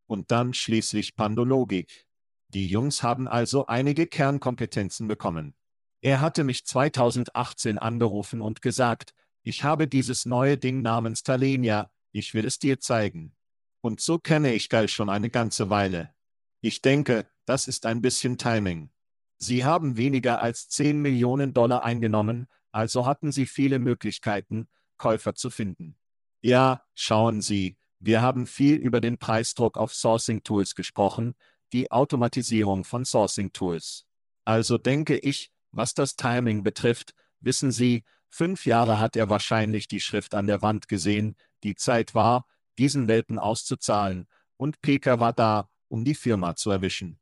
Und 0.08 0.32
dann 0.32 0.54
schließlich 0.54 1.16
Pandologik. 1.16 2.08
Die 2.50 2.68
Jungs 2.68 3.04
haben 3.04 3.28
also 3.28 3.68
einige 3.68 4.08
Kernkompetenzen 4.08 5.08
bekommen. 5.08 5.56
Er 6.02 6.20
hatte 6.20 6.44
mich 6.44 6.66
2018 6.66 7.78
angerufen 7.78 8.42
und 8.42 8.62
gesagt, 8.62 9.14
ich 9.44 9.64
habe 9.64 9.88
dieses 9.88 10.26
neue 10.26 10.58
Ding 10.58 10.82
namens 10.82 11.24
Talenia, 11.24 11.92
ich 12.12 12.34
will 12.34 12.46
es 12.46 12.60
dir 12.60 12.80
zeigen. 12.80 13.36
Und 13.82 14.02
so 14.02 14.20
kenne 14.20 14.54
ich 14.54 14.70
Geil 14.70 14.88
schon 14.88 15.10
eine 15.10 15.30
ganze 15.30 15.70
Weile. 15.70 16.14
Ich 16.62 16.82
denke, 16.82 17.28
das 17.46 17.68
ist 17.68 17.86
ein 17.86 18.02
bisschen 18.02 18.38
Timing. 18.38 18.92
Sie 19.38 19.66
haben 19.66 19.98
weniger 19.98 20.42
als 20.42 20.70
10 20.70 21.02
Millionen 21.02 21.54
Dollar 21.54 21.84
eingenommen, 21.84 22.48
also 22.72 23.06
hatten 23.06 23.32
sie 23.32 23.48
viele 23.48 23.80
Möglichkeiten, 23.80 24.68
Käufer 24.98 25.34
zu 25.34 25.50
finden. 25.50 25.98
Ja, 26.42 26.86
schauen 26.94 27.42
Sie, 27.42 27.78
wir 28.00 28.22
haben 28.22 28.46
viel 28.46 28.76
über 28.76 29.02
den 29.02 29.18
Preisdruck 29.18 29.78
auf 29.78 29.94
Sourcing 29.94 30.44
Tools 30.44 30.76
gesprochen, 30.76 31.36
die 31.74 31.92
Automatisierung 31.92 32.84
von 32.84 33.06
Sourcing 33.06 33.52
Tools. 33.52 34.06
Also 34.46 34.78
denke 34.78 35.18
ich, 35.18 35.52
was 35.72 35.94
das 35.94 36.16
Timing 36.16 36.64
betrifft, 36.64 37.14
wissen 37.40 37.72
Sie, 37.72 38.04
fünf 38.32 38.66
Jahre 38.66 39.00
hat 39.00 39.16
er 39.16 39.30
wahrscheinlich 39.30 39.88
die 39.88 40.00
Schrift 40.00 40.34
an 40.34 40.48
der 40.48 40.62
Wand 40.64 40.88
gesehen, 40.88 41.36
die 41.64 41.76
Zeit 41.76 42.16
war, 42.16 42.48
diesen 42.80 43.08
Welpen 43.08 43.38
auszuzahlen, 43.38 44.28
und 44.58 44.82
Peka 44.82 45.20
war 45.20 45.34
da, 45.34 45.70
um 45.88 46.04
die 46.04 46.16
Firma 46.16 46.56
zu 46.56 46.72
erwischen. 46.72 47.20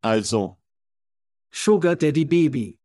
Also. 0.00 0.58
Sugar 1.52 1.96
Daddy 1.96 2.24
Baby. 2.24 2.80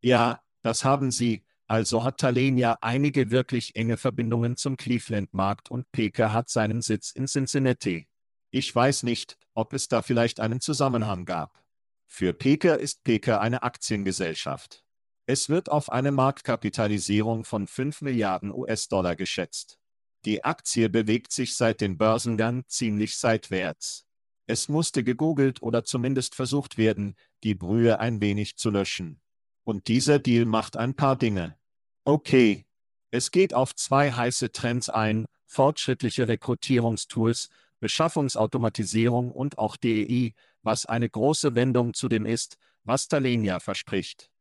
Ja, 0.00 0.42
das 0.62 0.84
haben 0.84 1.10
Sie, 1.10 1.44
also 1.66 2.04
hat 2.04 2.18
Talenia 2.18 2.78
einige 2.80 3.30
wirklich 3.30 3.76
enge 3.76 3.96
Verbindungen 3.96 4.56
zum 4.56 4.76
Cleveland-Markt 4.76 5.70
und 5.70 5.90
Peker 5.92 6.32
hat 6.32 6.48
seinen 6.48 6.82
Sitz 6.82 7.10
in 7.10 7.26
Cincinnati. 7.26 8.08
Ich 8.50 8.74
weiß 8.74 9.04
nicht, 9.04 9.38
ob 9.54 9.72
es 9.72 9.88
da 9.88 10.02
vielleicht 10.02 10.40
einen 10.40 10.60
Zusammenhang 10.60 11.24
gab. 11.24 11.62
Für 12.06 12.34
Peker 12.34 12.78
ist 12.78 13.04
Peker 13.04 13.40
eine 13.40 13.62
Aktiengesellschaft. 13.62 14.81
Es 15.26 15.48
wird 15.48 15.70
auf 15.70 15.90
eine 15.90 16.10
Marktkapitalisierung 16.10 17.44
von 17.44 17.68
5 17.68 18.02
Milliarden 18.02 18.52
US-Dollar 18.52 19.14
geschätzt. 19.14 19.78
Die 20.24 20.42
Aktie 20.42 20.88
bewegt 20.88 21.32
sich 21.32 21.56
seit 21.56 21.80
den 21.80 21.96
Börsengang 21.96 22.64
ziemlich 22.66 23.16
seitwärts. 23.16 24.04
Es 24.46 24.68
musste 24.68 25.04
gegoogelt 25.04 25.62
oder 25.62 25.84
zumindest 25.84 26.34
versucht 26.34 26.76
werden, 26.76 27.14
die 27.44 27.54
Brühe 27.54 28.00
ein 28.00 28.20
wenig 28.20 28.56
zu 28.56 28.70
löschen. 28.70 29.20
Und 29.64 29.86
dieser 29.86 30.18
Deal 30.18 30.44
macht 30.44 30.76
ein 30.76 30.94
paar 30.94 31.16
Dinge. 31.16 31.56
Okay. 32.04 32.66
Es 33.12 33.30
geht 33.30 33.54
auf 33.54 33.76
zwei 33.76 34.10
heiße 34.10 34.50
Trends 34.50 34.88
ein, 34.88 35.26
fortschrittliche 35.46 36.26
Rekrutierungstools, 36.26 37.50
Beschaffungsautomatisierung 37.78 39.30
und 39.30 39.58
auch 39.58 39.76
DEI, 39.76 40.34
was 40.62 40.86
eine 40.86 41.08
große 41.08 41.54
Wendung 41.54 41.94
zu 41.94 42.08
dem 42.08 42.26
ist, 42.26 42.56
was 42.84 43.06
Talenia 43.06 43.60
verspricht. 43.60 44.31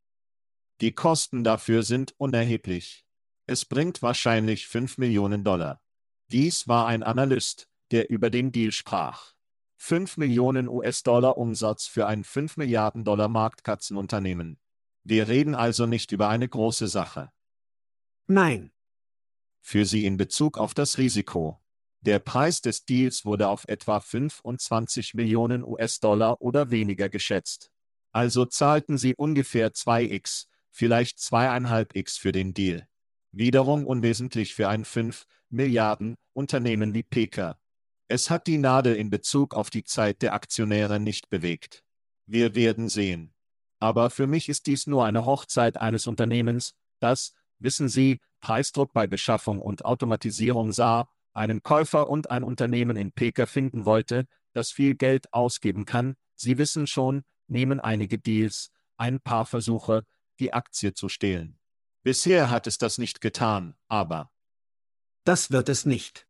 Die 0.82 0.94
Kosten 0.94 1.44
dafür 1.44 1.84
sind 1.84 2.16
unerheblich. 2.18 3.06
Es 3.46 3.66
bringt 3.66 4.02
wahrscheinlich 4.02 4.68
5 4.68 4.98
Millionen 4.98 5.44
Dollar. 5.44 5.80
Dies 6.32 6.68
war 6.68 6.88
ein 6.88 7.04
Analyst, 7.04 7.70
der 7.92 8.10
über 8.10 8.32
den 8.32 8.52
Deal 8.52 8.72
sprach. 8.72 9.34
5 9.78 10.18
Millionen 10.18 10.68
US-Dollar 10.68 11.38
Umsatz 11.38 11.86
für 11.86 12.08
ein 12.08 12.24
5 12.24 12.58
Milliarden 12.58 13.04
Dollar 13.04 13.28
Marktkatzenunternehmen. 13.28 14.60
Wir 15.04 15.28
reden 15.28 15.54
also 15.54 15.86
nicht 15.86 16.12
über 16.14 16.30
eine 16.30 16.50
große 16.50 16.88
Sache. 16.88 17.32
Nein. 18.26 18.72
Für 19.60 19.86
Sie 19.86 20.06
in 20.06 20.18
Bezug 20.18 20.58
auf 20.58 20.74
das 20.74 20.98
Risiko. 20.98 21.62
Der 22.00 22.18
Preis 22.18 22.62
des 22.62 22.86
Deals 22.86 23.24
wurde 23.24 23.50
auf 23.50 23.68
etwa 23.68 24.00
25 24.00 25.14
Millionen 25.14 25.64
US-Dollar 25.64 26.42
oder 26.42 26.72
weniger 26.72 27.10
geschätzt. 27.10 27.72
Also 28.12 28.46
zahlten 28.46 28.98
Sie 28.98 29.14
ungefähr 29.16 29.74
2x, 29.74 30.48
vielleicht 30.72 31.20
2,5x 31.20 32.20
für 32.20 32.32
den 32.32 32.54
Deal. 32.54 32.88
Wiederum 33.32 33.86
unwesentlich 33.86 34.56
für 34.56 34.68
ein 34.70 34.86
5 34.86 35.26
Milliarden 35.50 36.16
Unternehmen 36.34 36.94
wie 36.94 37.04
Peka. 37.04 37.60
Es 38.08 38.30
hat 38.30 38.48
die 38.48 38.58
Nadel 38.58 38.96
in 38.96 39.10
Bezug 39.10 39.54
auf 39.54 39.70
die 39.70 39.84
Zeit 39.84 40.22
der 40.22 40.34
Aktionäre 40.34 41.00
nicht 41.00 41.30
bewegt. 41.30 41.84
Wir 42.26 42.56
werden 42.56 42.90
sehen. 42.90 43.34
Aber 43.80 44.10
für 44.10 44.28
mich 44.28 44.50
ist 44.50 44.68
dies 44.68 44.88
nur 44.88 45.06
eine 45.06 45.26
Hochzeit 45.26 45.78
eines 45.78 46.08
Unternehmens, 46.08 46.74
das, 47.00 47.34
wissen 47.60 47.90
Sie, 47.90 48.20
Preisdruck 48.40 48.94
bei 48.94 49.08
Beschaffung 49.08 49.60
und 49.62 49.86
Automatisierung 49.86 50.72
sah, 50.72 51.10
einen 51.34 51.64
Käufer 51.64 52.10
und 52.10 52.30
ein 52.32 52.44
Unternehmen 52.44 52.98
in 52.98 53.12
Peka 53.12 53.46
finden 53.46 53.86
wollte, 53.86 54.26
das 54.54 54.72
viel 54.72 54.96
Geld 54.96 55.34
ausgeben 55.34 55.86
kann, 55.86 56.16
Sie 56.36 56.58
wissen 56.58 56.88
schon, 56.88 57.24
nehmen 57.48 57.80
einige 57.80 58.18
Deals, 58.18 58.72
ein 58.98 59.20
paar 59.20 59.46
Versuche, 59.46 60.06
die 60.42 60.52
Aktie 60.54 60.94
zu 60.94 61.08
stehlen. 61.08 61.58
Bisher 62.04 62.50
hat 62.50 62.68
es 62.68 62.78
das 62.78 62.98
nicht 62.98 63.22
getan, 63.22 63.76
aber. 63.88 64.32
Das 65.24 65.52
wird 65.52 65.70
es 65.70 65.86
nicht. 65.86 66.28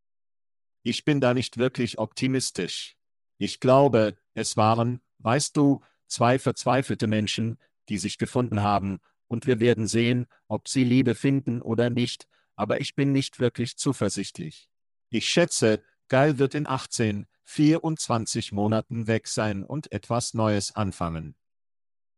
Ich 0.83 1.05
bin 1.05 1.21
da 1.21 1.33
nicht 1.33 1.57
wirklich 1.57 1.97
optimistisch. 1.97 2.97
Ich 3.39 3.59
glaube, 3.59 4.17
es 4.33 4.57
waren, 4.57 5.01
weißt 5.17 5.57
du, 5.57 5.81
zwei 6.07 6.37
verzweifelte 6.37 7.07
Menschen, 7.07 7.57
die 7.89 7.97
sich 7.97 8.19
gefunden 8.19 8.61
haben, 8.61 8.99
und 9.27 9.47
wir 9.47 9.59
werden 9.61 9.87
sehen, 9.87 10.27
ob 10.47 10.67
sie 10.67 10.83
Liebe 10.83 11.15
finden 11.15 11.61
oder 11.61 11.89
nicht, 11.89 12.27
aber 12.55 12.81
ich 12.81 12.95
bin 12.95 13.13
nicht 13.13 13.39
wirklich 13.39 13.77
zuversichtlich. 13.77 14.69
Ich 15.09 15.29
schätze, 15.29 15.81
Geil 16.11 16.39
wird 16.39 16.55
in 16.55 16.67
18, 16.67 17.25
24 17.45 18.51
Monaten 18.51 19.07
weg 19.07 19.29
sein 19.29 19.63
und 19.63 19.93
etwas 19.93 20.33
Neues 20.33 20.75
anfangen. 20.75 21.37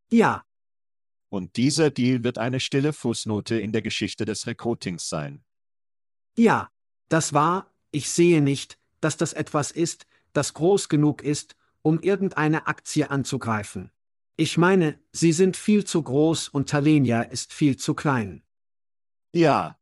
Ja. 0.09 0.43
Und 1.33 1.57
dieser 1.57 1.89
Deal 1.89 2.23
wird 2.23 2.37
eine 2.37 2.59
stille 2.59 2.93
Fußnote 2.93 3.59
in 3.59 3.71
der 3.71 3.81
Geschichte 3.81 4.23
des 4.23 4.45
Recruitings 4.45 5.09
sein. 5.09 5.43
Ja, 6.37 6.69
das 7.09 7.33
war, 7.33 7.73
ich 7.89 8.11
sehe 8.11 8.39
nicht, 8.39 8.77
dass 9.01 9.17
das 9.17 9.33
etwas 9.33 9.71
ist, 9.71 10.05
das 10.33 10.53
groß 10.53 10.89
genug 10.89 11.23
ist, 11.23 11.55
um 11.81 11.99
irgendeine 11.99 12.67
Aktie 12.67 13.09
anzugreifen. 13.09 13.89
Ich 14.37 14.59
meine, 14.59 14.99
sie 15.11 15.31
sind 15.31 15.57
viel 15.57 15.85
zu 15.85 16.03
groß 16.03 16.49
und 16.49 16.69
Talenia 16.69 17.23
ist 17.23 17.51
viel 17.51 17.77
zu 17.77 17.95
klein. 17.95 18.43
Ja. 19.31 19.79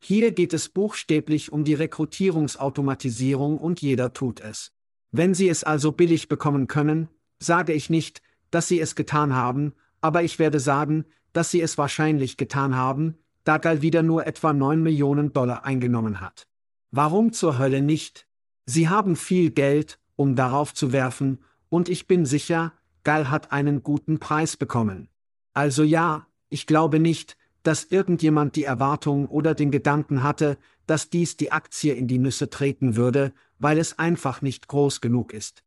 Hier 0.00 0.32
geht 0.32 0.52
es 0.52 0.68
buchstäblich 0.68 1.52
um 1.52 1.62
die 1.62 1.74
Rekrutierungsautomatisierung 1.74 3.58
und 3.58 3.82
jeder 3.82 4.12
tut 4.12 4.40
es. 4.40 4.72
Wenn 5.12 5.32
Sie 5.32 5.48
es 5.48 5.62
also 5.62 5.92
billig 5.92 6.26
bekommen 6.26 6.66
können, 6.66 7.08
sage 7.38 7.72
ich 7.72 7.88
nicht, 7.88 8.20
dass 8.50 8.66
Sie 8.66 8.80
es 8.80 8.96
getan 8.96 9.32
haben, 9.32 9.72
aber 10.06 10.22
ich 10.22 10.38
werde 10.38 10.60
sagen, 10.60 11.04
dass 11.32 11.50
Sie 11.50 11.60
es 11.60 11.76
wahrscheinlich 11.78 12.36
getan 12.36 12.76
haben, 12.76 13.16
da 13.42 13.58
Gal 13.58 13.82
wieder 13.82 14.04
nur 14.04 14.24
etwa 14.24 14.52
9 14.52 14.80
Millionen 14.80 15.32
Dollar 15.32 15.64
eingenommen 15.64 16.20
hat. 16.20 16.46
Warum 16.92 17.32
zur 17.32 17.58
Hölle 17.58 17.82
nicht? 17.82 18.28
Sie 18.66 18.88
haben 18.88 19.16
viel 19.16 19.50
Geld, 19.50 19.98
um 20.14 20.36
darauf 20.36 20.74
zu 20.74 20.92
werfen, 20.92 21.40
und 21.70 21.88
ich 21.88 22.06
bin 22.06 22.24
sicher, 22.24 22.72
Gal 23.02 23.30
hat 23.30 23.50
einen 23.50 23.82
guten 23.82 24.20
Preis 24.20 24.56
bekommen. 24.56 25.08
Also 25.54 25.82
ja, 25.82 26.28
ich 26.50 26.68
glaube 26.68 27.00
nicht, 27.00 27.36
dass 27.64 27.82
irgendjemand 27.86 28.54
die 28.54 28.62
Erwartung 28.62 29.26
oder 29.26 29.56
den 29.56 29.72
Gedanken 29.72 30.22
hatte, 30.22 30.56
dass 30.86 31.10
dies 31.10 31.36
die 31.36 31.50
Aktie 31.50 31.94
in 31.94 32.06
die 32.06 32.18
Nüsse 32.18 32.48
treten 32.48 32.94
würde, 32.94 33.32
weil 33.58 33.78
es 33.78 33.98
einfach 33.98 34.40
nicht 34.40 34.68
groß 34.68 35.00
genug 35.00 35.32
ist. 35.32 35.64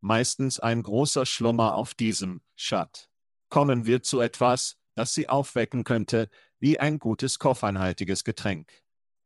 Meistens 0.00 0.60
ein 0.60 0.84
großer 0.84 1.26
Schlummer 1.26 1.74
auf 1.74 1.94
diesem 1.94 2.40
Schatt. 2.54 3.07
Kommen 3.48 3.86
wir 3.86 4.02
zu 4.02 4.20
etwas, 4.20 4.76
das 4.94 5.14
Sie 5.14 5.28
aufwecken 5.28 5.84
könnte, 5.84 6.28
wie 6.58 6.78
ein 6.78 6.98
gutes 6.98 7.38
koffeinhaltiges 7.38 8.24
Getränk. 8.24 8.72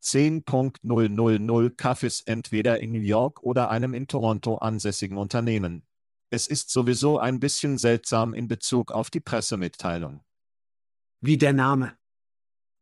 10.000 0.03 1.71
Kaffees 1.77 2.23
entweder 2.23 2.81
in 2.81 2.93
New 2.93 3.01
York 3.01 3.43
oder 3.43 3.71
einem 3.71 3.95
in 3.95 4.09
Toronto 4.09 4.57
ansässigen 4.57 5.17
Unternehmen. 5.17 5.87
Es 6.31 6.47
ist 6.47 6.71
sowieso 6.71 7.19
ein 7.19 7.41
bisschen 7.41 7.79
seltsam 7.79 8.35
in 8.35 8.49
Bezug 8.49 8.91
auf 8.91 9.11
die 9.11 9.21
Pressemitteilung. 9.21 10.25
Wie 11.21 11.37
der 11.37 11.53
Name. 11.53 11.97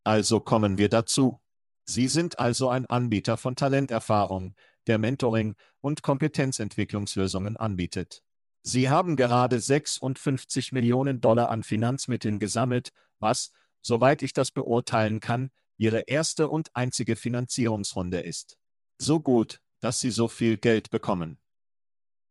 Also 0.04 0.40
kommen 0.40 0.78
wir 0.78 0.88
dazu. 0.88 1.40
Sie 1.84 2.08
sind 2.08 2.38
also 2.38 2.70
ein 2.70 2.86
Anbieter 2.86 3.36
von 3.36 3.56
Talenterfahrung, 3.56 4.54
der 4.86 4.98
Mentoring 4.98 5.56
und 5.80 6.02
Kompetenzentwicklungslösungen 6.02 7.56
anbietet. 7.56 8.22
Sie 8.62 8.90
haben 8.90 9.16
gerade 9.16 9.58
56 9.58 10.72
Millionen 10.72 11.20
Dollar 11.20 11.50
an 11.50 11.62
Finanzmitteln 11.62 12.38
gesammelt, 12.38 12.92
was, 13.18 13.52
soweit 13.80 14.22
ich 14.22 14.32
das 14.32 14.50
beurteilen 14.50 15.20
kann, 15.20 15.50
ihre 15.76 16.00
erste 16.00 16.48
und 16.48 16.74
einzige 16.76 17.16
Finanzierungsrunde 17.16 18.20
ist. 18.20 18.58
So 18.98 19.20
gut, 19.20 19.60
dass 19.80 19.98
sie 19.98 20.10
so 20.10 20.28
viel 20.28 20.58
Geld 20.58 20.90
bekommen. 20.90 21.38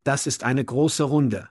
Das 0.03 0.27
ist 0.27 0.43
eine 0.43 0.63
große 0.63 1.03
Runde. 1.03 1.49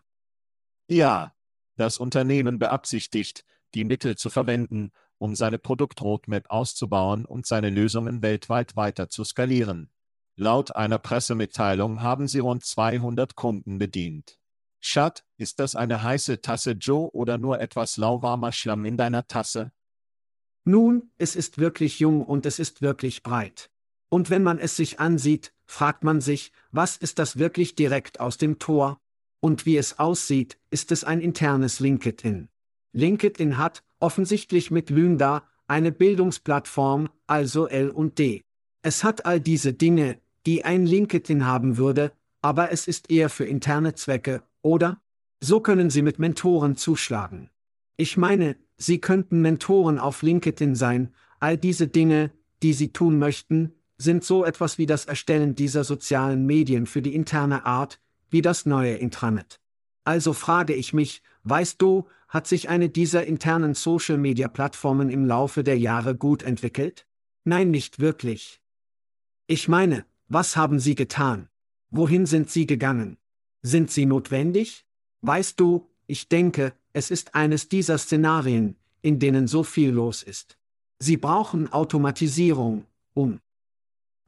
Ja, 0.89 1.35
das 1.77 1.99
Unternehmen 1.99 2.59
beabsichtigt, 2.59 3.45
die 3.75 3.85
Mittel 3.85 4.17
zu 4.17 4.31
verwenden, 4.31 4.93
um 5.19 5.35
seine 5.35 5.59
Produktroadmap 5.59 6.49
auszubauen 6.49 7.25
und 7.25 7.47
seine 7.47 7.71
Lösungen 7.71 8.23
weltweit 8.23 8.77
weiter 8.77 9.09
zu 9.09 9.25
skalieren. 9.25 9.91
Laut 10.37 10.77
einer 10.77 10.99
Pressemitteilung 10.99 12.01
haben 12.01 12.29
sie 12.29 12.39
rund 12.39 12.65
200 12.65 13.35
Kunden 13.35 13.79
bedient. 13.79 14.39
Schat, 14.81 15.25
ist 15.37 15.59
das 15.59 15.75
eine 15.75 16.03
heiße 16.03 16.41
Tasse 16.41 16.73
Joe 16.73 17.11
oder 17.13 17.39
nur 17.39 17.61
etwas 17.61 17.97
lauwarmer 17.97 18.53
Schlamm 18.53 18.85
in 18.85 18.97
deiner 18.97 19.27
Tasse? 19.27 19.73
Nun, 20.65 21.11
es 21.19 21.35
ist 21.35 21.59
wirklich 21.59 21.99
jung 21.99 22.25
und 22.25 22.47
es 22.47 22.59
ist 22.59 22.83
wirklich 22.83 23.23
breit. 23.23 23.71
Und 24.11 24.31
wenn 24.31 24.43
man 24.43 24.59
es 24.59 24.77
sich 24.77 25.01
ansieht, 25.01 25.53
fragt 25.67 26.05
man 26.05 26.21
sich, 26.21 26.53
was 26.71 26.97
ist 26.97 27.19
das 27.19 27.39
wirklich 27.39 27.75
direkt 27.75 28.21
aus 28.21 28.39
dem 28.39 28.59
Tor? 28.59 29.01
Und 29.41 29.67
wie 29.67 29.77
es 29.77 29.99
aussieht, 29.99 30.59
ist 30.71 30.93
es 30.93 31.05
ein 31.05 31.21
internes 31.21 31.81
LinkedIn. 31.81 32.49
LinkedIn 32.93 33.59
hat, 33.59 33.85
offensichtlich 34.01 34.71
mit 34.71 34.91
Lynda, 34.91 35.45
eine 35.67 35.93
Bildungsplattform, 35.93 37.11
also 37.27 37.67
L 37.67 37.91
und 37.91 38.19
D. 38.19 38.43
Es 38.83 39.05
hat 39.05 39.27
all 39.27 39.41
diese 39.41 39.75
Dinge, 39.75 40.21
die 40.47 40.65
ein 40.65 40.87
LinkedIn 40.87 41.45
haben 41.45 41.77
würde, 41.77 42.13
aber 42.41 42.73
es 42.73 42.89
ist 42.89 43.11
eher 43.11 43.29
für 43.29 43.45
interne 43.45 43.95
Zwecke, 43.95 44.43
oder? 44.63 45.01
So 45.41 45.61
können 45.61 45.91
Sie 45.91 46.03
mit 46.03 46.19
Mentoren 46.19 46.77
zuschlagen. 46.77 47.51
Ich 47.97 48.17
meine, 48.17 48.57
Sie 48.77 49.01
könnten 49.01 49.41
Mentoren 49.41 49.99
auf 49.99 50.23
LinkedIn 50.23 50.75
sein, 50.75 51.15
all 51.41 51.57
diese 51.57 51.89
Dinge, 51.89 52.33
die 52.63 52.73
Sie 52.73 52.93
tun 52.93 53.19
möchten, 53.19 53.75
sind 53.99 54.25
so 54.25 54.45
etwas 54.45 54.79
wie 54.79 54.87
das 54.87 55.05
Erstellen 55.05 55.55
dieser 55.55 55.85
sozialen 55.85 56.47
Medien 56.47 56.87
für 56.87 57.03
die 57.03 57.15
interne 57.15 57.67
Art, 57.67 58.01
wie 58.31 58.43
das 58.43 58.67
neue 58.67 58.95
Intranet. 58.95 59.61
Also 60.05 60.33
frage 60.33 60.75
ich 60.75 60.95
mich, 60.95 61.23
weißt 61.43 61.83
du, 61.83 62.07
hat 62.29 62.47
sich 62.47 62.69
eine 62.69 62.89
dieser 62.89 63.27
internen 63.27 63.75
Social-Media-Plattformen 63.75 65.11
im 65.11 65.27
Laufe 65.27 65.63
der 65.65 65.79
Jahre 65.79 66.15
gut 66.15 66.43
entwickelt? 66.43 67.07
Nein, 67.45 67.71
nicht 67.71 67.99
wirklich. 67.99 68.63
Ich 69.47 69.69
meine, 69.69 70.07
was 70.29 70.57
haben 70.57 70.79
sie 70.79 70.95
getan? 70.95 71.49
Wohin 71.91 72.27
sind 72.27 72.51
sie 72.51 72.67
gegangen? 72.67 73.18
Sind 73.63 73.91
sie 73.91 74.07
notwendig? 74.07 74.87
Weißt 75.23 75.59
du, 75.59 75.87
ich 76.07 76.29
denke, 76.29 76.73
es 76.93 77.11
ist 77.11 77.35
eines 77.35 77.69
dieser 77.69 77.99
Szenarien, 77.99 78.77
in 79.03 79.19
denen 79.19 79.47
so 79.47 79.63
viel 79.63 79.91
los 79.91 80.23
ist. 80.23 80.59
Sie 80.99 81.17
brauchen 81.17 81.73
Automatisierung, 81.73 82.85
um 83.15 83.41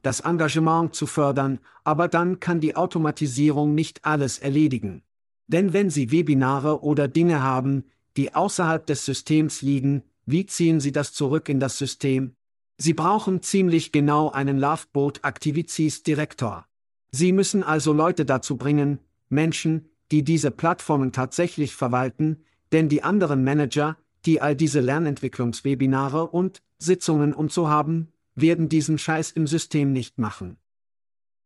das 0.01 0.21
Engagement 0.21 0.95
zu 0.95 1.05
fördern, 1.05 1.59
aber 1.83 2.07
dann 2.07 2.39
kann 2.39 2.59
die 2.59 2.75
Automatisierung 2.75 3.75
nicht 3.75 4.03
alles 4.05 4.39
erledigen. 4.39 5.03
Denn 5.47 5.73
wenn 5.73 5.89
Sie 5.89 6.11
Webinare 6.11 6.81
oder 6.81 7.07
Dinge 7.07 7.43
haben, 7.43 7.83
die 8.17 8.33
außerhalb 8.33 8.85
des 8.85 9.05
Systems 9.05 9.61
liegen, 9.61 10.03
wie 10.25 10.45
ziehen 10.45 10.79
Sie 10.79 10.91
das 10.91 11.13
zurück 11.13 11.49
in 11.49 11.59
das 11.59 11.77
System? 11.77 12.35
Sie 12.77 12.93
brauchen 12.93 13.41
ziemlich 13.41 13.91
genau 13.91 14.31
einen 14.31 14.57
Loveboat 14.57 15.23
Aktivities 15.23 16.03
Direktor. 16.03 16.65
Sie 17.11 17.31
müssen 17.31 17.63
also 17.63 17.93
Leute 17.93 18.25
dazu 18.25 18.57
bringen, 18.57 18.99
Menschen, 19.31 19.89
die 20.11 20.23
diese 20.23 20.51
Plattformen 20.51 21.11
tatsächlich 21.11 21.75
verwalten, 21.75 22.43
denn 22.71 22.89
die 22.89 23.03
anderen 23.03 23.43
Manager, 23.43 23.97
die 24.25 24.41
all 24.41 24.55
diese 24.55 24.79
Lernentwicklungswebinare 24.79 26.27
und 26.27 26.61
Sitzungen 26.77 27.33
und 27.33 27.51
so 27.51 27.69
haben, 27.69 28.11
werden 28.35 28.69
diesen 28.69 28.97
Scheiß 28.97 29.31
im 29.31 29.47
System 29.47 29.91
nicht 29.93 30.17
machen. 30.17 30.57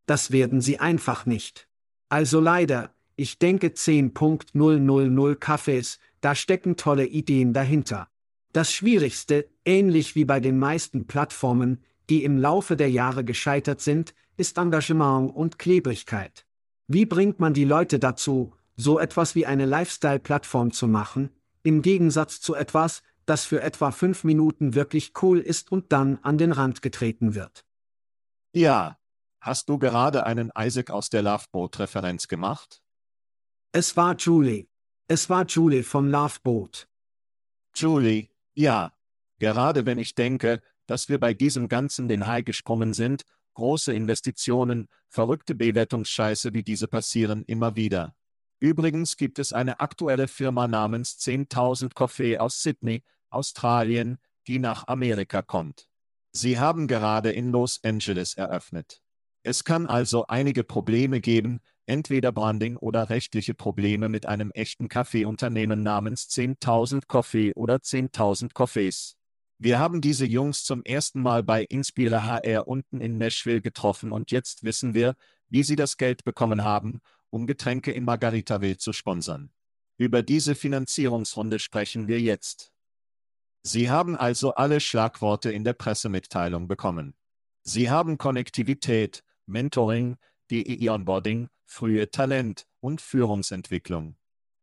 Das 0.05 0.31
werden 0.31 0.61
sie 0.61 0.79
einfach 0.79 1.25
nicht. 1.25 1.67
Also 2.09 2.39
leider, 2.39 2.93
ich 3.15 3.39
denke 3.39 3.67
10.000 3.67 5.35
Kaffees, 5.35 5.99
da 6.21 6.35
stecken 6.35 6.75
tolle 6.75 7.05
Ideen 7.05 7.53
dahinter. 7.53 8.09
Das 8.53 8.71
Schwierigste, 8.71 9.49
ähnlich 9.65 10.15
wie 10.15 10.25
bei 10.25 10.39
den 10.39 10.59
meisten 10.59 11.07
Plattformen, 11.07 11.83
die 12.09 12.23
im 12.23 12.37
Laufe 12.37 12.75
der 12.75 12.89
Jahre 12.89 13.23
gescheitert 13.23 13.81
sind, 13.81 14.13
ist 14.37 14.57
Engagement 14.57 15.35
und 15.35 15.57
Klebrigkeit. 15.57 16.45
Wie 16.87 17.05
bringt 17.05 17.39
man 17.39 17.53
die 17.53 17.65
Leute 17.65 17.99
dazu, 17.99 18.53
so 18.75 18.99
etwas 18.99 19.35
wie 19.35 19.45
eine 19.45 19.65
Lifestyle-Plattform 19.65 20.71
zu 20.71 20.87
machen, 20.87 21.29
im 21.63 21.81
Gegensatz 21.81 22.41
zu 22.41 22.55
etwas, 22.55 23.01
das 23.25 23.45
für 23.45 23.61
etwa 23.61 23.91
fünf 23.91 24.23
Minuten 24.23 24.75
wirklich 24.75 25.13
cool 25.21 25.39
ist 25.39 25.71
und 25.71 25.91
dann 25.91 26.19
an 26.21 26.37
den 26.37 26.51
Rand 26.51 26.81
getreten 26.81 27.33
wird? 27.33 27.65
Ja, 28.53 28.97
Hast 29.45 29.69
du 29.69 29.77
gerade 29.77 30.25
einen 30.25 30.51
Isaac 30.57 30.89
aus 30.89 31.11
der 31.11 31.21
Loveboat-Referenz 31.21 32.27
gemacht? 32.27 32.81
Es 33.73 33.95
war 33.95 34.15
Julie. 34.15 34.65
Es 35.07 35.29
war 35.29 35.45
Julie 35.45 35.83
vom 35.83 36.09
Loveboat. 36.09 36.87
Julie, 37.75 38.29
ja. 38.55 38.91
Gerade 39.37 39.85
wenn 39.85 39.99
ich 39.99 40.15
denke, 40.15 40.63
dass 40.87 41.09
wir 41.09 41.19
bei 41.19 41.35
diesem 41.35 41.67
Ganzen 41.67 42.07
den 42.07 42.25
Hai 42.25 42.41
gesprungen 42.41 42.95
sind, 42.95 43.21
große 43.55 43.91
Investitionen, 43.91 44.87
verrückte 45.09 45.55
Bewertungsscheiße 45.55 46.53
wie 46.53 46.63
diese 46.63 46.87
passieren 46.87 47.43
immer 47.45 47.75
wieder. 47.75 48.15
Übrigens 48.59 49.17
gibt 49.17 49.39
es 49.39 49.51
eine 49.51 49.79
aktuelle 49.79 50.27
Firma 50.27 50.67
namens 50.67 51.17
10.000 51.19 51.93
Coffee 51.93 52.37
aus 52.37 52.61
Sydney, 52.61 53.03
Australien, 53.29 54.17
die 54.47 54.59
nach 54.59 54.87
Amerika 54.87 55.41
kommt. 55.41 55.87
Sie 56.31 56.59
haben 56.59 56.87
gerade 56.87 57.31
in 57.31 57.51
Los 57.51 57.83
Angeles 57.83 58.35
eröffnet. 58.35 59.01
Es 59.43 59.63
kann 59.63 59.87
also 59.87 60.25
einige 60.27 60.63
Probleme 60.63 61.21
geben, 61.21 61.59
entweder 61.85 62.31
Branding 62.31 62.77
oder 62.77 63.09
rechtliche 63.09 63.53
Probleme 63.53 64.09
mit 64.09 64.25
einem 64.25 64.51
echten 64.51 64.87
Kaffeeunternehmen 64.87 65.83
namens 65.83 66.27
10.000 66.29 67.07
Coffee 67.07 67.53
oder 67.53 67.75
10.000 67.75 68.53
Coffees. 68.53 69.17
Wir 69.57 69.79
haben 69.79 70.01
diese 70.01 70.25
Jungs 70.25 70.63
zum 70.63 70.83
ersten 70.83 71.21
Mal 71.21 71.41
bei 71.41 71.63
Inspira 71.63 72.25
HR 72.25 72.67
unten 72.67 72.99
in 72.99 73.17
Nashville 73.17 73.61
getroffen 73.61 74.11
und 74.11 74.31
jetzt 74.31 74.63
wissen 74.63 74.93
wir, 74.93 75.15
wie 75.47 75.63
sie 75.63 75.77
das 75.77 75.97
Geld 75.97 76.23
bekommen 76.25 76.63
haben, 76.63 76.99
um 77.29 77.47
Getränke 77.47 77.91
in 77.91 78.03
Margaritaville 78.03 78.77
zu 78.77 78.91
sponsern. 78.91 79.51
Über 79.97 80.23
diese 80.23 80.55
Finanzierungsrunde 80.55 81.59
sprechen 81.59 82.07
wir 82.07 82.19
jetzt. 82.19 82.73
Sie 83.63 83.89
haben 83.89 84.15
also 84.15 84.53
alle 84.55 84.79
Schlagworte 84.79 85.51
in 85.51 85.63
der 85.63 85.73
Pressemitteilung 85.73 86.67
bekommen. 86.67 87.15
Sie 87.63 87.89
haben 87.89 88.17
Konnektivität, 88.17 89.23
Mentoring, 89.45 90.17
DEI-Onboarding, 90.51 91.49
frühe 91.65 92.11
Talent 92.11 92.67
und 92.79 93.01
Führungsentwicklung. 93.01 94.17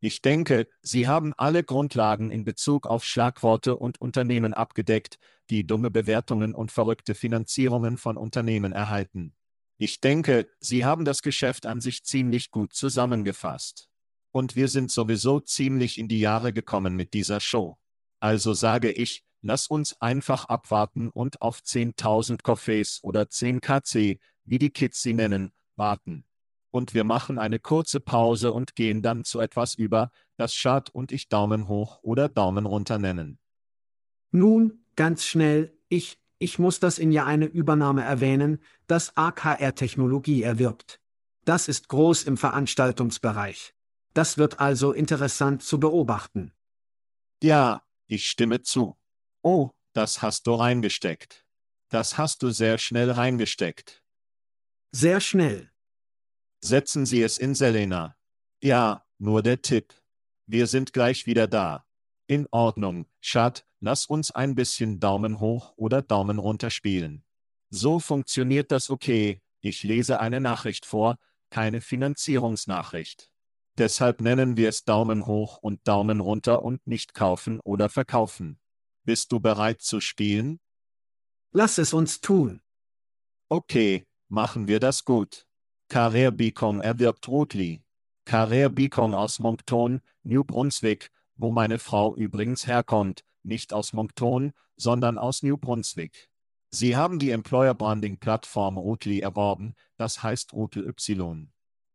Ich 0.04 0.20
denke, 0.20 0.66
Sie 0.80 1.06
haben 1.06 1.32
alle 1.36 1.62
Grundlagen 1.62 2.32
in 2.32 2.42
Bezug 2.42 2.88
auf 2.88 3.04
Schlagworte 3.04 3.76
und 3.76 4.00
Unternehmen 4.00 4.52
abgedeckt, 4.52 5.20
die 5.48 5.64
dumme 5.64 5.92
Bewertungen 5.92 6.56
und 6.56 6.72
verrückte 6.72 7.14
Finanzierungen 7.14 7.96
von 7.96 8.16
Unternehmen 8.16 8.72
erhalten. 8.72 9.36
Ich 9.78 10.00
denke, 10.00 10.48
Sie 10.58 10.84
haben 10.84 11.04
das 11.04 11.22
Geschäft 11.22 11.66
an 11.66 11.80
sich 11.80 12.02
ziemlich 12.02 12.50
gut 12.50 12.72
zusammengefasst. 12.72 13.88
Und 14.32 14.56
wir 14.56 14.66
sind 14.66 14.90
sowieso 14.90 15.38
ziemlich 15.38 15.98
in 15.98 16.08
die 16.08 16.18
Jahre 16.18 16.52
gekommen 16.52 16.96
mit 16.96 17.14
dieser 17.14 17.38
Show. 17.38 17.78
Also 18.18 18.54
sage 18.54 18.90
ich, 18.90 19.22
lass 19.40 19.68
uns 19.68 20.00
einfach 20.00 20.46
abwarten 20.46 21.10
und 21.10 21.40
auf 21.40 21.60
10.000 21.60 22.42
Coffees 22.42 22.98
oder 23.04 23.30
10 23.30 23.60
KC, 23.60 24.18
wie 24.46 24.58
die 24.58 24.70
Kids 24.70 25.00
sie 25.00 25.14
nennen, 25.14 25.52
warten. 25.76 26.24
Und 26.72 26.94
wir 26.94 27.04
machen 27.04 27.38
eine 27.38 27.58
kurze 27.58 28.00
Pause 28.00 28.52
und 28.52 28.74
gehen 28.74 29.02
dann 29.02 29.24
zu 29.24 29.40
etwas 29.40 29.74
über, 29.74 30.10
das 30.36 30.54
Schad 30.54 30.90
und 30.90 31.12
ich 31.12 31.28
Daumen 31.28 31.68
hoch 31.68 32.00
oder 32.02 32.28
Daumen 32.28 32.66
runter 32.66 32.98
nennen. 32.98 33.38
Nun, 34.30 34.82
ganz 34.96 35.24
schnell, 35.26 35.78
ich, 35.90 36.18
ich 36.38 36.58
muss 36.58 36.80
das 36.80 36.98
in 36.98 37.12
ja 37.12 37.26
eine 37.26 37.44
Übernahme 37.44 38.02
erwähnen, 38.02 38.58
das 38.86 39.16
AKR-Technologie 39.18 40.42
erwirbt. 40.42 40.98
Das 41.44 41.68
ist 41.68 41.88
groß 41.88 42.24
im 42.24 42.38
Veranstaltungsbereich. 42.38 43.74
Das 44.14 44.38
wird 44.38 44.58
also 44.58 44.92
interessant 44.92 45.62
zu 45.62 45.78
beobachten. 45.78 46.52
Ja, 47.42 47.82
ich 48.06 48.28
stimme 48.28 48.62
zu. 48.62 48.96
Oh, 49.42 49.70
das 49.92 50.22
hast 50.22 50.46
du 50.46 50.54
reingesteckt. 50.54 51.44
Das 51.90 52.16
hast 52.16 52.42
du 52.42 52.50
sehr 52.50 52.78
schnell 52.78 53.10
reingesteckt. 53.10 54.02
Sehr 54.92 55.20
schnell. 55.20 55.71
Setzen 56.64 57.06
Sie 57.06 57.22
es 57.22 57.38
in 57.38 57.54
Selena. 57.54 58.16
Ja, 58.62 59.04
nur 59.18 59.42
der 59.42 59.62
Tipp. 59.62 59.94
Wir 60.46 60.66
sind 60.66 60.92
gleich 60.92 61.26
wieder 61.26 61.46
da. 61.48 61.86
In 62.26 62.46
Ordnung, 62.50 63.06
Schat, 63.20 63.66
lass 63.80 64.06
uns 64.06 64.30
ein 64.30 64.54
bisschen 64.54 65.00
Daumen 65.00 65.40
hoch 65.40 65.74
oder 65.76 66.02
Daumen 66.02 66.38
runter 66.38 66.70
spielen. 66.70 67.24
So 67.70 67.98
funktioniert 67.98 68.70
das 68.70 68.90
okay. 68.90 69.42
Ich 69.60 69.82
lese 69.82 70.20
eine 70.20 70.40
Nachricht 70.40 70.86
vor, 70.86 71.18
keine 71.50 71.80
Finanzierungsnachricht. 71.80 73.30
Deshalb 73.78 74.20
nennen 74.20 74.56
wir 74.56 74.68
es 74.68 74.84
Daumen 74.84 75.26
hoch 75.26 75.58
und 75.58 75.86
Daumen 75.88 76.20
runter 76.20 76.62
und 76.62 76.86
nicht 76.86 77.14
kaufen 77.14 77.60
oder 77.60 77.88
verkaufen. 77.88 78.60
Bist 79.04 79.32
du 79.32 79.40
bereit 79.40 79.82
zu 79.82 80.00
spielen? 80.00 80.60
Lass 81.50 81.78
es 81.78 81.92
uns 81.92 82.20
tun. 82.20 82.60
Okay, 83.48 84.06
Machen 84.32 84.66
wir 84.66 84.80
das 84.80 85.04
gut. 85.04 85.46
Carrère 85.92 86.30
Beacon 86.30 86.80
erwirbt 86.80 87.28
Rotli. 87.28 87.82
Carrère 88.24 88.70
Beacon 88.70 89.12
aus 89.12 89.40
Moncton, 89.40 90.00
New 90.22 90.42
Brunswick, 90.42 91.10
wo 91.36 91.50
meine 91.50 91.78
Frau 91.78 92.16
übrigens 92.16 92.66
herkommt, 92.66 93.24
nicht 93.42 93.74
aus 93.74 93.92
Moncton, 93.92 94.54
sondern 94.78 95.18
aus 95.18 95.42
New 95.42 95.58
Brunswick. 95.58 96.30
Sie 96.70 96.96
haben 96.96 97.18
die 97.18 97.28
Employer 97.28 97.74
Branding 97.74 98.16
Plattform 98.16 98.78
Rotli 98.78 99.20
erworben, 99.20 99.74
das 99.98 100.22
heißt 100.22 100.54
Rotel 100.54 100.88
Y. 100.88 101.50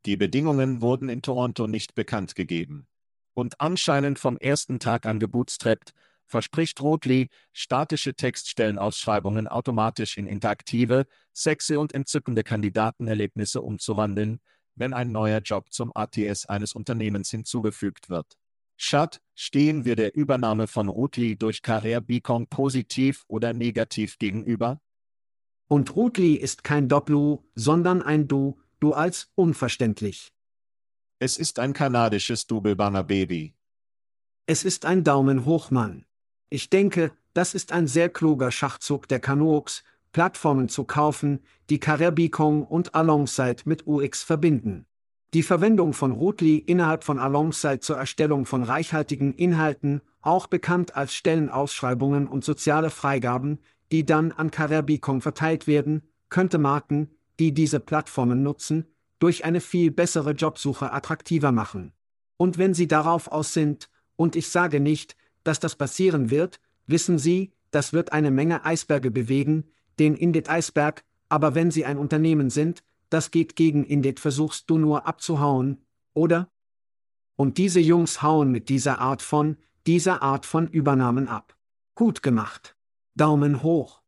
Die 0.06 0.16
Bedingungen 0.16 0.84
wurden 0.84 1.10
in 1.10 1.24
Toronto 1.24 1.66
nicht 1.66 1.96
bekannt 1.96 2.36
gegeben. 2.36 2.86
Und 3.34 3.60
anscheinend 3.60 4.20
vom 4.20 4.38
ersten 4.38 4.78
Tag 4.78 5.08
an 5.08 5.20
gebootstrapped, 5.20 5.96
verspricht 6.28 6.82
Rotli, 6.82 7.30
statische 7.54 8.14
Textstellenausschreibungen 8.14 9.48
automatisch 9.48 10.18
in 10.18 10.28
interaktive, 10.28 11.08
sexy 11.34 11.76
und 11.78 11.94
entzückende 11.94 12.44
Kandidatenerlebnisse 12.44 13.62
umzuwandeln, 13.62 14.40
wenn 14.76 14.94
ein 14.94 15.12
neuer 15.12 15.40
Job 15.40 15.72
zum 15.72 15.92
ATS 15.96 16.46
eines 16.46 16.74
Unternehmens 16.74 17.32
hinzugefügt 17.32 18.10
wird. 18.10 18.38
Schad, 18.76 19.22
stehen 19.34 19.86
wir 19.86 19.96
der 19.96 20.16
Übernahme 20.16 20.68
von 20.68 20.88
Rotli 20.88 21.36
durch 21.36 21.60
Carrère 21.60 22.02
Beacon 22.02 22.48
positiv 22.48 23.24
oder 23.28 23.54
negativ 23.54 24.20
gegenüber? 24.20 24.80
Und 25.68 25.96
Rotli 25.96 26.36
ist 26.36 26.64
kein 26.64 26.88
Dopplu, 26.88 27.44
sondern 27.56 28.02
ein 28.04 28.28
Du, 28.28 28.60
du 28.80 28.94
als 28.94 29.32
unverständlich. 29.36 30.32
Es 31.20 31.38
ist 31.38 31.58
ein 31.58 31.74
kanadisches 31.74 32.46
Double 32.46 32.76
Baby. 32.76 33.56
Es 34.46 34.64
ist 34.64 34.86
ein 34.86 35.04
Daumen 35.04 35.46
hoch, 35.46 35.72
Mann. 35.72 36.07
Ich 36.50 36.70
denke, 36.70 37.12
das 37.34 37.54
ist 37.54 37.72
ein 37.74 37.88
sehr 37.88 38.10
kluger 38.10 38.52
Schachzug 38.52 39.08
der 39.08 39.20
Canucks, 39.20 39.84
Plattformen 40.14 40.70
zu 40.70 40.86
kaufen, 40.86 41.42
die 41.70 41.80
Caribbean 41.80 42.64
und 42.64 42.96
Alongside 42.96 43.64
mit 43.66 43.86
UX 43.86 44.24
verbinden. 44.24 44.86
Die 45.34 45.44
Verwendung 45.44 45.92
von 45.92 46.14
Rotli 46.14 46.58
innerhalb 46.58 47.04
von 47.04 47.20
Alongside 47.20 47.82
zur 47.82 47.98
Erstellung 47.98 48.46
von 48.46 48.64
reichhaltigen 48.64 49.34
Inhalten, 49.34 50.02
auch 50.22 50.48
bekannt 50.48 50.96
als 50.96 51.14
Stellenausschreibungen 51.14 52.28
und 52.28 52.46
soziale 52.46 52.90
Freigaben, 52.90 53.60
die 53.92 54.06
dann 54.06 54.32
an 54.32 54.50
Caribbean 54.50 55.22
verteilt 55.22 55.68
werden, 55.68 56.04
könnte 56.30 56.58
Marken, 56.58 57.12
die 57.40 57.54
diese 57.54 57.82
Plattformen 57.82 58.42
nutzen, 58.42 58.86
durch 59.20 59.44
eine 59.44 59.60
viel 59.60 59.92
bessere 59.92 60.32
Jobsuche 60.32 60.94
attraktiver 60.94 61.52
machen. 61.52 61.92
Und 62.38 62.58
wenn 62.58 62.74
sie 62.74 62.88
darauf 62.88 63.32
aus 63.32 63.54
sind, 63.54 63.90
und 64.16 64.36
ich 64.36 64.50
sage 64.50 64.80
nicht, 64.80 65.16
dass 65.48 65.60
das 65.60 65.76
passieren 65.76 66.30
wird, 66.30 66.60
wissen 66.86 67.18
Sie, 67.18 67.54
das 67.72 67.94
wird 67.94 68.12
eine 68.12 68.32
Menge 68.32 68.66
Eisberge 68.66 69.12
bewegen, 69.12 69.66
den 70.00 70.16
Indit-Eisberg, 70.16 71.04
aber 71.30 71.56
wenn 71.56 71.72
Sie 71.72 71.86
ein 71.86 71.98
Unternehmen 71.98 72.50
sind, 72.50 72.84
das 73.10 73.32
geht 73.32 73.56
gegen 73.56 73.86
Indit, 73.86 74.20
versuchst 74.20 74.70
du 74.70 74.78
nur 74.78 75.08
abzuhauen, 75.08 75.86
oder? 76.14 76.52
Und 77.36 77.58
diese 77.58 77.80
Jungs 77.80 78.22
hauen 78.22 78.52
mit 78.52 78.70
dieser 78.70 79.00
Art 79.00 79.22
von, 79.22 79.58
dieser 79.86 80.22
Art 80.22 80.46
von 80.46 80.68
Übernahmen 80.68 81.28
ab. 81.28 81.58
Gut 81.96 82.22
gemacht. 82.22 82.76
Daumen 83.16 83.64
hoch. 83.64 84.02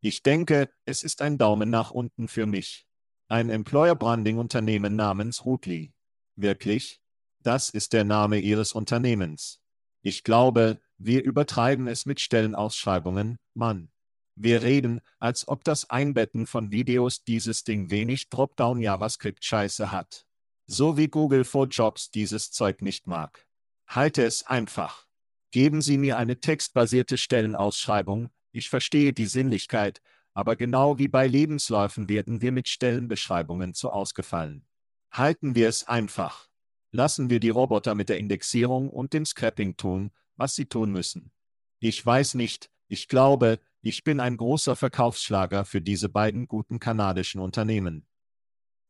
Ich 0.00 0.22
denke, 0.22 0.70
es 0.84 1.02
ist 1.02 1.22
ein 1.22 1.38
Daumen 1.38 1.70
nach 1.70 1.90
unten 1.90 2.28
für 2.28 2.46
mich. 2.46 2.86
Ein 3.28 3.50
Employer 3.50 3.96
Branding 3.96 4.38
Unternehmen 4.38 4.94
namens 4.94 5.44
Rutli. 5.44 5.92
Wirklich? 6.36 7.00
Das 7.42 7.70
ist 7.70 7.92
der 7.92 8.04
Name 8.04 8.38
Ihres 8.38 8.72
Unternehmens. 8.72 9.60
Ich 10.06 10.22
glaube, 10.22 10.80
wir 10.98 11.24
übertreiben 11.24 11.88
es 11.88 12.06
mit 12.06 12.20
Stellenausschreibungen, 12.20 13.40
Mann. 13.54 13.90
Wir 14.36 14.62
reden, 14.62 15.00
als 15.18 15.48
ob 15.48 15.64
das 15.64 15.90
Einbetten 15.90 16.46
von 16.46 16.70
Videos 16.70 17.24
dieses 17.24 17.64
Ding 17.64 17.90
wenig 17.90 18.28
Dropdown 18.28 18.80
JavaScript 18.80 19.44
Scheiße 19.44 19.90
hat. 19.90 20.24
So 20.68 20.96
wie 20.96 21.08
Google 21.08 21.42
for 21.42 21.66
Jobs 21.66 22.12
dieses 22.12 22.52
Zeug 22.52 22.82
nicht 22.82 23.08
mag. 23.08 23.48
Halte 23.88 24.22
es 24.22 24.46
einfach. 24.46 25.08
Geben 25.50 25.82
Sie 25.82 25.98
mir 25.98 26.18
eine 26.18 26.38
textbasierte 26.38 27.18
Stellenausschreibung, 27.18 28.30
ich 28.52 28.68
verstehe 28.70 29.12
die 29.12 29.26
Sinnlichkeit, 29.26 30.02
aber 30.34 30.54
genau 30.54 31.00
wie 31.00 31.08
bei 31.08 31.26
Lebensläufen 31.26 32.08
werden 32.08 32.40
wir 32.40 32.52
mit 32.52 32.68
Stellenbeschreibungen 32.68 33.74
zu 33.74 33.90
ausgefallen. 33.90 34.68
Halten 35.10 35.56
wir 35.56 35.68
es 35.68 35.88
einfach. 35.88 36.48
Lassen 36.92 37.30
wir 37.30 37.40
die 37.40 37.50
Roboter 37.50 37.94
mit 37.94 38.08
der 38.08 38.18
Indexierung 38.18 38.90
und 38.90 39.12
dem 39.12 39.24
Scrapping 39.24 39.76
tun, 39.76 40.10
was 40.36 40.54
sie 40.54 40.66
tun 40.66 40.92
müssen. 40.92 41.32
Ich 41.80 42.04
weiß 42.04 42.34
nicht, 42.34 42.70
ich 42.88 43.08
glaube, 43.08 43.58
ich 43.82 44.04
bin 44.04 44.20
ein 44.20 44.36
großer 44.36 44.76
Verkaufsschlager 44.76 45.64
für 45.64 45.80
diese 45.80 46.08
beiden 46.08 46.48
guten 46.48 46.78
kanadischen 46.78 47.40
Unternehmen. 47.40 48.06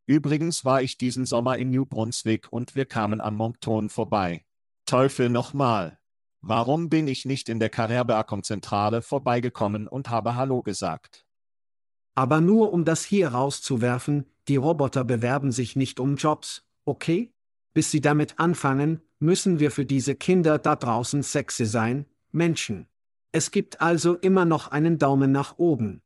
Übrigens 0.06 0.64
war 0.64 0.82
ich 0.82 0.98
diesen 0.98 1.26
Sommer 1.26 1.58
in 1.58 1.70
New 1.70 1.84
Brunswick 1.84 2.52
und 2.52 2.76
wir 2.76 2.86
kamen 2.86 3.20
an 3.20 3.34
Moncton 3.34 3.88
vorbei. 3.88 4.44
Teufel 4.84 5.28
nochmal. 5.28 5.98
Warum 6.42 6.88
bin 6.88 7.08
ich 7.08 7.24
nicht 7.24 7.48
in 7.48 7.58
der 7.58 7.70
Carrerberg-Zentrale 7.70 9.02
vorbeigekommen 9.02 9.88
und 9.88 10.10
habe 10.10 10.36
Hallo 10.36 10.62
gesagt? 10.62 11.26
Aber 12.14 12.40
nur 12.40 12.72
um 12.72 12.84
das 12.84 13.04
hier 13.04 13.28
rauszuwerfen, 13.28 14.26
die 14.46 14.56
Roboter 14.56 15.04
bewerben 15.04 15.50
sich 15.50 15.74
nicht 15.74 15.98
um 15.98 16.14
Jobs, 16.16 16.64
okay? 16.84 17.34
Bis 17.76 17.90
sie 17.90 18.00
damit 18.00 18.38
anfangen, 18.38 19.02
müssen 19.18 19.60
wir 19.60 19.70
für 19.70 19.84
diese 19.84 20.14
Kinder 20.14 20.58
da 20.58 20.76
draußen 20.76 21.22
sexy 21.22 21.66
sein, 21.66 22.06
Menschen. 22.32 22.88
Es 23.32 23.50
gibt 23.50 23.82
also 23.82 24.14
immer 24.14 24.46
noch 24.46 24.68
einen 24.68 24.96
Daumen 24.96 25.30
nach 25.30 25.58
oben. 25.58 26.00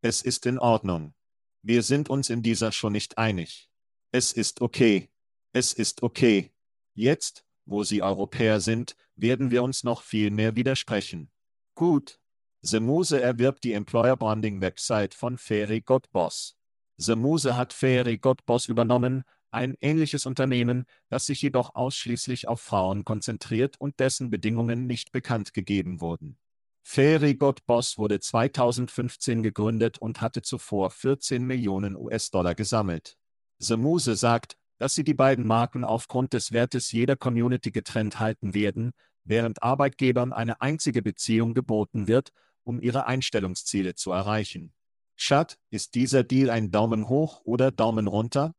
Es 0.00 0.22
ist 0.22 0.46
in 0.46 0.60
Ordnung. 0.60 1.12
Wir 1.60 1.82
sind 1.82 2.08
uns 2.08 2.30
in 2.30 2.40
dieser 2.40 2.70
schon 2.70 2.92
nicht 2.92 3.18
einig. 3.18 3.68
Es 4.12 4.30
ist 4.30 4.60
okay. 4.60 5.10
Es 5.52 5.72
ist 5.72 6.04
okay. 6.04 6.52
Jetzt, 6.94 7.44
wo 7.64 7.82
Sie 7.82 8.00
Europäer 8.00 8.60
sind, 8.60 8.94
werden 9.16 9.50
wir 9.50 9.64
uns 9.64 9.82
noch 9.82 10.02
viel 10.02 10.30
mehr 10.30 10.54
widersprechen. 10.54 11.32
Gut. 11.74 12.20
Semuse 12.62 13.20
erwirbt 13.20 13.64
die 13.64 13.72
Employer 13.72 14.16
Branding 14.16 14.60
Website 14.60 15.14
von 15.14 15.36
Ferry 15.36 15.80
Gottboss. 15.80 16.56
Semuse 16.96 17.56
hat 17.56 17.72
Ferry 17.72 18.18
Gottboss 18.18 18.68
übernommen, 18.68 19.24
ein 19.50 19.76
ähnliches 19.80 20.26
Unternehmen, 20.26 20.84
das 21.08 21.26
sich 21.26 21.42
jedoch 21.42 21.74
ausschließlich 21.74 22.48
auf 22.48 22.60
Frauen 22.60 23.04
konzentriert 23.04 23.76
und 23.78 24.00
dessen 24.00 24.30
Bedingungen 24.30 24.86
nicht 24.86 25.12
bekannt 25.12 25.54
gegeben 25.54 26.00
wurden. 26.00 26.38
Fairy 26.82 27.34
God 27.34 27.66
Boss 27.66 27.98
wurde 27.98 28.20
2015 28.20 29.42
gegründet 29.42 29.98
und 29.98 30.20
hatte 30.20 30.42
zuvor 30.42 30.90
14 30.90 31.44
Millionen 31.44 31.96
US-Dollar 31.96 32.54
gesammelt. 32.54 33.16
Semuse 33.58 34.14
sagt, 34.14 34.56
dass 34.78 34.94
sie 34.94 35.04
die 35.04 35.14
beiden 35.14 35.46
Marken 35.46 35.84
aufgrund 35.84 36.32
des 36.32 36.52
Wertes 36.52 36.92
jeder 36.92 37.16
Community 37.16 37.70
getrennt 37.70 38.20
halten 38.20 38.54
werden, 38.54 38.92
während 39.24 39.62
Arbeitgebern 39.62 40.32
eine 40.32 40.60
einzige 40.60 41.02
Beziehung 41.02 41.54
geboten 41.54 42.06
wird, 42.06 42.30
um 42.62 42.80
ihre 42.80 43.06
Einstellungsziele 43.06 43.94
zu 43.94 44.12
erreichen. 44.12 44.72
Chad, 45.16 45.58
ist 45.70 45.94
dieser 45.94 46.24
Deal 46.24 46.50
ein 46.50 46.70
Daumen 46.70 47.08
hoch 47.08 47.40
oder 47.44 47.70
Daumen 47.70 48.06
runter? 48.06 48.54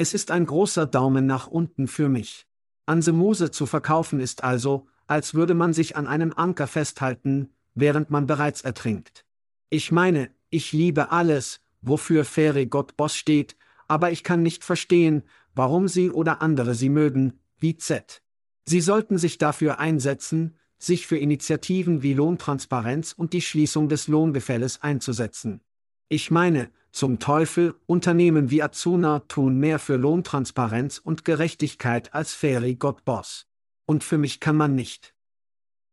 Es 0.00 0.14
ist 0.14 0.30
ein 0.30 0.46
großer 0.46 0.86
Daumen 0.86 1.26
nach 1.26 1.46
unten 1.46 1.86
für 1.86 2.08
mich. 2.08 2.46
An 2.86 3.02
Semuse 3.02 3.50
zu 3.50 3.66
verkaufen 3.66 4.18
ist 4.18 4.42
also, 4.42 4.86
als 5.06 5.34
würde 5.34 5.52
man 5.52 5.74
sich 5.74 5.94
an 5.94 6.06
einem 6.06 6.32
Anker 6.34 6.66
festhalten, 6.66 7.50
während 7.74 8.08
man 8.08 8.26
bereits 8.26 8.62
ertrinkt. 8.62 9.26
Ich 9.68 9.92
meine, 9.92 10.30
ich 10.48 10.72
liebe 10.72 11.12
alles, 11.12 11.60
wofür 11.82 12.24
Fairy 12.24 12.64
Gott 12.64 12.96
Boss 12.96 13.14
steht, 13.14 13.56
aber 13.88 14.10
ich 14.10 14.24
kann 14.24 14.42
nicht 14.42 14.64
verstehen, 14.64 15.22
warum 15.54 15.86
Sie 15.86 16.10
oder 16.10 16.40
andere 16.40 16.74
Sie 16.74 16.88
mögen, 16.88 17.38
wie 17.58 17.76
Z. 17.76 18.22
Sie 18.64 18.80
sollten 18.80 19.18
sich 19.18 19.36
dafür 19.36 19.80
einsetzen, 19.80 20.56
sich 20.78 21.06
für 21.06 21.18
Initiativen 21.18 22.02
wie 22.02 22.14
Lohntransparenz 22.14 23.12
und 23.12 23.34
die 23.34 23.42
Schließung 23.42 23.90
des 23.90 24.08
Lohngefälles 24.08 24.82
einzusetzen. 24.82 25.60
Ich 26.08 26.30
meine, 26.30 26.70
zum 26.92 27.18
Teufel, 27.18 27.74
Unternehmen 27.86 28.50
wie 28.50 28.62
Azuna 28.62 29.20
tun 29.20 29.58
mehr 29.58 29.78
für 29.78 29.96
Lohntransparenz 29.96 30.98
und 30.98 31.24
Gerechtigkeit 31.24 32.14
als 32.14 32.34
Fairy 32.34 32.74
God 32.74 33.04
Boss. 33.04 33.46
Und 33.86 34.04
für 34.04 34.18
mich 34.18 34.40
kann 34.40 34.56
man 34.56 34.74
nicht 34.74 35.14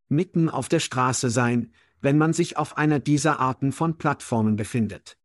mitten 0.08 0.48
auf 0.48 0.68
der 0.68 0.80
Straße 0.80 1.30
sein, 1.30 1.72
wenn 2.00 2.18
man 2.18 2.32
sich 2.32 2.56
auf 2.56 2.76
einer 2.78 2.98
dieser 2.98 3.40
Arten 3.40 3.72
von 3.72 3.98
Plattformen 3.98 4.56
befindet. 4.56 5.18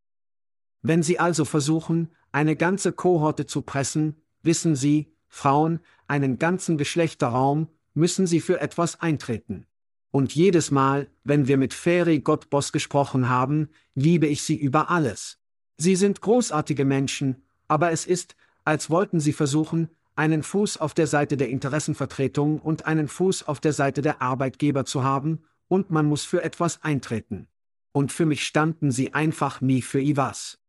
Wenn 0.81 1.03
Sie 1.03 1.19
also 1.19 1.45
versuchen, 1.45 2.11
eine 2.31 2.55
ganze 2.55 2.91
Kohorte 2.91 3.45
zu 3.45 3.61
pressen, 3.61 4.21
wissen 4.41 4.75
Sie, 4.75 5.13
Frauen, 5.27 5.79
einen 6.07 6.37
ganzen 6.39 6.77
Geschlechterraum, 6.77 7.69
müssen 7.93 8.27
Sie 8.27 8.41
für 8.41 8.59
etwas 8.59 8.99
eintreten. 8.99 9.65
Und 10.11 10.35
jedes 10.35 10.69
Mal, 10.69 11.09
wenn 11.23 11.47
wir 11.47 11.57
mit 11.57 11.73
Fairy 11.73 12.19
Gottboss 12.19 12.71
gesprochen 12.71 13.29
haben, 13.29 13.69
liebe 13.95 14.27
ich 14.27 14.43
sie 14.43 14.55
über 14.55 14.91
alles. 14.91 15.39
Sie 15.77 15.95
sind 15.95 16.21
großartige 16.21 16.85
Menschen, 16.85 17.43
aber 17.67 17.91
es 17.91 18.05
ist, 18.05 18.35
als 18.63 18.89
wollten 18.89 19.19
sie 19.19 19.33
versuchen, 19.33 19.89
einen 20.15 20.43
Fuß 20.43 20.77
auf 20.77 20.93
der 20.93 21.07
Seite 21.07 21.37
der 21.37 21.49
Interessenvertretung 21.49 22.59
und 22.59 22.85
einen 22.85 23.07
Fuß 23.07 23.47
auf 23.47 23.59
der 23.59 23.73
Seite 23.73 24.01
der 24.01 24.21
Arbeitgeber 24.21 24.85
zu 24.85 25.03
haben, 25.03 25.43
und 25.67 25.89
man 25.89 26.05
muss 26.05 26.23
für 26.23 26.43
etwas 26.43 26.83
eintreten. 26.83 27.47
Und 27.93 28.11
für 28.11 28.25
mich 28.25 28.45
standen 28.45 28.91
sie 28.91 29.13
einfach 29.13 29.61
nie 29.61 29.81
für 29.81 30.01
IWAS. 30.01 30.59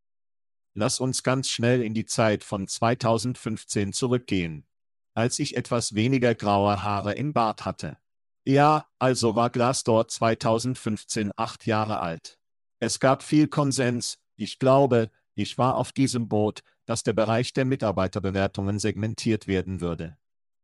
Lass 0.75 0.99
uns 0.99 1.23
ganz 1.23 1.49
schnell 1.51 1.83
in 1.83 1.95
die 1.95 2.07
Zeit 2.07 2.43
von 2.43 2.67
2015 2.67 3.93
zurückgehen. 3.93 4.67
Als 5.15 5.39
ich 5.39 5.57
etwas 5.57 5.95
weniger 5.95 6.35
graue 6.35 6.83
Haare 6.83 7.15
im 7.15 7.33
Bart 7.33 7.65
hatte. 7.65 7.99
Ja, 8.45 8.87
also 8.99 9.37
war 9.37 9.51
Glassdoor 9.51 10.09
2015 10.09 11.33
acht 11.37 11.67
Jahre 11.67 12.01
alt. 12.01 12.39
Es 12.81 12.99
gab 12.99 13.23
viel 13.23 13.47
Konsens, 13.49 14.19
ich 14.37 14.59
glaube, 14.59 15.11
ich 15.35 15.59
war 15.59 15.77
auf 15.77 15.93
diesem 15.93 16.29
Boot, 16.29 16.61
dass 16.87 17.03
der 17.03 17.13
Bereich 17.13 17.53
der 17.53 17.65
Mitarbeiterbewertungen 17.65 18.79
segmentiert 18.79 19.47
werden 19.47 19.81
würde. 19.81 20.17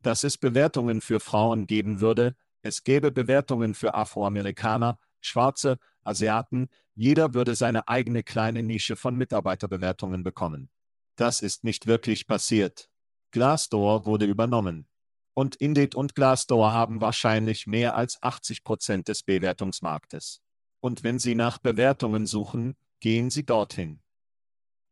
Dass 0.02 0.24
es 0.24 0.38
Bewertungen 0.38 1.00
für 1.00 1.20
Frauen 1.20 1.66
geben 1.66 2.00
würde, 2.00 2.36
es 2.62 2.84
gäbe 2.84 3.10
Bewertungen 3.10 3.74
für 3.74 3.94
Afroamerikaner, 3.94 4.98
Schwarze, 5.20 5.78
Asiaten, 6.02 6.68
jeder 6.94 7.34
würde 7.34 7.54
seine 7.54 7.88
eigene 7.88 8.22
kleine 8.22 8.62
Nische 8.62 8.96
von 8.96 9.16
Mitarbeiterbewertungen 9.16 10.22
bekommen. 10.22 10.70
Das 11.16 11.40
ist 11.42 11.64
nicht 11.64 11.86
wirklich 11.86 12.26
passiert. 12.26 12.88
Glassdoor 13.30 14.06
wurde 14.06 14.26
übernommen. 14.26 14.86
Und 15.34 15.56
Indeed 15.56 15.94
und 15.94 16.14
Glassdoor 16.14 16.72
haben 16.72 17.00
wahrscheinlich 17.00 17.66
mehr 17.66 17.94
als 17.94 18.22
80 18.22 18.64
Prozent 18.64 19.08
des 19.08 19.22
Bewertungsmarktes. 19.22 20.42
Und 20.80 21.02
wenn 21.04 21.18
Sie 21.18 21.34
nach 21.34 21.58
Bewertungen 21.58 22.26
suchen, 22.26 22.76
gehen 23.00 23.30
Sie 23.30 23.44
dorthin. 23.44 24.00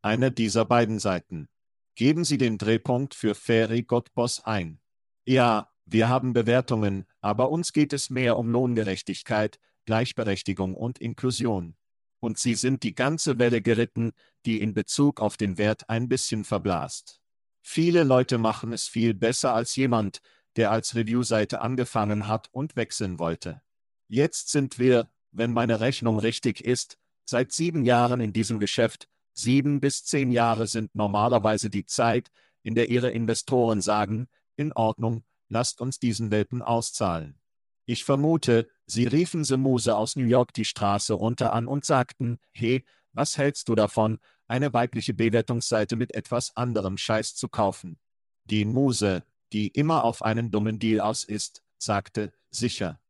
Eine 0.02 0.32
dieser 0.32 0.64
beiden 0.64 0.98
Seiten. 0.98 1.48
Geben 1.94 2.24
Sie 2.24 2.38
den 2.38 2.58
Drehpunkt 2.58 3.14
für 3.14 3.34
Ferry 3.34 3.82
Gottboss 3.82 4.44
ein. 4.44 4.80
Ja, 5.26 5.70
wir 5.84 6.08
haben 6.08 6.32
Bewertungen, 6.32 7.04
aber 7.20 7.50
uns 7.50 7.72
geht 7.72 7.92
es 7.92 8.08
mehr 8.10 8.38
um 8.38 8.50
Lohngerechtigkeit, 8.50 9.58
Gleichberechtigung 9.84 10.74
und 10.74 10.98
Inklusion. 10.98 11.76
Und 12.20 12.38
Sie 12.38 12.54
sind 12.54 12.82
die 12.82 12.94
ganze 12.94 13.38
Welle 13.38 13.62
geritten, 13.62 14.12
die 14.44 14.60
in 14.60 14.74
Bezug 14.74 15.20
auf 15.20 15.36
den 15.36 15.58
Wert 15.58 15.88
ein 15.88 16.08
bisschen 16.08 16.44
verblasst. 16.44 17.20
Viele 17.62 18.04
Leute 18.04 18.38
machen 18.38 18.72
es 18.72 18.88
viel 18.88 19.12
besser 19.14 19.54
als 19.54 19.76
jemand, 19.76 20.20
der 20.56 20.70
als 20.70 20.94
Review-Seite 20.94 21.60
angefangen 21.60 22.26
hat 22.26 22.48
und 22.52 22.76
wechseln 22.76 23.18
wollte. 23.18 23.60
Jetzt 24.08 24.48
sind 24.48 24.78
wir, 24.78 25.10
wenn 25.30 25.52
meine 25.52 25.80
Rechnung 25.80 26.18
richtig 26.18 26.64
ist, 26.64 26.98
seit 27.28 27.52
sieben 27.52 27.84
Jahren 27.84 28.20
in 28.20 28.32
diesem 28.32 28.58
Geschäft. 28.58 29.06
Sieben 29.34 29.80
bis 29.80 30.02
zehn 30.04 30.32
Jahre 30.32 30.66
sind 30.66 30.94
normalerweise 30.94 31.68
die 31.68 31.84
Zeit, 31.84 32.30
in 32.62 32.74
der 32.74 32.88
Ihre 32.88 33.10
Investoren 33.10 33.82
sagen, 33.82 34.28
in 34.56 34.72
Ordnung, 34.72 35.24
lasst 35.48 35.82
uns 35.82 35.98
diesen 35.98 36.30
Welpen 36.30 36.62
auszahlen. 36.62 37.38
Ich 37.84 38.04
vermute, 38.04 38.68
Sie 38.86 39.06
riefen 39.06 39.44
Semuse 39.44 39.94
aus 39.94 40.16
New 40.16 40.24
York 40.24 40.54
die 40.54 40.64
Straße 40.64 41.12
runter 41.12 41.52
an 41.52 41.66
und 41.66 41.84
sagten, 41.84 42.38
hey, 42.52 42.84
was 43.12 43.36
hältst 43.36 43.68
du 43.68 43.74
davon, 43.74 44.18
eine 44.46 44.72
weibliche 44.72 45.12
Bewertungsseite 45.12 45.96
mit 45.96 46.14
etwas 46.14 46.56
anderem 46.56 46.96
Scheiß 46.96 47.34
zu 47.34 47.48
kaufen? 47.48 47.98
Die 48.44 48.64
Muse, 48.64 49.22
die 49.52 49.68
immer 49.68 50.04
auf 50.04 50.22
einen 50.22 50.50
dummen 50.50 50.78
Deal 50.78 51.00
aus 51.00 51.24
ist, 51.24 51.62
sagte, 51.76 52.32
sicher. 52.50 53.00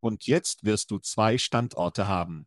Und 0.00 0.26
jetzt 0.26 0.64
wirst 0.64 0.90
du 0.90 0.98
zwei 0.98 1.36
Standorte 1.36 2.08
haben. 2.08 2.46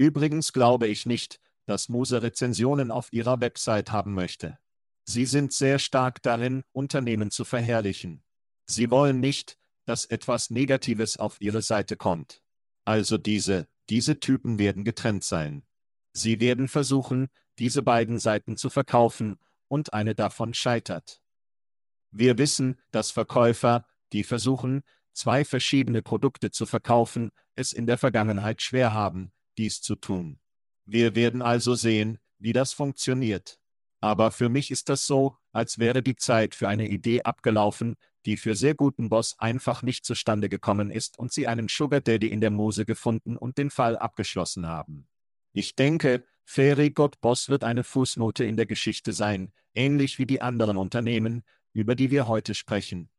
Übrigens 0.00 0.54
glaube 0.54 0.86
ich 0.86 1.04
nicht, 1.04 1.40
dass 1.66 1.90
Muse 1.90 2.22
Rezensionen 2.22 2.90
auf 2.90 3.12
ihrer 3.12 3.42
Website 3.42 3.92
haben 3.92 4.14
möchte. 4.14 4.58
Sie 5.04 5.26
sind 5.26 5.52
sehr 5.52 5.78
stark 5.78 6.22
darin, 6.22 6.62
Unternehmen 6.72 7.30
zu 7.30 7.44
verherrlichen. 7.44 8.24
Sie 8.64 8.90
wollen 8.90 9.20
nicht, 9.20 9.58
dass 9.84 10.06
etwas 10.06 10.48
Negatives 10.48 11.18
auf 11.18 11.38
ihre 11.42 11.60
Seite 11.60 11.98
kommt. 11.98 12.42
Also 12.86 13.18
diese, 13.18 13.68
diese 13.90 14.20
Typen 14.20 14.58
werden 14.58 14.84
getrennt 14.84 15.22
sein. 15.22 15.66
Sie 16.14 16.40
werden 16.40 16.68
versuchen, 16.68 17.28
diese 17.58 17.82
beiden 17.82 18.18
Seiten 18.18 18.56
zu 18.56 18.70
verkaufen, 18.70 19.38
und 19.68 19.92
eine 19.92 20.14
davon 20.14 20.54
scheitert. 20.54 21.20
Wir 22.10 22.38
wissen, 22.38 22.80
dass 22.90 23.10
Verkäufer, 23.10 23.84
die 24.14 24.24
versuchen, 24.24 24.82
zwei 25.12 25.44
verschiedene 25.44 26.00
Produkte 26.00 26.50
zu 26.50 26.64
verkaufen, 26.64 27.32
es 27.54 27.74
in 27.74 27.86
der 27.86 27.98
Vergangenheit 27.98 28.62
schwer 28.62 28.94
haben, 28.94 29.30
dies 29.58 29.80
zu 29.82 29.96
tun. 29.96 30.38
Wir 30.84 31.14
werden 31.14 31.42
also 31.42 31.74
sehen, 31.74 32.18
wie 32.38 32.52
das 32.52 32.72
funktioniert. 32.72 33.58
Aber 34.00 34.30
für 34.30 34.48
mich 34.48 34.70
ist 34.70 34.88
das 34.88 35.06
so, 35.06 35.36
als 35.52 35.78
wäre 35.78 36.02
die 36.02 36.16
Zeit 36.16 36.54
für 36.54 36.68
eine 36.68 36.88
Idee 36.88 37.22
abgelaufen, 37.22 37.96
die 38.26 38.36
für 38.36 38.54
sehr 38.54 38.74
guten 38.74 39.08
Boss 39.08 39.38
einfach 39.38 39.82
nicht 39.82 40.04
zustande 40.04 40.48
gekommen 40.48 40.90
ist 40.90 41.18
und 41.18 41.32
sie 41.32 41.46
einen 41.46 41.68
Sugar 41.68 42.00
Daddy 42.00 42.28
in 42.28 42.40
der 42.40 42.50
Mose 42.50 42.84
gefunden 42.84 43.36
und 43.36 43.58
den 43.58 43.70
Fall 43.70 43.96
abgeschlossen 43.96 44.66
haben. 44.66 45.08
Ich 45.52 45.74
denke, 45.74 46.24
Fairy 46.44 46.90
God 46.90 47.20
Boss 47.20 47.48
wird 47.48 47.64
eine 47.64 47.84
Fußnote 47.84 48.44
in 48.44 48.56
der 48.56 48.66
Geschichte 48.66 49.12
sein, 49.12 49.52
ähnlich 49.74 50.18
wie 50.18 50.26
die 50.26 50.42
anderen 50.42 50.76
Unternehmen, 50.76 51.44
über 51.72 51.94
die 51.94 52.10
wir 52.10 52.26
heute 52.26 52.54
sprechen. 52.54 53.10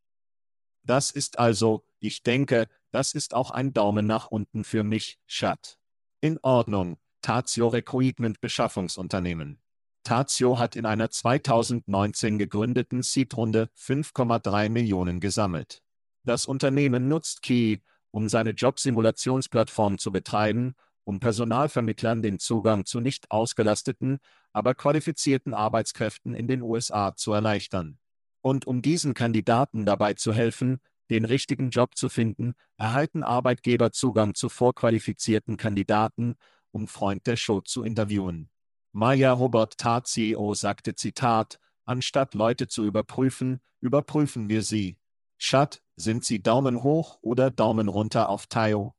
Das 0.84 1.12
ist 1.12 1.40
also, 1.40 1.86
ich 2.00 2.24
denke, 2.24 2.68
das 2.92 3.14
ist 3.14 3.34
auch 3.34 3.52
ein 3.52 3.74
Daumen 3.74 4.08
nach 4.08 4.28
unten 4.28 4.64
für 4.64 4.84
mich, 4.84 5.20
Schat. 5.28 5.81
In 6.24 6.38
Ordnung, 6.44 6.98
Tazio 7.24 7.70
Recruitment 7.70 8.42
Beschaffungsunternehmen. 8.42 9.60
Tazio 10.04 10.60
hat 10.60 10.76
in 10.76 10.86
einer 10.86 11.10
2019 11.10 12.38
gegründeten 12.38 13.02
Seed-Runde 13.02 13.72
5,3 13.76 14.70
Millionen 14.70 15.20
gesammelt. 15.20 15.82
Das 16.24 16.46
Unternehmen 16.46 17.08
nutzt 17.08 17.42
Key, 17.42 17.80
um 18.12 18.30
seine 18.30 18.52
Jobsimulationsplattform 18.52 19.98
zu 19.98 20.12
betreiben, 20.12 20.76
um 21.06 21.20
Personalvermittlern 21.20 22.22
den 22.22 22.38
Zugang 22.38 22.86
zu 22.86 23.00
nicht 23.00 23.32
ausgelasteten, 23.32 24.20
aber 24.54 24.76
qualifizierten 24.76 25.56
Arbeitskräften 25.56 26.36
in 26.36 26.48
den 26.48 26.62
USA 26.62 27.16
zu 27.16 27.34
erleichtern. 27.34 27.98
Und 28.42 28.68
um 28.68 28.84
diesen 28.84 29.16
Kandidaten 29.16 29.88
dabei 29.88 30.14
zu 30.14 30.34
helfen, 30.34 30.82
den 31.12 31.26
richtigen 31.26 31.70
Job 31.70 31.96
zu 31.98 32.08
finden, 32.08 32.54
erhalten 32.78 33.22
Arbeitgeber 33.22 33.92
Zugang 33.92 34.34
zu 34.34 34.48
vorqualifizierten 34.48 35.58
Kandidaten, 35.58 36.36
um 36.72 36.88
Freund 36.88 37.28
der 37.28 37.36
Show 37.36 37.60
zu 37.60 37.84
interviewen. 37.84 38.50
Maya 38.94 39.34
Robert 39.34 39.78
Tat 39.78 40.08
CEO 40.08 40.54
sagte 40.54 40.96
Zitat, 40.96 41.60
anstatt 41.84 42.34
Leute 42.34 42.70
zu 42.70 42.86
überprüfen, 42.86 43.60
überprüfen 43.82 44.48
wir 44.48 44.64
sie. 44.64 44.98
Schat, 45.38 45.84
sind 45.98 46.24
Sie 46.24 46.42
Daumen 46.42 46.82
hoch 46.82 47.20
oder 47.22 47.52
Daumen 47.52 47.90
runter 47.90 48.30
auf 48.30 48.48
Tayo? 48.48 48.96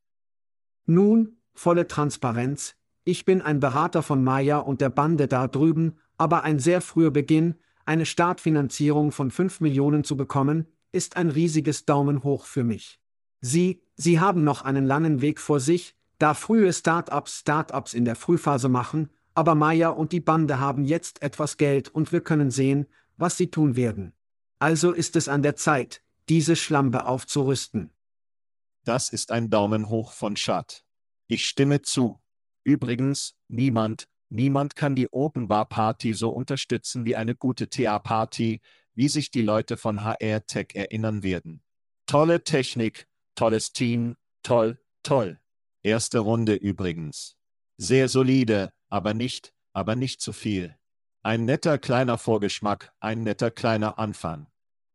Nun, 0.85 1.37
volle 1.53 1.87
Transparenz, 1.87 2.75
ich 3.05 3.25
bin 3.25 3.41
ein 3.41 3.59
Berater 3.59 4.03
von 4.03 4.23
Maya 4.23 4.59
und 4.59 4.81
der 4.81 4.89
Bande 4.89 5.27
da 5.27 5.47
drüben, 5.47 5.97
aber 6.17 6.43
ein 6.43 6.59
sehr 6.59 6.79
früher 6.79 7.09
Beginn, 7.09 7.55
eine 7.85 8.05
Startfinanzierung 8.05 9.11
von 9.11 9.31
5 9.31 9.61
Millionen 9.61 10.03
zu 10.03 10.15
bekommen, 10.15 10.67
ist 10.93 11.17
ein 11.17 11.29
riesiges 11.29 11.85
Daumen 11.85 12.23
hoch 12.23 12.45
für 12.45 12.63
mich. 12.63 12.99
Sie, 13.41 13.83
Sie 13.95 14.21
haben 14.21 14.45
noch 14.45 14.61
einen 14.61 14.85
langen 14.85 15.21
Weg 15.21 15.41
vor 15.41 15.59
sich, 15.59 15.95
da 16.17 16.33
frühe 16.33 16.71
Start-ups 16.71 17.39
Start-ups 17.39 17.93
in 17.93 18.05
der 18.05 18.15
Frühphase 18.15 18.69
machen, 18.69 19.09
aber 19.33 19.55
Maya 19.55 19.89
und 19.89 20.11
die 20.11 20.21
Bande 20.21 20.59
haben 20.59 20.85
jetzt 20.85 21.21
etwas 21.21 21.57
Geld 21.57 21.89
und 21.89 22.11
wir 22.11 22.21
können 22.21 22.51
sehen, 22.51 22.87
was 23.17 23.35
sie 23.35 23.49
tun 23.49 23.75
werden. 23.75 24.13
Also 24.59 24.91
ist 24.91 25.15
es 25.15 25.27
an 25.27 25.43
der 25.43 25.55
Zeit, 25.55 26.01
diese 26.29 26.55
Schlampe 26.55 27.05
aufzurüsten. 27.05 27.91
Das 28.85 29.09
ist 29.09 29.31
ein 29.31 29.49
Daumen 29.49 29.89
hoch 29.89 30.13
von 30.13 30.35
Schad. 30.35 30.83
Ich 31.27 31.45
stimme 31.45 31.81
zu. 31.81 32.21
Übrigens, 32.63 33.35
niemand, 33.47 34.07
niemand 34.29 34.75
kann 34.75 34.95
die 34.95 35.11
Open 35.11 35.47
Bar 35.47 35.65
Party 35.65 36.13
so 36.13 36.29
unterstützen 36.29 37.05
wie 37.05 37.15
eine 37.15 37.35
gute 37.35 37.69
TA 37.69 37.99
Party, 37.99 38.61
wie 38.95 39.09
sich 39.09 39.31
die 39.31 39.41
Leute 39.41 39.77
von 39.77 40.03
HR 40.03 40.45
Tech 40.45 40.69
erinnern 40.73 41.23
werden. 41.23 41.63
Tolle 42.05 42.43
Technik, 42.43 43.07
tolles 43.35 43.73
Team, 43.73 44.15
toll, 44.43 44.79
toll. 45.03 45.39
Erste 45.81 46.19
Runde 46.19 46.55
übrigens. 46.55 47.35
Sehr 47.77 48.07
solide, 48.07 48.73
aber 48.89 49.13
nicht, 49.13 49.53
aber 49.73 49.95
nicht 49.95 50.21
zu 50.21 50.33
viel. 50.33 50.77
Ein 51.23 51.45
netter 51.45 51.77
kleiner 51.77 52.17
Vorgeschmack, 52.17 52.93
ein 52.99 53.23
netter 53.23 53.49
kleiner 53.51 53.97
Anfang. 53.97 54.47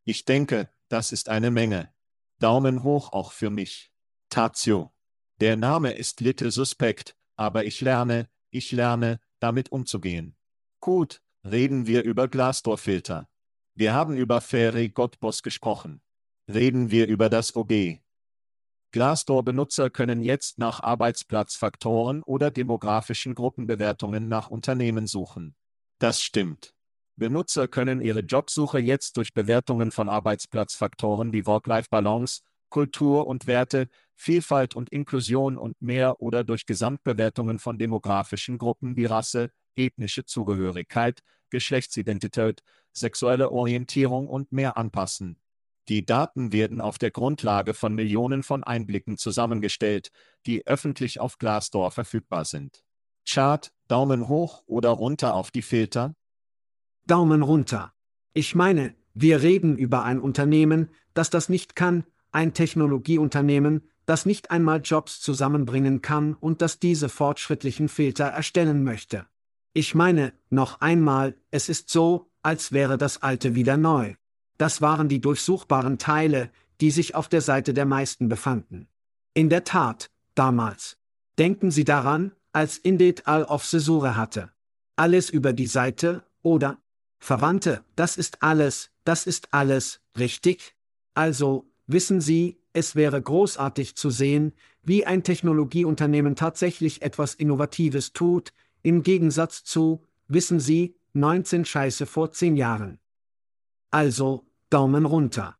Ich 0.04 0.24
denke, 0.24 0.70
das 0.88 1.12
ist 1.12 1.28
eine 1.28 1.50
Menge. 1.50 1.92
Daumen 2.38 2.82
hoch 2.82 3.12
auch 3.12 3.32
für 3.32 3.50
mich. 3.50 3.90
Tazio. 4.30 4.92
Der 5.40 5.56
Name 5.56 5.92
ist 5.92 6.20
Little 6.20 6.50
Suspekt, 6.50 7.16
aber 7.36 7.64
ich 7.64 7.80
lerne, 7.80 8.28
ich 8.50 8.72
lerne, 8.72 9.20
damit 9.40 9.70
umzugehen. 9.72 10.36
Gut, 10.80 11.22
reden 11.44 11.86
wir 11.86 12.02
über 12.04 12.28
Glasdorfilter. 12.28 13.28
Wir 13.78 13.94
haben 13.94 14.16
über 14.16 14.40
Ferry 14.40 14.88
Gottbos 14.88 15.44
gesprochen. 15.44 16.00
Reden 16.52 16.90
wir 16.90 17.06
über 17.06 17.28
das 17.28 17.54
OG. 17.54 18.00
Glassdoor-Benutzer 18.90 19.88
können 19.88 20.20
jetzt 20.20 20.58
nach 20.58 20.80
Arbeitsplatzfaktoren 20.80 22.24
oder 22.24 22.50
demografischen 22.50 23.36
Gruppenbewertungen 23.36 24.26
nach 24.26 24.50
Unternehmen 24.50 25.06
suchen. 25.06 25.54
Das 26.00 26.20
stimmt. 26.20 26.74
Benutzer 27.14 27.68
können 27.68 28.00
ihre 28.00 28.18
Jobsuche 28.18 28.80
jetzt 28.80 29.16
durch 29.16 29.32
Bewertungen 29.32 29.92
von 29.92 30.08
Arbeitsplatzfaktoren 30.08 31.32
wie 31.32 31.46
Work-Life-Balance, 31.46 32.40
Kultur 32.70 33.28
und 33.28 33.46
Werte, 33.46 33.86
Vielfalt 34.16 34.74
und 34.74 34.90
Inklusion 34.90 35.56
und 35.56 35.80
mehr 35.80 36.20
oder 36.20 36.42
durch 36.42 36.66
Gesamtbewertungen 36.66 37.60
von 37.60 37.78
demografischen 37.78 38.58
Gruppen 38.58 38.96
wie 38.96 39.04
Rasse, 39.04 39.52
ethnische 39.76 40.24
Zugehörigkeit, 40.24 41.22
Geschlechtsidentität, 41.50 42.62
sexuelle 42.92 43.50
Orientierung 43.50 44.28
und 44.28 44.52
mehr 44.52 44.76
anpassen. 44.76 45.38
Die 45.88 46.04
Daten 46.04 46.52
werden 46.52 46.80
auf 46.80 46.98
der 46.98 47.10
Grundlage 47.10 47.72
von 47.72 47.94
Millionen 47.94 48.42
von 48.42 48.62
Einblicken 48.62 49.16
zusammengestellt, 49.16 50.10
die 50.44 50.66
öffentlich 50.66 51.18
auf 51.18 51.38
Glassdoor 51.38 51.90
verfügbar 51.90 52.44
sind. 52.44 52.84
Chart, 53.26 53.72
Daumen 53.88 54.28
hoch 54.28 54.62
oder 54.66 54.90
runter 54.90 55.34
auf 55.34 55.50
die 55.50 55.62
Filter? 55.62 56.14
Daumen 57.06 57.42
runter. 57.42 57.94
Ich 58.34 58.54
meine, 58.54 58.94
wir 59.14 59.42
reden 59.42 59.78
über 59.78 60.04
ein 60.04 60.20
Unternehmen, 60.20 60.90
das 61.14 61.30
das 61.30 61.48
nicht 61.48 61.74
kann, 61.74 62.04
ein 62.30 62.52
Technologieunternehmen, 62.52 63.88
das 64.04 64.26
nicht 64.26 64.50
einmal 64.50 64.80
Jobs 64.82 65.20
zusammenbringen 65.20 66.02
kann 66.02 66.34
und 66.34 66.62
das 66.62 66.78
diese 66.78 67.08
fortschrittlichen 67.08 67.88
Filter 67.88 68.24
erstellen 68.26 68.84
möchte. 68.84 69.26
Ich 69.78 69.94
meine, 69.94 70.32
noch 70.50 70.80
einmal, 70.80 71.36
es 71.52 71.68
ist 71.68 71.88
so, 71.88 72.30
als 72.42 72.72
wäre 72.72 72.98
das 72.98 73.22
alte 73.22 73.54
wieder 73.54 73.76
neu 73.76 74.16
das 74.58 74.82
waren 74.82 75.08
die 75.08 75.20
durchsuchbaren 75.20 75.98
Teile, 75.98 76.50
die 76.80 76.90
sich 76.90 77.14
auf 77.14 77.28
der 77.28 77.40
Seite 77.40 77.72
der 77.72 77.86
meisten 77.86 78.28
befanden. 78.28 78.88
In 79.32 79.48
der 79.48 79.64
Tat, 79.64 80.10
damals. 80.34 80.98
Denken 81.38 81.70
Sie 81.70 81.84
daran, 81.84 82.32
als 82.52 82.76
Indit 82.76 83.26
all 83.26 83.44
of 83.44 83.64
Cesure 83.64 84.16
hatte. 84.16 84.50
Alles 84.96 85.30
über 85.30 85.52
die 85.52 85.66
Seite, 85.66 86.24
oder? 86.42 86.78
Verwandte, 87.20 87.84
das 87.96 88.16
ist 88.16 88.42
alles, 88.42 88.90
das 89.04 89.26
ist 89.26 89.54
alles, 89.54 90.00
richtig? 90.18 90.74
Also, 91.14 91.70
wissen 91.86 92.20
Sie, 92.20 92.60
es 92.72 92.96
wäre 92.96 93.20
großartig 93.20 93.96
zu 93.96 94.10
sehen, 94.10 94.52
wie 94.82 95.06
ein 95.06 95.22
Technologieunternehmen 95.22 96.36
tatsächlich 96.36 97.02
etwas 97.02 97.34
Innovatives 97.34 98.12
tut, 98.12 98.52
im 98.82 99.02
Gegensatz 99.02 99.64
zu, 99.64 100.06
wissen 100.26 100.60
Sie, 100.60 100.96
19 101.12 101.64
Scheiße 101.64 102.06
vor 102.06 102.30
10 102.30 102.56
Jahren. 102.56 103.00
Also, 103.90 104.46
Daumen 104.70 105.06
runter. 105.06 105.58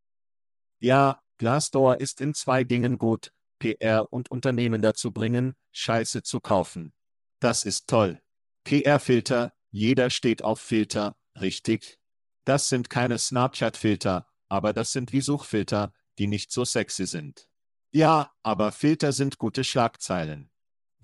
Ja, 0.81 1.23
Glassdoor 1.39 2.01
ist 2.01 2.21
in 2.21 2.35
zwei 2.35 2.65
Dingen 2.65 2.99
gut, 2.99 3.33
PR 3.59 4.13
und 4.13 4.31
Unternehmen 4.31 4.83
dazu 4.83 5.13
bringen, 5.13 5.55
Scheiße 5.73 6.23
zu 6.23 6.41
kaufen. 6.41 6.93
Das 7.41 7.65
ist 7.65 7.89
toll. 7.89 8.21
PR-Filter, 8.65 9.53
jeder 9.71 10.11
steht 10.11 10.43
auf 10.43 10.61
Filter, 10.61 11.17
richtig? 11.41 11.99
Das 12.45 12.69
sind 12.69 12.91
keine 12.91 13.19
Snapchat-Filter, 13.19 14.27
aber 14.49 14.73
das 14.73 14.93
sind 14.93 15.13
wie 15.13 15.21
Suchfilter, 15.21 15.93
die 16.19 16.27
nicht 16.27 16.51
so 16.51 16.65
sexy 16.65 17.07
sind. 17.07 17.49
Ja, 17.91 18.33
aber 18.43 18.73
Filter 18.73 19.13
sind 19.13 19.39
gute 19.39 19.65
Schlagzeilen. 19.65 20.51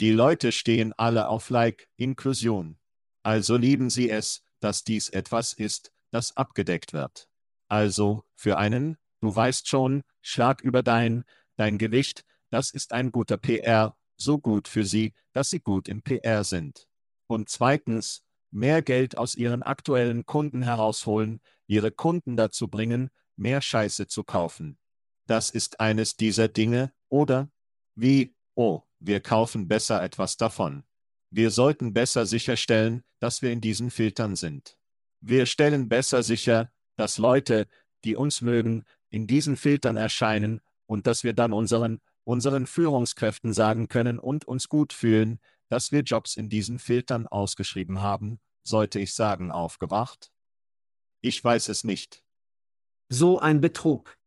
Die 0.00 0.10
Leute 0.10 0.50
stehen 0.50 0.92
alle 0.92 1.28
auf 1.28 1.50
Like, 1.50 1.88
Inklusion. 1.96 2.78
Also 3.22 3.56
lieben 3.56 3.90
sie 3.90 4.10
es, 4.10 4.42
dass 4.58 4.82
dies 4.82 5.08
etwas 5.08 5.52
ist, 5.52 5.92
das 6.10 6.36
abgedeckt 6.36 6.92
wird. 6.92 7.28
Also, 7.68 8.24
für 8.34 8.58
einen, 8.58 8.96
du 9.20 9.34
weißt 9.34 9.68
schon, 9.68 10.02
Schlag 10.20 10.62
über 10.62 10.82
dein, 10.82 11.24
dein 11.56 11.78
Gewicht, 11.78 12.24
das 12.50 12.70
ist 12.70 12.92
ein 12.92 13.12
guter 13.12 13.36
PR, 13.36 13.96
so 14.16 14.38
gut 14.38 14.66
für 14.66 14.84
sie, 14.84 15.14
dass 15.32 15.50
sie 15.50 15.60
gut 15.60 15.88
im 15.88 16.02
PR 16.02 16.42
sind. 16.42 16.88
Und 17.26 17.48
zweitens, 17.48 18.24
mehr 18.50 18.82
Geld 18.82 19.16
aus 19.16 19.34
ihren 19.34 19.62
aktuellen 19.62 20.26
Kunden 20.26 20.62
herausholen, 20.62 21.40
ihre 21.66 21.92
Kunden 21.92 22.36
dazu 22.36 22.68
bringen, 22.68 23.10
mehr 23.36 23.60
Scheiße 23.60 24.06
zu 24.06 24.24
kaufen. 24.24 24.78
Das 25.26 25.50
ist 25.50 25.80
eines 25.80 26.16
dieser 26.16 26.48
Dinge, 26.48 26.92
oder? 27.08 27.48
Wie, 27.94 28.34
oh, 28.54 28.82
wir 29.06 29.20
kaufen 29.20 29.68
besser 29.68 30.02
etwas 30.02 30.36
davon. 30.36 30.84
Wir 31.30 31.50
sollten 31.50 31.92
besser 31.92 32.26
sicherstellen, 32.26 33.02
dass 33.18 33.42
wir 33.42 33.50
in 33.50 33.60
diesen 33.60 33.90
Filtern 33.90 34.36
sind. 34.36 34.78
Wir 35.20 35.46
stellen 35.46 35.88
besser 35.88 36.22
sicher, 36.22 36.70
dass 36.96 37.18
Leute, 37.18 37.66
die 38.04 38.16
uns 38.16 38.40
mögen, 38.40 38.84
in 39.10 39.26
diesen 39.26 39.56
Filtern 39.56 39.96
erscheinen 39.96 40.60
und 40.86 41.06
dass 41.06 41.24
wir 41.24 41.32
dann 41.32 41.52
unseren, 41.52 42.00
unseren 42.24 42.66
Führungskräften 42.66 43.52
sagen 43.52 43.88
können 43.88 44.18
und 44.18 44.44
uns 44.44 44.68
gut 44.68 44.92
fühlen, 44.92 45.40
dass 45.68 45.92
wir 45.92 46.00
Jobs 46.00 46.36
in 46.36 46.48
diesen 46.48 46.78
Filtern 46.78 47.26
ausgeschrieben 47.26 48.00
haben, 48.00 48.40
sollte 48.62 49.00
ich 49.00 49.14
sagen 49.14 49.50
aufgewacht? 49.50 50.30
Ich 51.20 51.42
weiß 51.42 51.68
es 51.68 51.84
nicht. 51.84 52.22
So 53.08 53.38
ein 53.38 53.60
Betrug. 53.60 54.18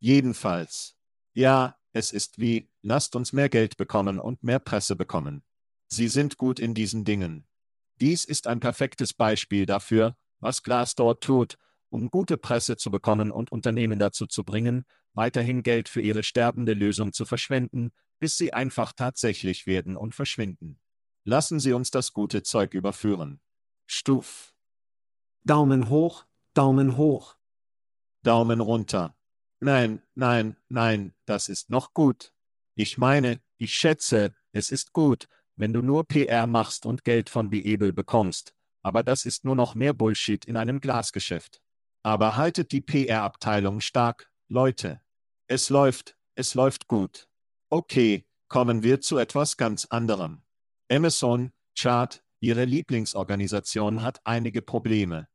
Jedenfalls. 0.00 0.96
Ja, 1.32 1.77
es 1.92 2.12
ist 2.12 2.38
wie, 2.38 2.70
lasst 2.82 3.16
uns 3.16 3.32
mehr 3.32 3.48
Geld 3.48 3.76
bekommen 3.76 4.18
und 4.18 4.42
mehr 4.42 4.58
Presse 4.58 4.96
bekommen. 4.96 5.42
Sie 5.88 6.08
sind 6.08 6.36
gut 6.36 6.60
in 6.60 6.74
diesen 6.74 7.04
Dingen. 7.04 7.46
Dies 8.00 8.24
ist 8.24 8.46
ein 8.46 8.60
perfektes 8.60 9.12
Beispiel 9.12 9.66
dafür, 9.66 10.16
was 10.40 10.62
Glassdoor 10.62 11.20
tut, 11.20 11.56
um 11.90 12.10
gute 12.10 12.36
Presse 12.36 12.76
zu 12.76 12.90
bekommen 12.90 13.30
und 13.30 13.50
Unternehmen 13.50 13.98
dazu 13.98 14.26
zu 14.26 14.44
bringen, 14.44 14.84
weiterhin 15.14 15.62
Geld 15.62 15.88
für 15.88 16.00
ihre 16.00 16.22
sterbende 16.22 16.74
Lösung 16.74 17.12
zu 17.12 17.24
verschwenden, 17.24 17.90
bis 18.20 18.36
sie 18.36 18.52
einfach 18.52 18.92
tatsächlich 18.92 19.66
werden 19.66 19.96
und 19.96 20.14
verschwinden. 20.14 20.78
Lassen 21.24 21.60
Sie 21.60 21.72
uns 21.72 21.90
das 21.90 22.12
gute 22.12 22.42
Zeug 22.42 22.72
überführen. 22.74 23.40
Stuf. 23.86 24.54
Daumen 25.44 25.88
hoch, 25.88 26.24
Daumen 26.54 26.96
hoch. 26.96 27.36
Daumen 28.22 28.60
runter. 28.60 29.17
Nein, 29.60 30.02
nein, 30.14 30.56
nein, 30.68 31.14
das 31.24 31.48
ist 31.48 31.68
noch 31.70 31.92
gut. 31.92 32.32
Ich 32.76 32.96
meine, 32.96 33.40
ich 33.56 33.74
schätze, 33.74 34.34
es 34.52 34.70
ist 34.70 34.92
gut, 34.92 35.28
wenn 35.56 35.72
du 35.72 35.82
nur 35.82 36.06
PR 36.06 36.46
machst 36.46 36.86
und 36.86 37.02
Geld 37.02 37.28
von 37.28 37.50
Beable 37.50 37.92
bekommst, 37.92 38.54
aber 38.82 39.02
das 39.02 39.24
ist 39.26 39.44
nur 39.44 39.56
noch 39.56 39.74
mehr 39.74 39.92
Bullshit 39.92 40.44
in 40.44 40.56
einem 40.56 40.80
Glasgeschäft. 40.80 41.60
Aber 42.04 42.36
haltet 42.36 42.70
die 42.70 42.80
PR-Abteilung 42.80 43.80
stark, 43.80 44.30
Leute. 44.48 45.00
Es 45.48 45.70
läuft, 45.70 46.16
es 46.36 46.54
läuft 46.54 46.86
gut. 46.86 47.28
Okay, 47.68 48.24
kommen 48.46 48.84
wir 48.84 49.00
zu 49.00 49.18
etwas 49.18 49.56
ganz 49.56 49.86
anderem. 49.86 50.42
Amazon, 50.88 51.52
Chart, 51.76 52.22
Ihre 52.40 52.64
Lieblingsorganisation 52.64 54.02
hat 54.02 54.20
einige 54.24 54.62
Probleme. 54.62 55.26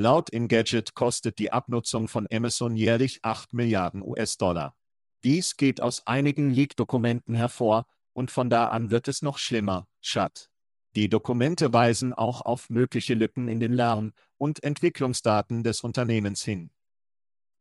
Laut 0.00 0.32
Engadget 0.32 0.94
kostet 0.94 1.40
die 1.40 1.50
Abnutzung 1.50 2.06
von 2.06 2.28
Amazon 2.32 2.76
jährlich 2.76 3.18
8 3.22 3.52
Milliarden 3.52 4.00
US-Dollar. 4.00 4.76
Dies 5.24 5.56
geht 5.56 5.80
aus 5.80 6.06
einigen 6.06 6.50
Leak-Dokumenten 6.50 7.34
hervor, 7.34 7.84
und 8.12 8.30
von 8.30 8.48
da 8.48 8.68
an 8.68 8.92
wird 8.92 9.08
es 9.08 9.22
noch 9.22 9.38
schlimmer, 9.38 9.88
Schat. 10.00 10.50
Die 10.94 11.08
Dokumente 11.08 11.72
weisen 11.72 12.12
auch 12.12 12.42
auf 12.42 12.70
mögliche 12.70 13.14
Lücken 13.14 13.48
in 13.48 13.58
den 13.58 13.72
Lern- 13.72 14.12
und 14.36 14.62
Entwicklungsdaten 14.62 15.64
des 15.64 15.80
Unternehmens 15.80 16.44
hin. 16.44 16.70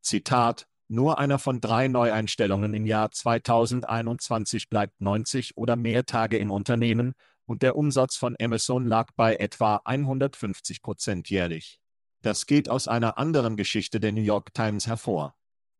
Zitat, 0.01 0.67
nur 0.87 1.17
einer 1.17 1.39
von 1.39 1.59
drei 1.59 1.87
Neueinstellungen 1.87 2.75
im 2.75 2.85
Jahr 2.85 3.09
2021 3.09 4.69
bleibt 4.69 5.01
90 5.01 5.57
oder 5.57 5.75
mehr 5.75 6.05
Tage 6.05 6.37
im 6.37 6.51
Unternehmen, 6.51 7.13
und 7.47 7.63
der 7.63 7.75
Umsatz 7.75 8.15
von 8.15 8.35
Amazon 8.39 8.85
lag 8.85 9.09
bei 9.15 9.37
etwa 9.37 9.81
150 9.85 10.83
Prozent 10.83 11.31
jährlich. 11.31 11.81
Das 12.21 12.45
geht 12.45 12.69
aus 12.69 12.87
einer 12.87 13.17
anderen 13.17 13.57
Geschichte 13.57 13.99
der 13.99 14.11
New 14.11 14.21
York 14.21 14.53
Times 14.53 14.87
hervor. 14.87 15.35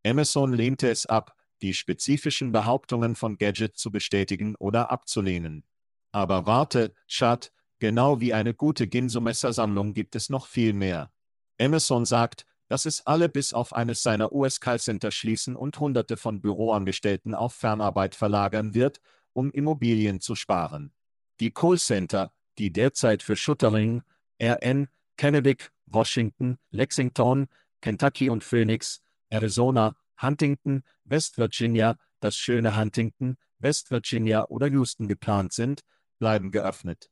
Amazon 0.05 0.53
lehnte 0.53 0.89
es 0.89 1.05
ab, 1.05 1.35
die 1.61 1.73
spezifischen 1.73 2.51
Behauptungen 2.51 3.15
von 3.15 3.38
Gadget 3.38 3.77
zu 3.77 3.91
bestätigen 3.91 4.55
oder 4.55 4.91
abzulehnen. 4.91 5.65
Aber 6.11 6.45
warte, 6.45 6.93
Chad, 7.07 7.51
genau 7.79 8.19
wie 8.19 8.33
eine 8.33 8.53
gute 8.53 8.88
Ginso-Messersammlung 8.88 9.93
gibt 9.93 10.15
es 10.15 10.29
noch 10.29 10.47
viel 10.47 10.73
mehr. 10.73 11.11
Amazon 11.59 12.05
sagt, 12.05 12.45
dass 12.67 12.85
es 12.85 13.05
alle 13.05 13.29
bis 13.29 13.53
auf 13.53 13.73
eines 13.73 14.03
seiner 14.03 14.31
US-Callcenter 14.31 15.11
schließen 15.11 15.55
und 15.55 15.79
Hunderte 15.79 16.17
von 16.17 16.41
Büroangestellten 16.41 17.33
auf 17.33 17.53
Fernarbeit 17.53 18.13
verlagern 18.13 18.73
wird, 18.73 18.99
um 19.33 19.51
Immobilien 19.51 20.19
zu 20.19 20.35
sparen. 20.35 20.93
Die 21.39 21.51
Callcenter, 21.51 22.33
die 22.57 22.73
derzeit 22.73 23.23
für 23.23 23.35
Shuttering, 23.35 24.03
RN, 24.41 24.89
Kennewick, 25.18 25.72
Washington, 25.86 26.57
Lexington, 26.72 27.47
Kentucky 27.82 28.30
und 28.30 28.43
Phoenix, 28.43 29.01
Arizona, 29.30 29.95
Huntington, 30.22 30.84
West 31.03 31.38
Virginia, 31.38 31.97
das 32.20 32.36
schöne 32.36 32.78
Huntington, 32.78 33.38
West 33.59 33.91
Virginia 33.91 34.45
oder 34.45 34.68
Houston 34.68 35.07
geplant 35.07 35.53
sind, 35.53 35.82
bleiben 36.20 36.51
geöffnet. 36.51 37.09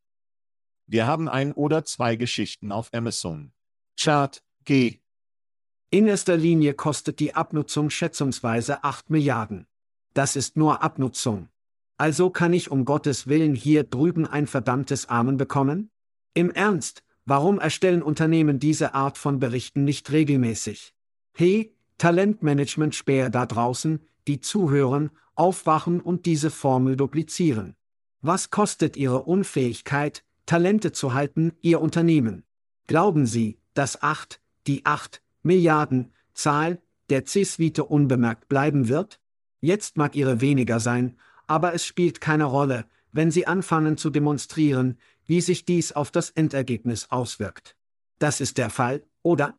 Wir 0.88 1.08
haben 1.08 1.28
ein 1.28 1.52
oder 1.52 1.84
zwei 1.84 2.16
Geschichten 2.16 2.72
auf 2.72 2.94
Amazon. 2.94 3.54
Chart 4.00 4.44
G. 4.64 5.00
In 5.90 6.08
erster 6.08 6.38
Linie 6.38 6.74
kostet 6.74 7.20
die 7.20 7.34
Abnutzung 7.34 7.90
schätzungsweise 7.90 8.84
8 8.84 9.10
Milliarden. 9.10 9.68
Das 10.14 10.36
ist 10.36 10.58
nur 10.58 10.84
Abnutzung. 10.84 11.50
Also 11.98 12.30
kann 12.30 12.54
ich 12.54 12.70
um 12.70 12.86
Gottes 12.86 13.28
Willen 13.28 13.56
hier 13.56 13.84
drüben 13.84 14.28
ein 14.28 14.48
verdammtes 14.48 15.08
Amen 15.08 15.38
bekommen? 15.38 15.92
Im 16.34 16.52
Ernst, 16.52 17.04
Warum 17.26 17.60
erstellen 17.60 18.04
Unternehmen 18.04 18.60
diese 18.60 18.94
Art 18.94 19.18
von 19.18 19.40
Berichten 19.40 19.84
nicht 19.84 20.12
regelmäßig? 20.12 20.94
Hey, 21.34 21.76
Talentmanagement-Späher 21.98 23.32
da 23.32 23.48
draußen, 23.48 24.00
die 24.28 24.42
zuhören, 24.42 25.10
aufwachen 25.34 26.02
und 26.02 26.28
diese 26.28 26.52
Formel 26.52 26.96
duplizieren. 26.96 27.76
Was 28.22 28.52
kostet 28.52 28.96
Ihre 28.96 29.24
Unfähigkeit, 29.24 30.24
Talente 30.46 30.92
zu 30.92 31.16
halten, 31.16 31.54
Ihr 31.62 31.82
Unternehmen? 31.82 32.44
Glauben 32.86 33.26
Sie, 33.26 33.58
dass 33.74 34.04
8, 34.04 34.40
die 34.68 34.86
8 34.86 35.22
Milliarden 35.42 36.14
Zahl 36.36 36.80
der 37.10 37.26
C-Suite 37.26 37.80
unbemerkt 37.80 38.48
bleiben 38.48 38.88
wird? 38.88 39.20
Jetzt 39.62 39.98
mag 39.98 40.16
ihre 40.16 40.42
weniger 40.42 40.80
sein, 40.80 41.18
aber 41.48 41.74
es 41.74 41.86
spielt 41.86 42.22
keine 42.22 42.46
Rolle, 42.46 42.86
wenn 43.12 43.32
Sie 43.32 43.48
anfangen 43.48 43.98
zu 43.98 44.10
demonstrieren, 44.10 44.98
wie 45.26 45.42
sich 45.42 45.66
dies 45.66 45.92
auf 45.92 46.12
das 46.12 46.30
Endergebnis 46.30 47.08
auswirkt. 47.10 47.76
Das 48.20 48.42
ist 48.42 48.58
der 48.58 48.70
Fall, 48.70 49.04
oder? 49.24 49.58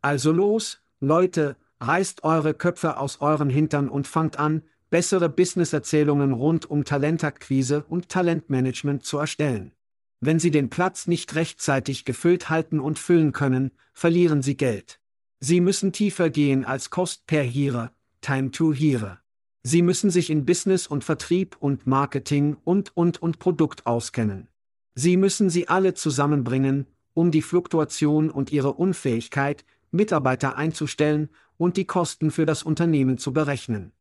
Also 0.00 0.32
los, 0.32 0.80
Leute, 1.00 1.56
reißt 1.80 2.24
eure 2.24 2.54
Köpfe 2.54 2.98
aus 2.98 3.20
euren 3.20 3.50
Hintern 3.50 3.88
und 3.88 4.06
fangt 4.06 4.38
an, 4.38 4.62
bessere 4.90 5.28
Businesserzählungen 5.28 6.32
rund 6.32 6.68
um 6.68 6.84
Talentakquise 6.84 7.84
und 7.88 8.08
Talentmanagement 8.08 9.04
zu 9.04 9.18
erstellen. 9.18 9.72
Wenn 10.20 10.38
Sie 10.38 10.50
den 10.50 10.68
Platz 10.68 11.06
nicht 11.06 11.34
rechtzeitig 11.34 12.04
gefüllt 12.04 12.50
halten 12.50 12.80
und 12.80 12.98
füllen 12.98 13.32
können, 13.32 13.70
verlieren 13.94 14.42
Sie 14.42 14.56
Geld. 14.56 15.00
Sie 15.38 15.60
müssen 15.60 15.92
tiefer 15.92 16.28
gehen 16.28 16.66
als 16.66 16.90
Cost 16.90 17.26
per 17.26 17.42
Hire, 17.42 17.92
Time 18.20 18.50
to 18.50 18.74
Hire. 18.74 19.20
Sie 19.62 19.80
müssen 19.80 20.10
sich 20.10 20.28
in 20.28 20.44
Business 20.44 20.86
und 20.86 21.04
Vertrieb 21.04 21.56
und 21.60 21.86
Marketing 21.86 22.58
und 22.64 22.94
und 22.94 23.22
und 23.22 23.38
Produkt 23.38 23.86
auskennen. 23.86 24.48
Sie 24.94 25.16
müssen 25.16 25.50
sie 25.50 25.68
alle 25.68 25.94
zusammenbringen, 25.94 26.86
um 27.14 27.30
die 27.30 27.42
Fluktuation 27.42 28.30
und 28.30 28.52
ihre 28.52 28.72
Unfähigkeit, 28.72 29.64
Mitarbeiter 29.90 30.56
einzustellen 30.56 31.28
und 31.56 31.76
die 31.76 31.84
Kosten 31.84 32.30
für 32.30 32.46
das 32.46 32.62
Unternehmen 32.62 33.18
zu 33.18 33.32
berechnen. 33.32 33.92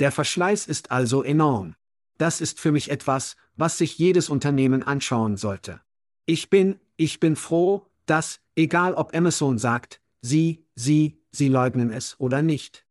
Der 0.00 0.12
Verschleiß 0.12 0.66
ist 0.66 0.90
also 0.90 1.22
enorm. 1.22 1.74
Das 2.18 2.40
ist 2.40 2.60
für 2.60 2.72
mich 2.72 2.90
etwas, 2.90 3.36
was 3.56 3.78
sich 3.78 3.98
jedes 3.98 4.28
Unternehmen 4.28 4.82
anschauen 4.82 5.36
sollte. 5.36 5.80
Ich 6.26 6.50
bin, 6.50 6.78
ich 6.96 7.20
bin 7.20 7.36
froh, 7.36 7.86
dass, 8.06 8.40
egal 8.54 8.94
ob 8.94 9.14
Amazon 9.14 9.58
sagt, 9.58 10.00
sie, 10.22 10.64
sie, 10.74 11.18
sie 11.30 11.48
leugnen 11.48 11.90
es 11.90 12.18
oder 12.18 12.42
nicht. 12.42 12.86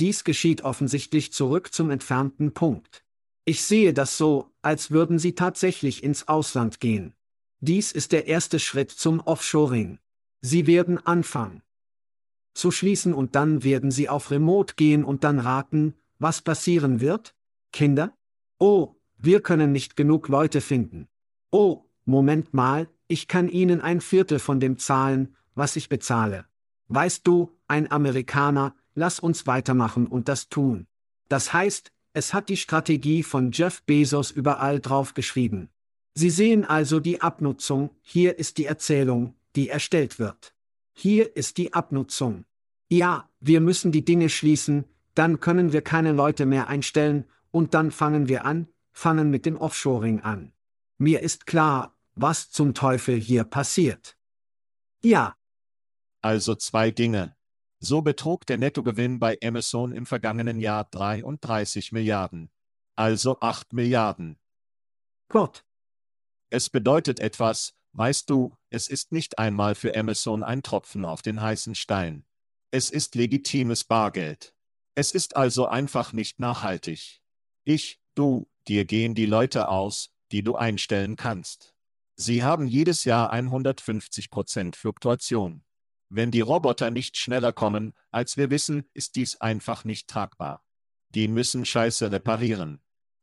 Dies 0.00 0.24
geschieht 0.24 0.62
offensichtlich 0.62 1.32
zurück 1.32 1.72
zum 1.72 1.90
entfernten 1.90 2.52
Punkt. 2.54 3.04
Ich 3.48 3.64
sehe 3.64 3.94
das 3.94 4.18
so, 4.18 4.50
als 4.60 4.90
würden 4.90 5.18
sie 5.18 5.34
tatsächlich 5.34 6.04
ins 6.04 6.28
Ausland 6.28 6.80
gehen. 6.80 7.14
Dies 7.60 7.92
ist 7.92 8.12
der 8.12 8.26
erste 8.26 8.58
Schritt 8.58 8.90
zum 8.90 9.20
Offshoring. 9.20 9.98
Sie 10.42 10.66
werden 10.66 10.98
anfangen 10.98 11.62
zu 12.58 12.70
schließen 12.70 13.14
und 13.14 13.34
dann 13.34 13.64
werden 13.64 13.90
sie 13.90 14.10
auf 14.10 14.30
Remote 14.30 14.74
gehen 14.74 15.02
und 15.02 15.24
dann 15.24 15.38
raten, 15.38 15.94
was 16.18 16.42
passieren 16.42 17.00
wird? 17.00 17.34
Kinder? 17.72 18.12
Oh, 18.58 18.96
wir 19.16 19.40
können 19.40 19.72
nicht 19.72 19.96
genug 19.96 20.28
Leute 20.28 20.60
finden. 20.60 21.08
Oh, 21.50 21.84
Moment 22.04 22.52
mal, 22.52 22.90
ich 23.06 23.28
kann 23.28 23.48
Ihnen 23.48 23.80
ein 23.80 24.02
Viertel 24.02 24.40
von 24.40 24.60
dem 24.60 24.76
zahlen, 24.76 25.36
was 25.54 25.76
ich 25.76 25.88
bezahle. 25.88 26.44
Weißt 26.88 27.26
du, 27.26 27.56
ein 27.66 27.90
Amerikaner, 27.90 28.74
lass 28.94 29.20
uns 29.20 29.46
weitermachen 29.46 30.06
und 30.06 30.28
das 30.28 30.50
tun. 30.50 30.86
Das 31.28 31.54
heißt, 31.54 31.92
es 32.12 32.34
hat 32.34 32.48
die 32.48 32.56
Strategie 32.56 33.22
von 33.22 33.52
Jeff 33.52 33.82
Bezos 33.82 34.30
überall 34.30 34.80
drauf 34.80 35.14
geschrieben. 35.14 35.68
Sie 36.14 36.30
sehen 36.30 36.64
also 36.64 37.00
die 37.00 37.20
Abnutzung, 37.20 37.90
hier 38.02 38.38
ist 38.38 38.58
die 38.58 38.66
Erzählung, 38.66 39.34
die 39.54 39.68
erstellt 39.68 40.18
wird. 40.18 40.54
Hier 40.94 41.36
ist 41.36 41.58
die 41.58 41.74
Abnutzung. 41.74 42.44
Ja, 42.88 43.28
wir 43.40 43.60
müssen 43.60 43.92
die 43.92 44.04
Dinge 44.04 44.28
schließen, 44.28 44.84
dann 45.14 45.40
können 45.40 45.72
wir 45.72 45.82
keine 45.82 46.12
Leute 46.12 46.46
mehr 46.46 46.68
einstellen, 46.68 47.24
und 47.50 47.74
dann 47.74 47.90
fangen 47.90 48.28
wir 48.28 48.44
an, 48.44 48.68
fangen 48.92 49.30
mit 49.30 49.46
dem 49.46 49.56
Offshoring 49.56 50.20
an. 50.20 50.52
Mir 50.98 51.20
ist 51.20 51.46
klar, 51.46 51.94
was 52.14 52.50
zum 52.50 52.74
Teufel 52.74 53.16
hier 53.16 53.44
passiert. 53.44 54.16
Ja. 55.02 55.36
Also 56.20 56.56
zwei 56.56 56.90
Dinge. 56.90 57.36
So 57.80 58.02
betrug 58.02 58.44
der 58.46 58.58
Nettogewinn 58.58 59.20
bei 59.20 59.38
Amazon 59.42 59.92
im 59.92 60.04
vergangenen 60.04 60.58
Jahr 60.58 60.84
33 60.84 61.92
Milliarden. 61.92 62.50
Also 62.96 63.38
8 63.40 63.72
Milliarden. 63.72 64.38
Gott. 65.28 65.64
Es 66.50 66.70
bedeutet 66.70 67.20
etwas, 67.20 67.74
weißt 67.92 68.28
du, 68.30 68.56
es 68.70 68.88
ist 68.88 69.12
nicht 69.12 69.38
einmal 69.38 69.74
für 69.74 69.94
Amazon 69.94 70.42
ein 70.42 70.62
Tropfen 70.62 71.04
auf 71.04 71.22
den 71.22 71.40
heißen 71.40 71.74
Stein. 71.74 72.24
Es 72.70 72.90
ist 72.90 73.14
legitimes 73.14 73.84
Bargeld. 73.84 74.54
Es 74.94 75.12
ist 75.12 75.36
also 75.36 75.66
einfach 75.66 76.12
nicht 76.12 76.40
nachhaltig. 76.40 77.22
Ich, 77.64 78.00
du, 78.14 78.48
dir 78.66 78.84
gehen 78.84 79.14
die 79.14 79.26
Leute 79.26 79.68
aus, 79.68 80.10
die 80.32 80.42
du 80.42 80.56
einstellen 80.56 81.14
kannst. 81.16 81.74
Sie 82.16 82.42
haben 82.42 82.66
jedes 82.66 83.04
Jahr 83.04 83.32
150% 83.32 84.74
Fluktuation. 84.74 85.62
Wenn 86.08 86.30
die 86.30 86.40
Roboter 86.40 86.90
nicht 86.90 87.16
schneller 87.16 87.52
kommen, 87.52 87.92
als 88.10 88.36
wir 88.36 88.50
wissen, 88.50 88.88
ist 88.94 89.16
dies 89.16 89.40
einfach 89.40 89.84
nicht 89.84 90.08
tragbar. 90.08 90.64
Die 91.10 91.28
müssen 91.28 91.64
Scheiße 91.64 92.10
reparieren. 92.10 92.80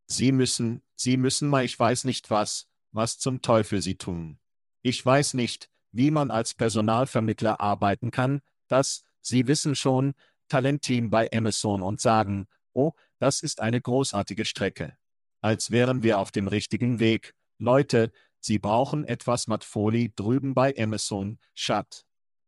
Sie 0.07 0.31
müssen, 0.31 0.83
sie 0.95 1.17
müssen 1.17 1.49
mal 1.49 1.65
ich 1.65 1.79
weiß 1.79 2.03
nicht 2.03 2.29
was, 2.29 2.67
was 2.91 3.17
zum 3.17 3.41
Teufel 3.41 3.81
sie 3.81 3.95
tun. 3.95 4.39
Ich 4.81 5.03
weiß 5.03 5.33
nicht, 5.33 5.69
wie 5.91 6.11
man 6.11 6.29
als 6.29 6.53
Personalvermittler 6.53 7.59
arbeiten 7.59 8.11
kann, 8.11 8.41
das, 8.67 9.03
Sie 9.21 9.47
wissen 9.47 9.75
schon, 9.75 10.13
Talentteam 10.49 11.09
bei 11.09 11.29
Amazon 11.33 11.81
und 11.81 11.99
sagen, 11.99 12.47
oh, 12.73 12.91
das 13.17 13.41
ist 13.41 13.61
eine 13.61 13.81
großartige 13.81 14.45
Strecke. 14.45 14.95
Als 15.41 15.71
wären 15.71 16.03
wir 16.03 16.19
auf 16.19 16.31
dem 16.31 16.47
richtigen 16.47 16.99
Weg. 16.99 17.33
Leute, 17.57 18.11
Sie 18.39 18.59
brauchen 18.59 19.05
etwas 19.05 19.47
Matfoli 19.47 20.13
drüben 20.15 20.53
bei 20.53 20.75
Amazon, 20.77 21.39
Schat. 21.55 22.05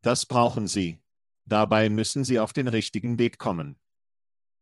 Das 0.08 0.26
brauchen 0.26 0.68
Sie. 0.68 1.02
Dabei 1.44 1.90
müssen 1.90 2.24
Sie 2.24 2.40
auf 2.40 2.54
den 2.54 2.70
richtigen 2.70 3.20
Weg 3.20 3.40
kommen. 3.40 3.78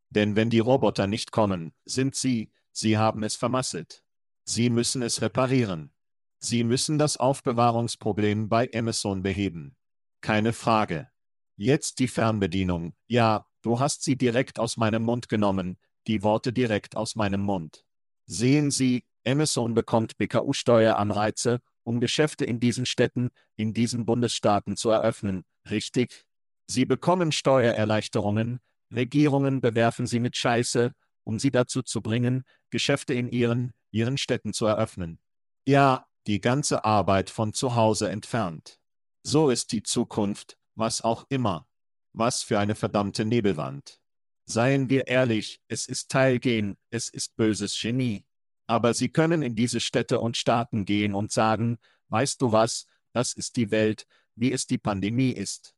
Denn 0.10 0.36
wenn 0.36 0.50
die 0.50 0.58
Roboter 0.58 1.06
nicht 1.06 1.32
kommen, 1.32 1.72
sind 1.86 2.16
Sie, 2.16 2.52
Sie 2.72 2.98
haben 2.98 3.22
es 3.22 3.36
vermasselt. 3.36 4.04
Sie 4.43 4.72
müssen 4.72 5.04
es 5.04 5.22
reparieren. 5.22 5.93
Sie 6.39 6.64
müssen 6.64 6.98
das 6.98 7.18
Aufbewahrungsproblem 7.18 8.50
bei 8.50 8.72
Amazon 8.74 9.22
beheben. 9.22 9.76
Keine 10.20 10.52
Frage. 10.52 11.12
Jetzt 11.58 12.00
die 12.00 12.08
Fernbedienung. 12.08 12.96
Ja, 13.06 13.46
du 13.62 13.80
hast 13.80 14.02
sie 14.02 14.16
direkt 14.16 14.58
aus 14.58 14.78
meinem 14.78 15.04
Mund 15.04 15.30
genommen, 15.30 15.78
die 16.08 16.24
Worte 16.24 16.54
direkt 16.54 16.98
aus 16.98 17.16
meinem 17.16 17.41
Mund. 17.41 17.86
Sehen 18.26 18.72
Sie, 18.72 19.06
Amazon 19.24 19.76
bekommt 19.76 20.18
BKU-Steueranreize, 20.18 21.62
um 21.86 22.00
Geschäfte 22.00 22.44
in 22.46 22.60
diesen 22.60 22.86
Städten, 22.86 23.30
in 23.56 23.74
diesen 23.74 24.06
Bundesstaaten 24.06 24.76
zu 24.76 24.90
eröffnen, 24.90 25.46
richtig? 25.70 26.26
Sie 26.68 26.86
bekommen 26.86 27.32
Steuererleichterungen, 27.32 28.60
Regierungen 28.94 29.62
bewerfen 29.62 30.08
sie 30.08 30.20
mit 30.20 30.36
Scheiße, 30.36 30.92
um 31.24 31.40
sie 31.40 31.52
dazu 31.52 31.84
zu 31.84 32.02
bringen, 32.02 32.44
Geschäfte 32.72 33.14
in 33.14 33.30
ihren, 33.30 33.74
ihren 33.92 34.18
Städten 34.18 34.54
zu 34.54 34.66
eröffnen. 34.66 35.20
Ja, 35.68 36.08
die 36.28 36.42
ganze 36.42 36.86
Arbeit 36.86 37.30
von 37.30 37.54
zu 37.54 37.76
Hause 37.76 38.10
entfernt. 38.10 38.80
So 39.24 39.50
ist 39.50 39.72
die 39.72 39.84
Zukunft, 39.84 40.58
was 40.76 41.02
auch 41.02 41.26
immer. 41.30 41.68
Was 42.14 42.44
für 42.44 42.60
eine 42.60 42.76
verdammte 42.76 43.26
Nebelwand. 43.26 44.00
Seien 44.46 44.90
wir 44.90 45.08
ehrlich, 45.08 45.60
es 45.68 45.88
ist 45.88 46.10
Teilgehen, 46.10 46.78
es 46.90 47.10
ist 47.10 47.36
böses 47.36 47.80
Genie. 47.80 48.24
Aber 48.68 48.93
sie 48.93 49.09
können 49.09 49.41
in 49.41 49.55
diese 49.55 49.80
Städte 49.80 50.20
und 50.20 50.38
Staaten 50.38 50.86
gehen 50.86 51.13
und 51.13 51.32
sagen, 51.32 51.78
weißt 52.09 52.41
du 52.41 52.51
was, 52.51 52.88
das 53.13 53.34
ist 53.34 53.55
die 53.55 53.72
Welt, 53.72 54.07
wie 54.36 54.51
es 54.51 54.68
die 54.68 54.78
Pandemie 54.78 55.32
ist. 55.32 55.76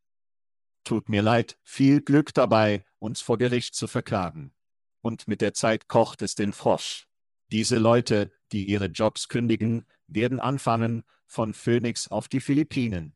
Tut 0.83 1.09
mir 1.09 1.21
leid, 1.21 1.57
viel 1.63 2.01
Glück 2.01 2.33
dabei, 2.33 2.85
uns 2.99 3.21
vor 3.21 3.37
Gericht 3.37 3.75
zu 3.75 3.87
verklagen. 3.87 4.53
Und 5.01 5.27
mit 5.27 5.41
der 5.41 5.53
Zeit 5.53 5.87
kocht 5.87 6.21
es 6.21 6.35
den 6.35 6.53
Frosch. 6.53 7.07
Diese 7.51 7.77
Leute, 7.77 8.31
die 8.51 8.65
ihre 8.65 8.85
Jobs 8.85 9.27
kündigen, 9.27 9.85
werden 10.07 10.39
anfangen, 10.39 11.03
von 11.25 11.53
Phoenix 11.53 12.07
auf 12.07 12.29
die 12.29 12.39
Philippinen 12.39 13.15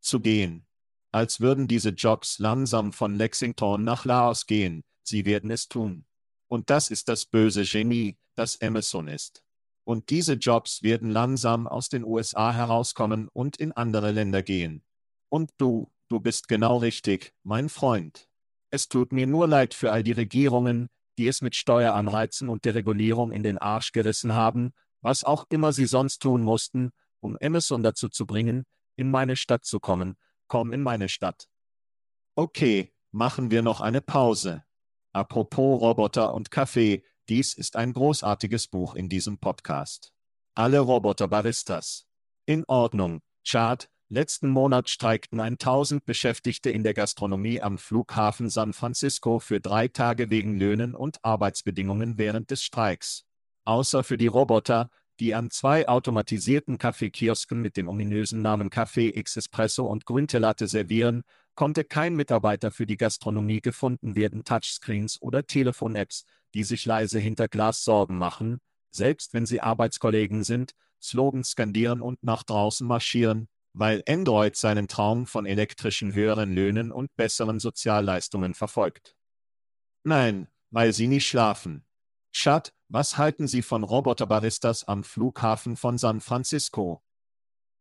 zu 0.00 0.20
gehen. 0.20 0.66
Als 1.12 1.40
würden 1.40 1.68
diese 1.68 1.90
Jobs 1.90 2.38
langsam 2.38 2.92
von 2.92 3.14
Lexington 3.14 3.84
nach 3.84 4.04
Laos 4.04 4.46
gehen, 4.46 4.82
sie 5.02 5.24
werden 5.24 5.50
es 5.50 5.68
tun. 5.68 6.04
Und 6.52 6.68
das 6.68 6.90
ist 6.90 7.08
das 7.08 7.24
böse 7.24 7.64
Genie, 7.64 8.18
das 8.34 8.60
Amazon 8.60 9.08
ist. 9.08 9.42
Und 9.84 10.10
diese 10.10 10.34
Jobs 10.34 10.82
werden 10.82 11.08
langsam 11.08 11.66
aus 11.66 11.88
den 11.88 12.04
USA 12.04 12.52
herauskommen 12.52 13.28
und 13.28 13.56
in 13.56 13.72
andere 13.72 14.10
Länder 14.10 14.42
gehen. 14.42 14.84
Und 15.30 15.50
du, 15.56 15.90
du 16.08 16.20
bist 16.20 16.48
genau 16.48 16.76
richtig, 16.76 17.32
mein 17.42 17.70
Freund. 17.70 18.28
Es 18.68 18.90
tut 18.90 19.12
mir 19.12 19.26
nur 19.26 19.48
leid 19.48 19.72
für 19.72 19.92
all 19.92 20.02
die 20.02 20.12
Regierungen, 20.12 20.90
die 21.16 21.26
es 21.26 21.40
mit 21.40 21.56
Steueranreizen 21.56 22.50
und 22.50 22.66
Deregulierung 22.66 23.32
in 23.32 23.42
den 23.42 23.56
Arsch 23.56 23.92
gerissen 23.92 24.34
haben, 24.34 24.74
was 25.00 25.24
auch 25.24 25.46
immer 25.48 25.72
sie 25.72 25.86
sonst 25.86 26.18
tun 26.18 26.42
mussten, 26.42 26.90
um 27.20 27.38
Amazon 27.40 27.82
dazu 27.82 28.10
zu 28.10 28.26
bringen, 28.26 28.66
in 28.94 29.10
meine 29.10 29.36
Stadt 29.36 29.64
zu 29.64 29.80
kommen. 29.80 30.18
Komm 30.48 30.74
in 30.74 30.82
meine 30.82 31.08
Stadt. 31.08 31.48
Okay, 32.34 32.92
machen 33.10 33.50
wir 33.50 33.62
noch 33.62 33.80
eine 33.80 34.02
Pause. 34.02 34.64
Apropos 35.12 35.80
Roboter 35.80 36.32
und 36.32 36.50
Kaffee, 36.50 37.04
dies 37.28 37.54
ist 37.54 37.76
ein 37.76 37.92
großartiges 37.92 38.68
Buch 38.68 38.94
in 38.94 39.08
diesem 39.08 39.38
Podcast. 39.38 40.12
Alle 40.54 40.80
Roboter-Baristas. 40.80 42.06
In 42.46 42.64
Ordnung. 42.66 43.20
Chart, 43.46 43.88
Letzten 44.08 44.50
Monat 44.50 44.90
streikten 44.90 45.40
1000 45.40 46.04
Beschäftigte 46.04 46.68
in 46.68 46.82
der 46.82 46.92
Gastronomie 46.92 47.62
am 47.62 47.78
Flughafen 47.78 48.50
San 48.50 48.74
Francisco 48.74 49.38
für 49.38 49.58
drei 49.58 49.88
Tage 49.88 50.28
wegen 50.28 50.58
Löhnen 50.58 50.94
und 50.94 51.24
Arbeitsbedingungen 51.24 52.18
während 52.18 52.50
des 52.50 52.62
Streiks. 52.62 53.24
Außer 53.64 54.04
für 54.04 54.18
die 54.18 54.26
Roboter, 54.26 54.90
die 55.18 55.34
an 55.34 55.50
zwei 55.50 55.88
automatisierten 55.88 56.76
Kaffeekiosken 56.76 57.62
mit 57.62 57.78
dem 57.78 57.88
ominösen 57.88 58.42
Namen 58.42 58.68
Café 58.68 59.16
X 59.16 59.36
Espresso 59.36 59.86
und 59.86 60.04
Grüntelatte 60.04 60.66
servieren, 60.66 61.22
konnte 61.54 61.84
kein 61.84 62.14
Mitarbeiter 62.14 62.70
für 62.70 62.86
die 62.86 62.96
Gastronomie 62.96 63.60
gefunden 63.60 64.14
werden. 64.14 64.44
Touchscreens 64.44 65.20
oder 65.20 65.46
Telefon-Apps, 65.46 66.24
die 66.54 66.64
sich 66.64 66.86
leise 66.86 67.18
hinter 67.18 67.48
Glas 67.48 67.84
Sorgen 67.84 68.18
machen, 68.18 68.60
selbst 68.90 69.32
wenn 69.34 69.46
sie 69.46 69.60
Arbeitskollegen 69.60 70.44
sind, 70.44 70.74
Slogans 71.00 71.50
skandieren 71.50 72.00
und 72.00 72.22
nach 72.22 72.42
draußen 72.42 72.86
marschieren, 72.86 73.48
weil 73.72 74.02
Android 74.06 74.56
seinen 74.56 74.88
Traum 74.88 75.26
von 75.26 75.46
elektrischen 75.46 76.14
höheren 76.14 76.54
Löhnen 76.54 76.92
und 76.92 77.14
besseren 77.16 77.58
Sozialleistungen 77.58 78.54
verfolgt. 78.54 79.16
Nein, 80.04 80.48
weil 80.70 80.92
sie 80.92 81.06
nicht 81.06 81.26
schlafen. 81.26 81.84
Chad, 82.32 82.72
was 82.88 83.18
halten 83.18 83.46
Sie 83.46 83.62
von 83.62 83.84
Roboterbaristas 83.84 84.84
am 84.84 85.04
Flughafen 85.04 85.76
von 85.76 85.98
San 85.98 86.20
Francisco? 86.20 87.02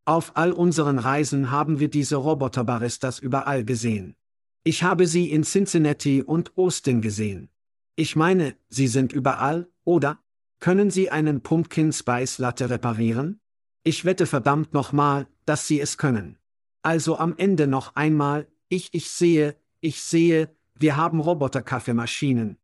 Auf 0.05 0.35
all 0.35 0.51
unseren 0.51 0.97
Reisen 0.97 1.51
haben 1.51 1.79
wir 1.79 1.89
diese 1.89 2.15
Roboterbaristas 2.15 3.19
überall 3.19 3.63
gesehen. 3.63 4.15
Ich 4.63 4.83
habe 4.83 5.07
sie 5.07 5.31
in 5.31 5.43
Cincinnati 5.43 6.23
und 6.23 6.57
Austin 6.57 7.01
gesehen. 7.01 7.49
Ich 7.95 8.15
meine, 8.15 8.55
sie 8.69 8.87
sind 8.87 9.13
überall, 9.13 9.69
oder? 9.83 10.19
Können 10.59 10.91
Sie 10.91 11.09
einen 11.09 11.41
Pumpkin 11.41 11.91
Spice 11.91 12.37
Latte 12.37 12.69
reparieren? 12.69 13.41
Ich 13.83 14.05
wette 14.05 14.27
verdammt 14.27 14.73
nochmal, 14.73 15.27
dass 15.45 15.65
sie 15.65 15.79
es 15.79 15.97
können. 15.97 16.37
Also 16.83 17.17
am 17.17 17.35
Ende 17.37 17.65
noch 17.65 17.95
einmal, 17.95 18.47
ich, 18.69 18.89
ich 18.93 19.09
sehe, 19.09 19.55
ich 19.79 20.03
sehe, 20.03 20.55
wir 20.75 20.97
haben 20.97 21.19
Roboter-Kaffeemaschinen. 21.19 22.57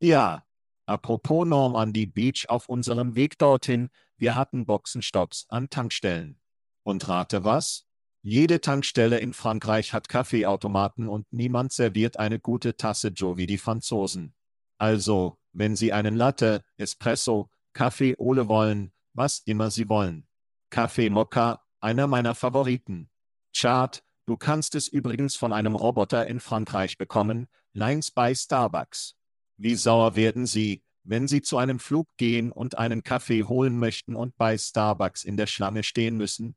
Ja. 0.00 0.44
Apropos 0.86 1.46
Normandy 1.46 2.06
Beach 2.06 2.46
auf 2.48 2.68
unserem 2.68 3.14
Weg 3.14 3.38
dorthin, 3.38 3.88
wir 4.16 4.34
hatten 4.34 4.66
Boxenstopps 4.66 5.46
an 5.48 5.70
Tankstellen. 5.70 6.36
Und 6.84 7.08
rate 7.08 7.44
was? 7.44 7.86
Jede 8.22 8.60
Tankstelle 8.60 9.18
in 9.18 9.32
Frankreich 9.34 9.92
hat 9.92 10.08
Kaffeeautomaten 10.08 11.08
und 11.08 11.26
niemand 11.30 11.72
serviert 11.72 12.18
eine 12.18 12.38
gute 12.38 12.76
Tasse 12.76 13.08
Joe 13.08 13.36
wie 13.36 13.46
die 13.46 13.58
Franzosen. 13.58 14.34
Also, 14.78 15.38
wenn 15.52 15.76
Sie 15.76 15.92
einen 15.92 16.16
Latte, 16.16 16.62
Espresso, 16.76 17.50
Kaffee 17.72 18.14
Ole 18.16 18.48
wollen, 18.48 18.92
was 19.12 19.40
immer 19.40 19.70
Sie 19.70 19.88
wollen. 19.88 20.26
Kaffee 20.70 21.10
Mokka, 21.10 21.62
einer 21.80 22.06
meiner 22.06 22.34
Favoriten. 22.34 23.10
Chart, 23.54 24.02
du 24.26 24.36
kannst 24.36 24.74
es 24.74 24.88
übrigens 24.88 25.36
von 25.36 25.52
einem 25.52 25.74
Roboter 25.74 26.26
in 26.26 26.40
Frankreich 26.40 26.96
bekommen, 26.98 27.46
Lines 27.72 28.10
bei 28.10 28.34
Starbucks. 28.34 29.16
Wie 29.56 29.74
sauer 29.74 30.16
werden 30.16 30.46
sie, 30.46 30.82
wenn 31.02 31.28
Sie 31.28 31.42
zu 31.42 31.58
einem 31.58 31.78
Flug 31.78 32.08
gehen 32.16 32.50
und 32.50 32.78
einen 32.78 33.02
Kaffee 33.02 33.44
holen 33.44 33.78
möchten 33.78 34.16
und 34.16 34.36
bei 34.36 34.56
Starbucks 34.56 35.24
in 35.24 35.36
der 35.36 35.46
Schlange 35.46 35.82
stehen 35.82 36.16
müssen? 36.16 36.56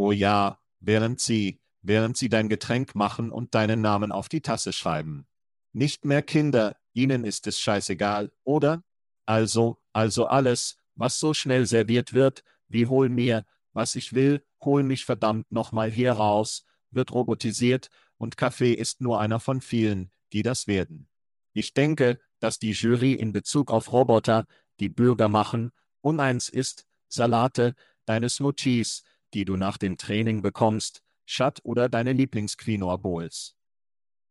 Oh 0.00 0.12
ja, 0.12 0.60
während 0.78 1.18
Sie, 1.18 1.60
während 1.82 2.16
Sie 2.16 2.28
dein 2.28 2.48
Getränk 2.48 2.94
machen 2.94 3.32
und 3.32 3.56
deinen 3.56 3.80
Namen 3.80 4.12
auf 4.12 4.28
die 4.28 4.42
Tasse 4.42 4.72
schreiben. 4.72 5.26
Nicht 5.72 6.04
mehr 6.04 6.22
Kinder, 6.22 6.76
Ihnen 6.92 7.24
ist 7.24 7.48
es 7.48 7.58
scheißegal, 7.58 8.30
oder? 8.44 8.84
Also, 9.26 9.82
also 9.92 10.26
alles, 10.26 10.76
was 10.94 11.18
so 11.18 11.34
schnell 11.34 11.66
serviert 11.66 12.14
wird, 12.14 12.44
wie 12.68 12.86
hol 12.86 13.08
mir, 13.08 13.44
was 13.72 13.96
ich 13.96 14.12
will, 14.12 14.46
hol 14.62 14.84
mich 14.84 15.04
verdammt 15.04 15.50
nochmal 15.50 15.90
hier 15.90 16.12
raus, 16.12 16.64
wird 16.92 17.10
robotisiert, 17.10 17.88
und 18.18 18.36
Kaffee 18.36 18.74
ist 18.74 19.00
nur 19.00 19.18
einer 19.18 19.40
von 19.40 19.60
vielen, 19.60 20.12
die 20.32 20.44
das 20.44 20.68
werden. 20.68 21.08
Ich 21.54 21.74
denke, 21.74 22.20
dass 22.38 22.60
die 22.60 22.70
Jury 22.70 23.14
in 23.14 23.32
Bezug 23.32 23.72
auf 23.72 23.92
Roboter, 23.92 24.46
die 24.78 24.90
Bürger 24.90 25.26
machen, 25.26 25.72
uneins 26.02 26.48
ist, 26.48 26.86
Salate, 27.08 27.74
deine 28.04 28.28
Smoothies, 28.28 29.02
die 29.34 29.44
du 29.44 29.56
nach 29.56 29.78
dem 29.78 29.96
Training 29.96 30.42
bekommst, 30.42 31.02
Schatt 31.26 31.60
oder 31.62 31.88
deine 31.88 32.12
Lieblingsquinoa 32.12 32.96
Bowls. 32.96 33.54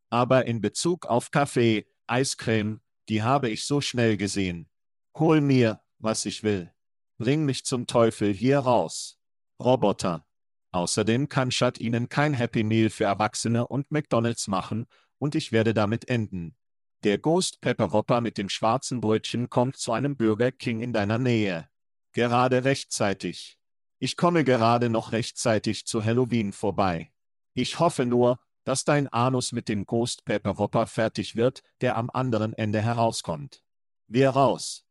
Aber 0.09 0.45
in 0.45 0.61
Bezug 0.61 1.05
auf 1.05 1.31
Kaffee, 1.31 1.85
Eiscreme, 2.07 2.81
die 3.09 3.23
habe 3.23 3.49
ich 3.49 3.65
so 3.65 3.81
schnell 3.81 4.17
gesehen. 4.17 4.69
Hol 5.17 5.41
mir, 5.41 5.81
was 5.99 6.25
ich 6.25 6.43
will. 6.43 6.73
Bring 7.17 7.45
mich 7.45 7.65
zum 7.65 7.87
Teufel 7.87 8.33
hier 8.33 8.59
raus. 8.59 9.19
Roboter. 9.59 10.25
Außerdem 10.71 11.29
kann 11.29 11.51
Schatt 11.51 11.79
Ihnen 11.79 12.09
kein 12.09 12.33
Happy 12.33 12.63
Meal 12.63 12.89
für 12.89 13.05
Erwachsene 13.05 13.67
und 13.67 13.91
McDonald's 13.91 14.47
machen, 14.47 14.85
und 15.17 15.33
ich 15.33 15.51
werde 15.51 15.73
damit 15.73 16.09
enden. 16.09 16.55
Der 17.03 17.17
Ghost 17.17 17.61
Pepper 17.61 17.91
Whopper 17.91 18.21
mit 18.21 18.37
dem 18.37 18.49
schwarzen 18.49 19.01
Brötchen 19.01 19.49
kommt 19.49 19.77
zu 19.77 19.91
einem 19.91 20.17
Burger 20.17 20.51
King 20.51 20.81
in 20.81 20.93
deiner 20.93 21.17
Nähe. 21.17 21.69
Gerade 22.11 22.63
rechtzeitig. 22.63 23.57
Ich 23.99 24.15
komme 24.15 24.43
gerade 24.43 24.89
noch 24.89 25.11
rechtzeitig 25.11 25.87
zu 25.87 26.03
Halloween 26.03 26.53
vorbei. 26.53 27.11
Ich 27.53 27.79
hoffe 27.79 28.05
nur, 28.05 28.39
dass 28.63 28.83
dein 28.83 29.07
Anus 29.07 29.53
mit 29.53 29.69
dem 29.69 29.85
Ghost 29.85 30.23
Pepper 30.25 30.59
Whopper 30.59 30.85
fertig 30.85 31.35
wird, 31.35 31.63
der 31.81 31.97
am 31.97 32.09
anderen 32.13 32.53
Ende 32.53 32.81
herauskommt. 32.81 33.63
Wir 34.07 34.29
raus. 34.29 34.83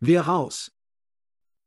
Wir 0.00 0.22
raus. 0.22 0.70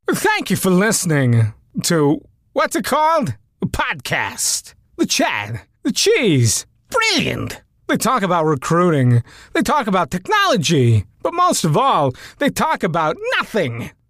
Thank 0.07 0.51
you 0.51 0.57
for 0.57 0.72
listening 0.72 1.53
to 1.84 2.22
what's 2.53 2.76
it 2.76 2.86
called? 2.86 3.38
A 3.62 3.66
podcast. 3.66 4.76
The 4.97 5.07
Chad. 5.07 5.62
The 5.84 5.91
Cheese. 5.93 6.68
Brilliant. 6.89 7.64
They 7.88 7.97
talk 7.97 8.22
about 8.22 8.45
recruiting. 8.45 9.24
They 9.53 9.64
talk 9.64 9.88
about 9.88 10.12
technology. 10.12 11.05
But 11.24 11.34
most 11.34 11.66
of 11.66 11.76
all, 11.76 12.14
they 12.38 12.49
talk 12.49 12.84
about 12.84 13.18
nothing. 13.38 13.91